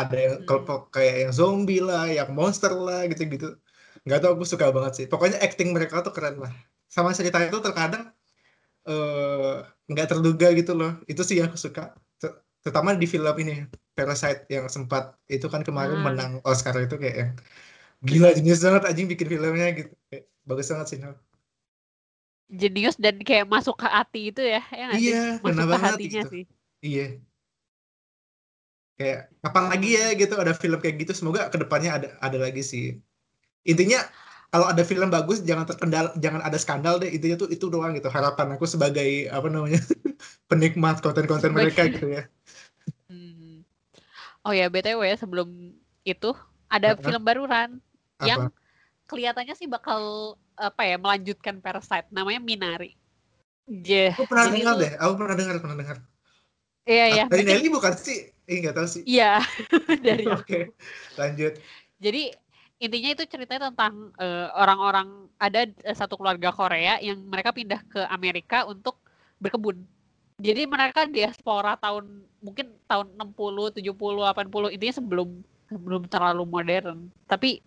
Ada 0.00 0.16
yang 0.24 0.34
Hmm. 0.40 0.46
kalau 0.48 0.76
kayak 0.94 1.14
yang 1.22 1.32
zombie 1.38 1.80
lah, 1.88 2.04
yang 2.18 2.28
monster 2.38 2.72
lah, 2.86 3.00
gitu-gitu. 3.10 3.46
Nggak 4.04 4.18
tahu, 4.22 4.30
aku 4.40 4.44
suka 4.52 4.66
banget 4.76 4.92
sih. 4.98 5.06
Pokoknya 5.12 5.36
acting 5.46 5.68
mereka 5.76 5.94
tuh 6.06 6.12
keren 6.16 6.34
lah. 6.44 6.52
Sama 6.94 7.10
ceritanya 7.18 7.48
tuh 7.54 7.62
terkadang 7.66 8.02
eh, 8.88 9.54
nggak 9.90 10.06
terduga 10.10 10.46
gitu 10.58 10.72
loh. 10.80 10.90
Itu 11.10 11.22
sih 11.28 11.36
yang 11.40 11.48
aku 11.50 11.60
suka. 11.66 11.82
Ter- 12.20 12.38
Terutama 12.62 12.90
di 13.02 13.06
film 13.14 13.34
ini, 13.42 13.52
Parasite 13.96 14.40
yang 14.54 14.66
sempat 14.76 15.02
itu 15.34 15.46
kan 15.54 15.62
kemarin 15.68 15.98
Hmm. 16.00 16.06
menang 16.08 16.32
Oscar 16.50 16.74
itu 16.86 16.96
kayak 17.02 17.16
yang 17.22 17.30
gila 18.08 18.28
jenius 18.36 18.60
banget 18.66 18.82
anjing 18.90 19.06
bikin 19.12 19.28
filmnya 19.32 19.66
gitu. 19.78 19.90
Kayak, 20.10 20.24
bagus 20.48 20.66
banget 20.72 20.86
sih. 20.92 20.98
Jenius 22.52 23.00
dan 23.00 23.16
kayak 23.24 23.48
masuk 23.48 23.80
ke 23.80 23.88
hati 23.88 24.28
itu 24.28 24.44
ya, 24.44 24.60
ya? 24.68 24.88
Iya, 24.92 25.22
ke 25.40 25.48
banget 25.48 25.96
hatinya 25.96 26.22
gitu. 26.28 26.32
sih. 26.32 26.44
Iya. 26.84 27.06
Kayak 29.00 29.20
kapan 29.40 29.64
lagi 29.72 29.88
ya 29.96 30.06
gitu 30.12 30.34
ada 30.36 30.52
film 30.52 30.78
kayak 30.78 30.96
gitu. 31.00 31.12
Semoga 31.16 31.48
ke 31.48 31.56
depannya 31.56 31.90
ada 31.96 32.08
ada 32.20 32.38
lagi 32.38 32.60
sih. 32.60 33.00
Intinya 33.64 34.04
kalau 34.52 34.68
ada 34.68 34.84
film 34.84 35.08
bagus 35.08 35.40
jangan 35.40 35.64
terkendal 35.64 36.12
jangan 36.20 36.44
ada 36.44 36.60
skandal 36.60 37.00
deh 37.00 37.08
intinya 37.08 37.40
tuh 37.40 37.48
itu 37.48 37.72
doang 37.72 37.96
gitu 37.96 38.12
harapan 38.12 38.52
aku 38.60 38.68
sebagai 38.68 39.32
apa 39.32 39.48
namanya 39.48 39.80
penikmat 40.52 41.00
konten-konten 41.00 41.56
mereka 41.56 41.88
gitu 41.88 42.20
ya 42.20 42.28
Hmm. 43.12 43.62
Oh 44.42 44.50
ya, 44.50 44.66
BTW 44.66 44.98
ya, 45.06 45.16
sebelum 45.20 45.76
itu 46.02 46.30
ada 46.66 46.96
Apa? 46.96 47.02
film 47.04 47.22
baru 47.22 47.46
Ran 47.46 47.78
apa 48.18 48.26
yang 48.26 48.40
kelihatannya 49.12 49.52
sih 49.52 49.68
bakal 49.68 50.34
apa 50.56 50.82
ya 50.88 50.96
melanjutkan 50.96 51.60
Parasite 51.60 52.08
namanya 52.08 52.40
Minari. 52.40 52.96
Je, 53.68 54.10
aku 54.10 54.26
pernah 54.26 54.50
dengar 54.50 54.74
deh 54.74 54.92
aku 54.98 55.12
pernah 55.14 55.36
dengar 55.38 55.56
pernah 55.62 55.78
dengar 55.78 55.98
Iya 56.82 57.06
iya. 57.14 57.24
dari 57.30 57.46
Nelly 57.46 57.70
bukan 57.70 57.94
sih 57.94 58.26
eh 58.50 58.58
nggak 58.58 58.74
tahu 58.74 58.88
sih 58.90 59.02
Iya 59.06 59.38
dari 60.06 60.26
oke 60.26 60.74
lanjut 61.14 61.62
Jadi 62.02 62.34
intinya 62.82 63.10
itu 63.14 63.22
ceritanya 63.30 63.70
tentang 63.70 64.10
eh, 64.18 64.50
orang-orang 64.58 65.30
ada 65.38 65.70
eh, 65.70 65.94
satu 65.94 66.18
keluarga 66.18 66.50
Korea 66.50 66.98
yang 66.98 67.22
mereka 67.22 67.54
pindah 67.54 67.78
ke 67.86 68.02
Amerika 68.10 68.66
untuk 68.66 68.98
berkebun. 69.38 69.86
Jadi 70.42 70.66
mereka 70.66 71.06
diaspora 71.06 71.78
tahun 71.78 72.26
mungkin 72.42 72.74
tahun 72.90 73.14
60, 73.14 73.78
70, 73.78 73.94
80 73.94 74.74
intinya 74.74 74.94
sebelum 74.98 75.28
sebelum 75.70 76.02
terlalu 76.10 76.42
modern. 76.42 76.98
Tapi 77.30 77.62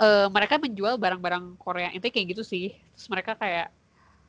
eh, 0.00 0.26
mereka 0.30 0.58
menjual 0.58 0.98
barang-barang 0.98 1.58
Korea 1.60 1.88
intinya 1.94 2.12
kayak 2.14 2.28
gitu 2.34 2.42
sih. 2.46 2.74
Terus 2.94 3.08
mereka 3.10 3.32
kayak 3.38 3.68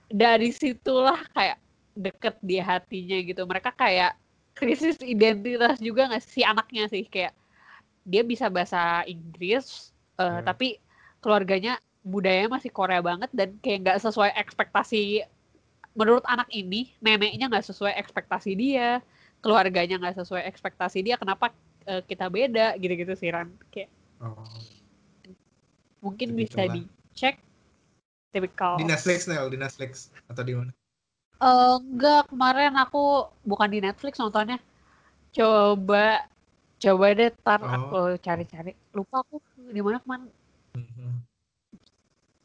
dari 0.09 0.49
situlah 0.53 1.21
kayak 1.33 1.57
deket 1.95 2.35
di 2.43 2.57
hatinya 2.61 3.17
gitu. 3.23 3.41
Mereka 3.47 3.71
kayak 3.73 4.17
krisis 4.55 4.95
identitas 5.03 5.77
juga 5.83 6.07
nggak 6.07 6.23
sih 6.23 6.31
si 6.31 6.41
anaknya 6.47 6.87
sih 6.87 7.03
kayak 7.05 7.35
dia 8.07 8.23
bisa 8.23 8.47
bahasa 8.47 9.03
Inggris 9.03 9.91
eh, 10.15 10.23
Ya. 10.23 10.41
tapi 10.47 10.79
keluarganya 11.19 11.75
budayanya 12.05 12.55
masih 12.55 12.71
Korea 12.71 13.03
banget 13.03 13.27
dan 13.35 13.59
kayak 13.59 13.79
nggak 13.83 13.99
sesuai 13.99 14.31
ekspektasi 14.39 15.25
menurut 15.97 16.23
anak 16.29 16.47
ini 16.55 16.93
neneknya 17.03 17.51
nggak 17.51 17.67
sesuai 17.67 17.97
ekspektasi 17.99 18.55
dia 18.55 19.03
keluarganya 19.43 19.99
nggak 19.99 20.23
sesuai 20.23 20.47
ekspektasi 20.47 21.03
dia 21.03 21.19
kenapa 21.19 21.51
eh, 21.89 21.99
kita 22.05 22.31
beda 22.31 22.79
gitu-gitu 22.79 23.11
sih 23.19 23.33
Ran 23.33 23.51
kayak 23.73 23.91
oh. 24.23 24.39
Mungkin 26.05 26.37
Tipikal 26.37 26.45
bisa 26.45 26.61
dicek 26.77 27.35
tipikal 28.29 28.77
di 28.77 28.85
Netflix 28.85 29.25
Nel 29.25 29.49
di 29.49 29.57
Netflix. 29.57 30.13
Atau 30.29 30.45
di 30.45 30.53
mana? 30.53 30.69
Eh, 31.41 31.75
enggak 31.81 32.29
kemarin 32.29 32.77
aku 32.77 33.27
bukan 33.41 33.69
di 33.73 33.79
Netflix 33.81 34.21
nontonnya. 34.21 34.61
Coba 35.33 36.29
coba 36.79 37.05
deh 37.17 37.31
tar 37.41 37.59
Oh. 37.65 37.71
aku 37.71 37.99
cari-cari. 38.21 38.77
Lupa 38.93 39.25
aku 39.25 39.41
di 39.57 39.81
mana 39.81 39.97
kemarin. 39.99 40.29
Mhm. 40.77 41.11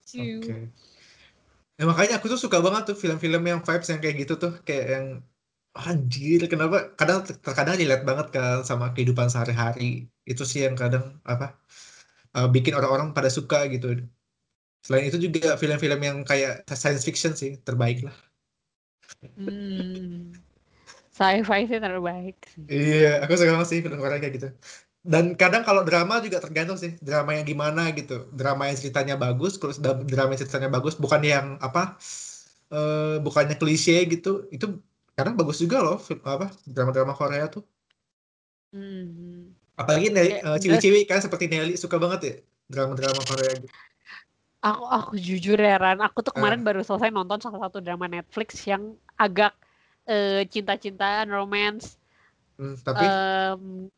Ciu. 0.09 0.41
Oke. 0.41 0.57
Ya 1.81 1.85
makanya 1.89 2.21
aku 2.21 2.29
tuh 2.29 2.41
suka 2.41 2.61
banget 2.61 2.93
tuh 2.93 2.97
film-film 2.99 3.41
yang 3.47 3.61
vibes 3.63 3.89
yang 3.93 4.01
kayak 4.01 4.17
gitu 4.27 4.35
tuh. 4.41 4.53
Kayak 4.65 4.87
yang 4.91 5.07
anjir 5.71 6.41
kenapa? 6.51 6.93
Kadang 6.99 7.23
terkadang 7.25 7.79
relate 7.79 8.03
banget 8.03 8.27
kan 8.35 8.67
sama 8.67 8.91
kehidupan 8.91 9.31
sehari-hari. 9.31 10.11
Itu 10.27 10.43
sih 10.43 10.67
yang 10.67 10.75
kadang 10.75 11.23
apa 11.23 11.57
uh, 12.37 12.49
bikin 12.55 12.73
orang-orang 12.79 13.09
pada 13.17 13.31
suka 13.39 13.57
gitu 13.75 13.87
selain 14.87 15.05
itu 15.11 15.19
juga 15.27 15.57
film-film 15.63 16.01
yang 16.09 16.19
kayak 16.31 16.53
science 16.81 17.05
fiction 17.09 17.33
sih 17.41 17.51
terbaik 17.67 17.99
lah 18.07 18.17
Hmm. 19.37 20.33
Sci-fi 21.17 21.61
sih 21.71 21.81
terbaik 21.85 22.37
sih. 22.53 22.67
iya 22.73 23.07
aku 23.23 23.33
suka 23.39 23.51
banget 23.55 23.69
sih 23.73 23.81
film 23.85 23.99
Korea 24.03 24.19
kayak 24.23 24.35
gitu 24.39 24.49
dan 25.13 25.25
kadang 25.41 25.63
kalau 25.69 25.83
drama 25.89 26.15
juga 26.27 26.39
tergantung 26.45 26.79
sih 26.83 26.91
drama 27.09 27.31
yang 27.37 27.47
gimana 27.51 27.81
gitu 27.99 28.13
drama 28.39 28.63
yang 28.69 28.77
ceritanya 28.83 29.15
bagus 29.25 29.53
kalau 29.61 29.73
drama 30.13 30.29
yang 30.33 30.41
ceritanya 30.45 30.71
bagus 30.77 30.95
bukan 31.05 31.23
yang 31.33 31.47
apa 31.67 31.81
eh 32.75 33.15
bukannya 33.27 33.57
klise 33.61 33.93
gitu 34.13 34.29
itu 34.55 34.67
kadang 35.17 35.35
bagus 35.41 35.57
juga 35.65 35.77
loh 35.87 35.97
film 36.07 36.23
apa 36.35 36.47
drama-drama 36.75 37.15
Korea 37.21 37.45
tuh 37.55 37.63
Hmm. 38.73 39.50
Apalagi 39.81 40.07
eh, 40.13 40.59
ciwi-ciwi 40.61 41.01
kan 41.09 41.25
seperti 41.25 41.49
Nelly 41.49 41.75
suka 41.81 41.97
banget 41.97 42.21
ya 42.23 42.35
drama-drama 42.69 43.21
Korea 43.25 43.53
gitu. 43.57 43.73
Aku 44.61 44.85
aku 44.85 45.13
jujur 45.17 45.57
ya 45.57 45.81
Ran, 45.81 46.05
aku 46.05 46.21
tuh 46.21 46.37
kemarin 46.37 46.61
baru 46.61 46.85
selesai 46.85 47.09
nonton 47.09 47.41
salah 47.41 47.65
satu 47.65 47.81
drama 47.81 48.05
Netflix 48.05 48.61
yang 48.69 48.93
agak 49.17 49.57
eh, 50.05 50.45
cinta-cintaan, 50.45 51.33
romance. 51.33 51.97
Hmm, 52.61 52.77
tapi 52.85 53.09
Em, 53.09 53.89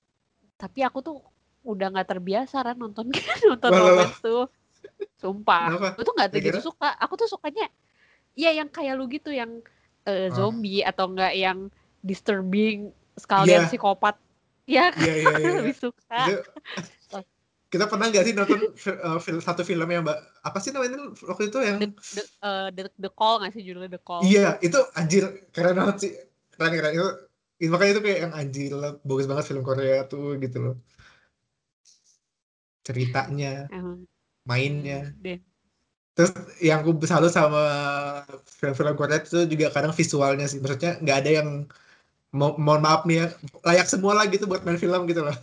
tapi 0.54 0.86
aku 0.86 1.02
tuh 1.02 1.18
udah 1.66 1.90
nggak 1.90 2.14
terbiasa 2.14 2.62
Ran 2.62 2.78
nonton 2.78 3.10
nonton 3.50 3.70
Wah, 3.74 3.80
romance 3.82 4.22
tuh. 4.22 4.46
Sumpah. 5.18 5.66
Kenapa? 5.74 5.88
Aku 5.98 6.00
tuh 6.06 6.14
nggak 6.14 6.30
begitu 6.30 6.58
suka. 6.62 6.94
Aku 7.02 7.18
tuh 7.18 7.26
sukanya 7.26 7.66
ya 8.38 8.54
yang 8.54 8.70
kayak 8.70 8.94
lu 8.94 9.10
gitu 9.10 9.34
yang 9.34 9.58
Ah. 10.02 10.34
zombie 10.34 10.82
atau 10.82 11.14
enggak 11.14 11.30
yang 11.38 11.70
disturbing 12.02 12.90
sekalian 13.14 13.66
Iya. 13.66 13.70
psikopat. 13.70 14.18
Ya, 14.66 14.94
iya 14.94 15.14
iya 15.18 15.34
iya 15.42 15.50
lebih 15.58 15.74
suka. 15.74 16.18
Itu- 16.30 16.44
kita 17.72 17.88
pernah 17.88 18.12
nggak 18.12 18.24
sih 18.28 18.34
nonton 18.36 18.60
film 19.24 19.40
satu 19.40 19.64
film 19.64 19.88
yang 19.88 20.04
mbak 20.04 20.20
apa 20.44 20.58
sih 20.60 20.76
namanya 20.76 21.08
waktu 21.24 21.48
itu 21.48 21.58
yang 21.64 21.80
The, 21.80 21.88
the, 21.96 22.22
eh, 22.44 22.68
the, 22.76 22.82
the 23.00 23.10
Call 23.16 23.40
nggak 23.40 23.56
sih 23.56 23.64
judulnya 23.64 23.96
The 23.96 24.02
Call? 24.04 24.20
Iya, 24.28 24.60
itu 24.60 24.76
anjir 24.92 25.48
keren 25.56 25.80
banget 25.80 25.96
sih. 26.04 26.12
Keren 26.52 26.72
keren 26.76 26.92
itu. 26.92 27.08
itu 27.62 27.70
makanya 27.70 27.92
itu 27.94 28.02
kayak 28.02 28.18
yang 28.26 28.34
anjir 28.34 28.72
lah, 28.74 28.92
bagus 29.06 29.26
banget 29.30 29.44
film 29.46 29.62
Korea 29.62 30.02
tuh 30.10 30.34
gitu 30.42 30.58
loh. 30.58 30.74
Ceritanya, 32.82 33.70
Emang. 33.70 34.02
mainnya. 34.42 35.14
Deh. 35.22 35.38
Terus 36.12 36.34
yang 36.58 36.82
aku 36.82 37.06
salut 37.06 37.32
sama 37.32 37.62
film-film 38.44 38.98
Korea 38.98 39.22
itu 39.22 39.46
juga 39.46 39.72
kadang 39.72 39.94
visualnya 39.94 40.44
sih. 40.50 40.58
Maksudnya 40.58 40.98
nggak 41.00 41.18
ada 41.22 41.30
yang 41.40 41.48
mo 42.32 42.56
mohon 42.56 42.80
maaf 42.80 43.04
nih 43.04 43.16
ya, 43.22 43.26
layak 43.60 43.88
semua 43.88 44.16
lah 44.16 44.24
gitu 44.26 44.48
buat 44.48 44.64
main 44.64 44.80
film 44.80 45.04
gitu 45.04 45.22
loh. 45.22 45.36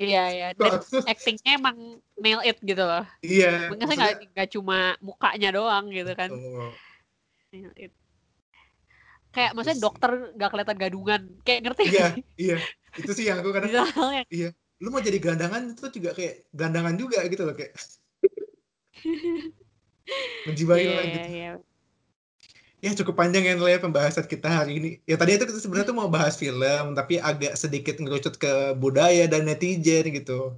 Iya 0.00 0.24
iya. 0.32 0.48
Dan 0.56 0.80
actingnya 1.06 1.60
emang 1.60 1.76
nail 2.18 2.40
it 2.42 2.58
gitu 2.64 2.82
loh. 2.82 3.04
Iya, 3.22 3.70
Maksudnya 3.70 3.96
nggak 3.96 4.14
nggak 4.34 4.48
cuma 4.58 4.98
mukanya 4.98 5.50
doang 5.54 5.92
gitu 5.92 6.12
kan. 6.16 6.28
Tuh. 6.32 6.72
Nail 7.54 7.72
it. 7.78 7.92
kayak 9.30 9.54
maksudnya 9.54 9.78
dokter 9.78 10.10
gak 10.34 10.50
kelihatan 10.50 10.78
gadungan 10.78 11.22
kayak 11.46 11.60
ngerti 11.62 11.82
iya 11.86 12.08
iya 12.34 12.58
itu 12.98 13.12
sih 13.14 13.30
yang 13.30 13.38
aku 13.38 13.54
kadang 13.54 13.70
Misalnya, 13.70 14.22
iya 14.26 14.50
lu 14.82 14.88
mau 14.90 14.98
jadi 14.98 15.18
gelandangan 15.22 15.76
itu 15.76 15.86
juga 16.00 16.10
kayak 16.18 16.50
gelandangan 16.50 16.94
juga 16.98 17.22
gitu 17.30 17.42
loh 17.46 17.54
kayak 17.54 17.72
menjiwai 20.50 20.82
iya, 20.82 20.90
lah 20.90 21.04
iya, 21.04 21.14
gitu 21.14 21.28
iya. 21.30 21.52
Ya 22.84 22.90
cukup 22.98 23.14
panjang 23.20 23.44
ya 23.44 23.54
ya 23.56 23.78
pembahasan 23.84 24.26
kita 24.32 24.48
hari 24.48 24.72
ini. 24.80 24.88
Ya 25.10 25.16
tadi 25.20 25.36
itu 25.36 25.44
kita 25.48 25.60
sebenarnya 25.60 25.88
tuh 25.92 25.98
mau 26.00 26.08
bahas 26.08 26.34
film 26.42 26.96
tapi 26.98 27.20
agak 27.20 27.52
sedikit 27.62 27.94
ngerucut 28.00 28.34
ke 28.40 28.52
budaya 28.82 29.24
dan 29.32 29.44
netizen 29.48 30.04
gitu. 30.16 30.56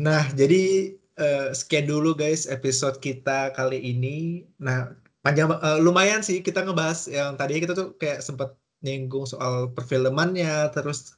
Nah 0.00 0.22
jadi 0.32 0.92
eh, 1.20 1.48
sekian 1.52 1.86
dulu 1.92 2.16
guys 2.16 2.48
episode 2.48 2.96
kita 3.04 3.52
kali 3.56 3.78
ini. 3.80 4.48
Nah 4.60 4.96
panjang 5.24 5.48
eh, 5.52 5.78
lumayan 5.84 6.20
sih 6.24 6.40
kita 6.40 6.64
ngebahas 6.64 7.08
yang 7.12 7.36
tadi. 7.40 7.60
Kita 7.62 7.72
tuh 7.76 7.94
kayak 8.00 8.24
sempat 8.24 8.56
nyinggung 8.84 9.28
soal 9.28 9.70
perfilmannya 9.76 10.72
terus 10.74 11.16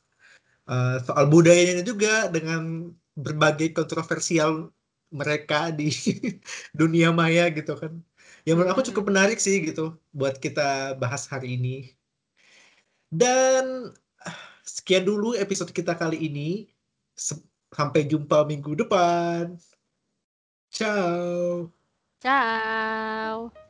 eh, 0.70 0.98
soal 1.06 1.24
budayanya 1.30 1.84
juga 1.86 2.28
dengan 2.34 2.90
berbagai 3.14 3.70
kontroversial 3.78 4.74
mereka 5.14 5.70
di 5.70 5.94
dunia 6.80 7.14
maya 7.14 7.46
gitu 7.54 7.78
kan 7.78 8.02
ya 8.44 8.52
menurut 8.52 8.72
aku 8.76 8.84
cukup 8.92 9.08
menarik 9.08 9.40
sih 9.40 9.60
gitu 9.64 9.96
buat 10.12 10.36
kita 10.38 10.96
bahas 11.00 11.24
hari 11.28 11.56
ini. 11.56 11.92
Dan 13.08 13.92
sekian 14.64 15.04
dulu 15.04 15.36
episode 15.36 15.72
kita 15.72 15.96
kali 15.96 16.20
ini. 16.20 16.68
Sampai 17.74 18.06
jumpa 18.06 18.46
minggu 18.46 18.78
depan. 18.78 19.58
Ciao. 20.70 21.70
Ciao 22.22 23.63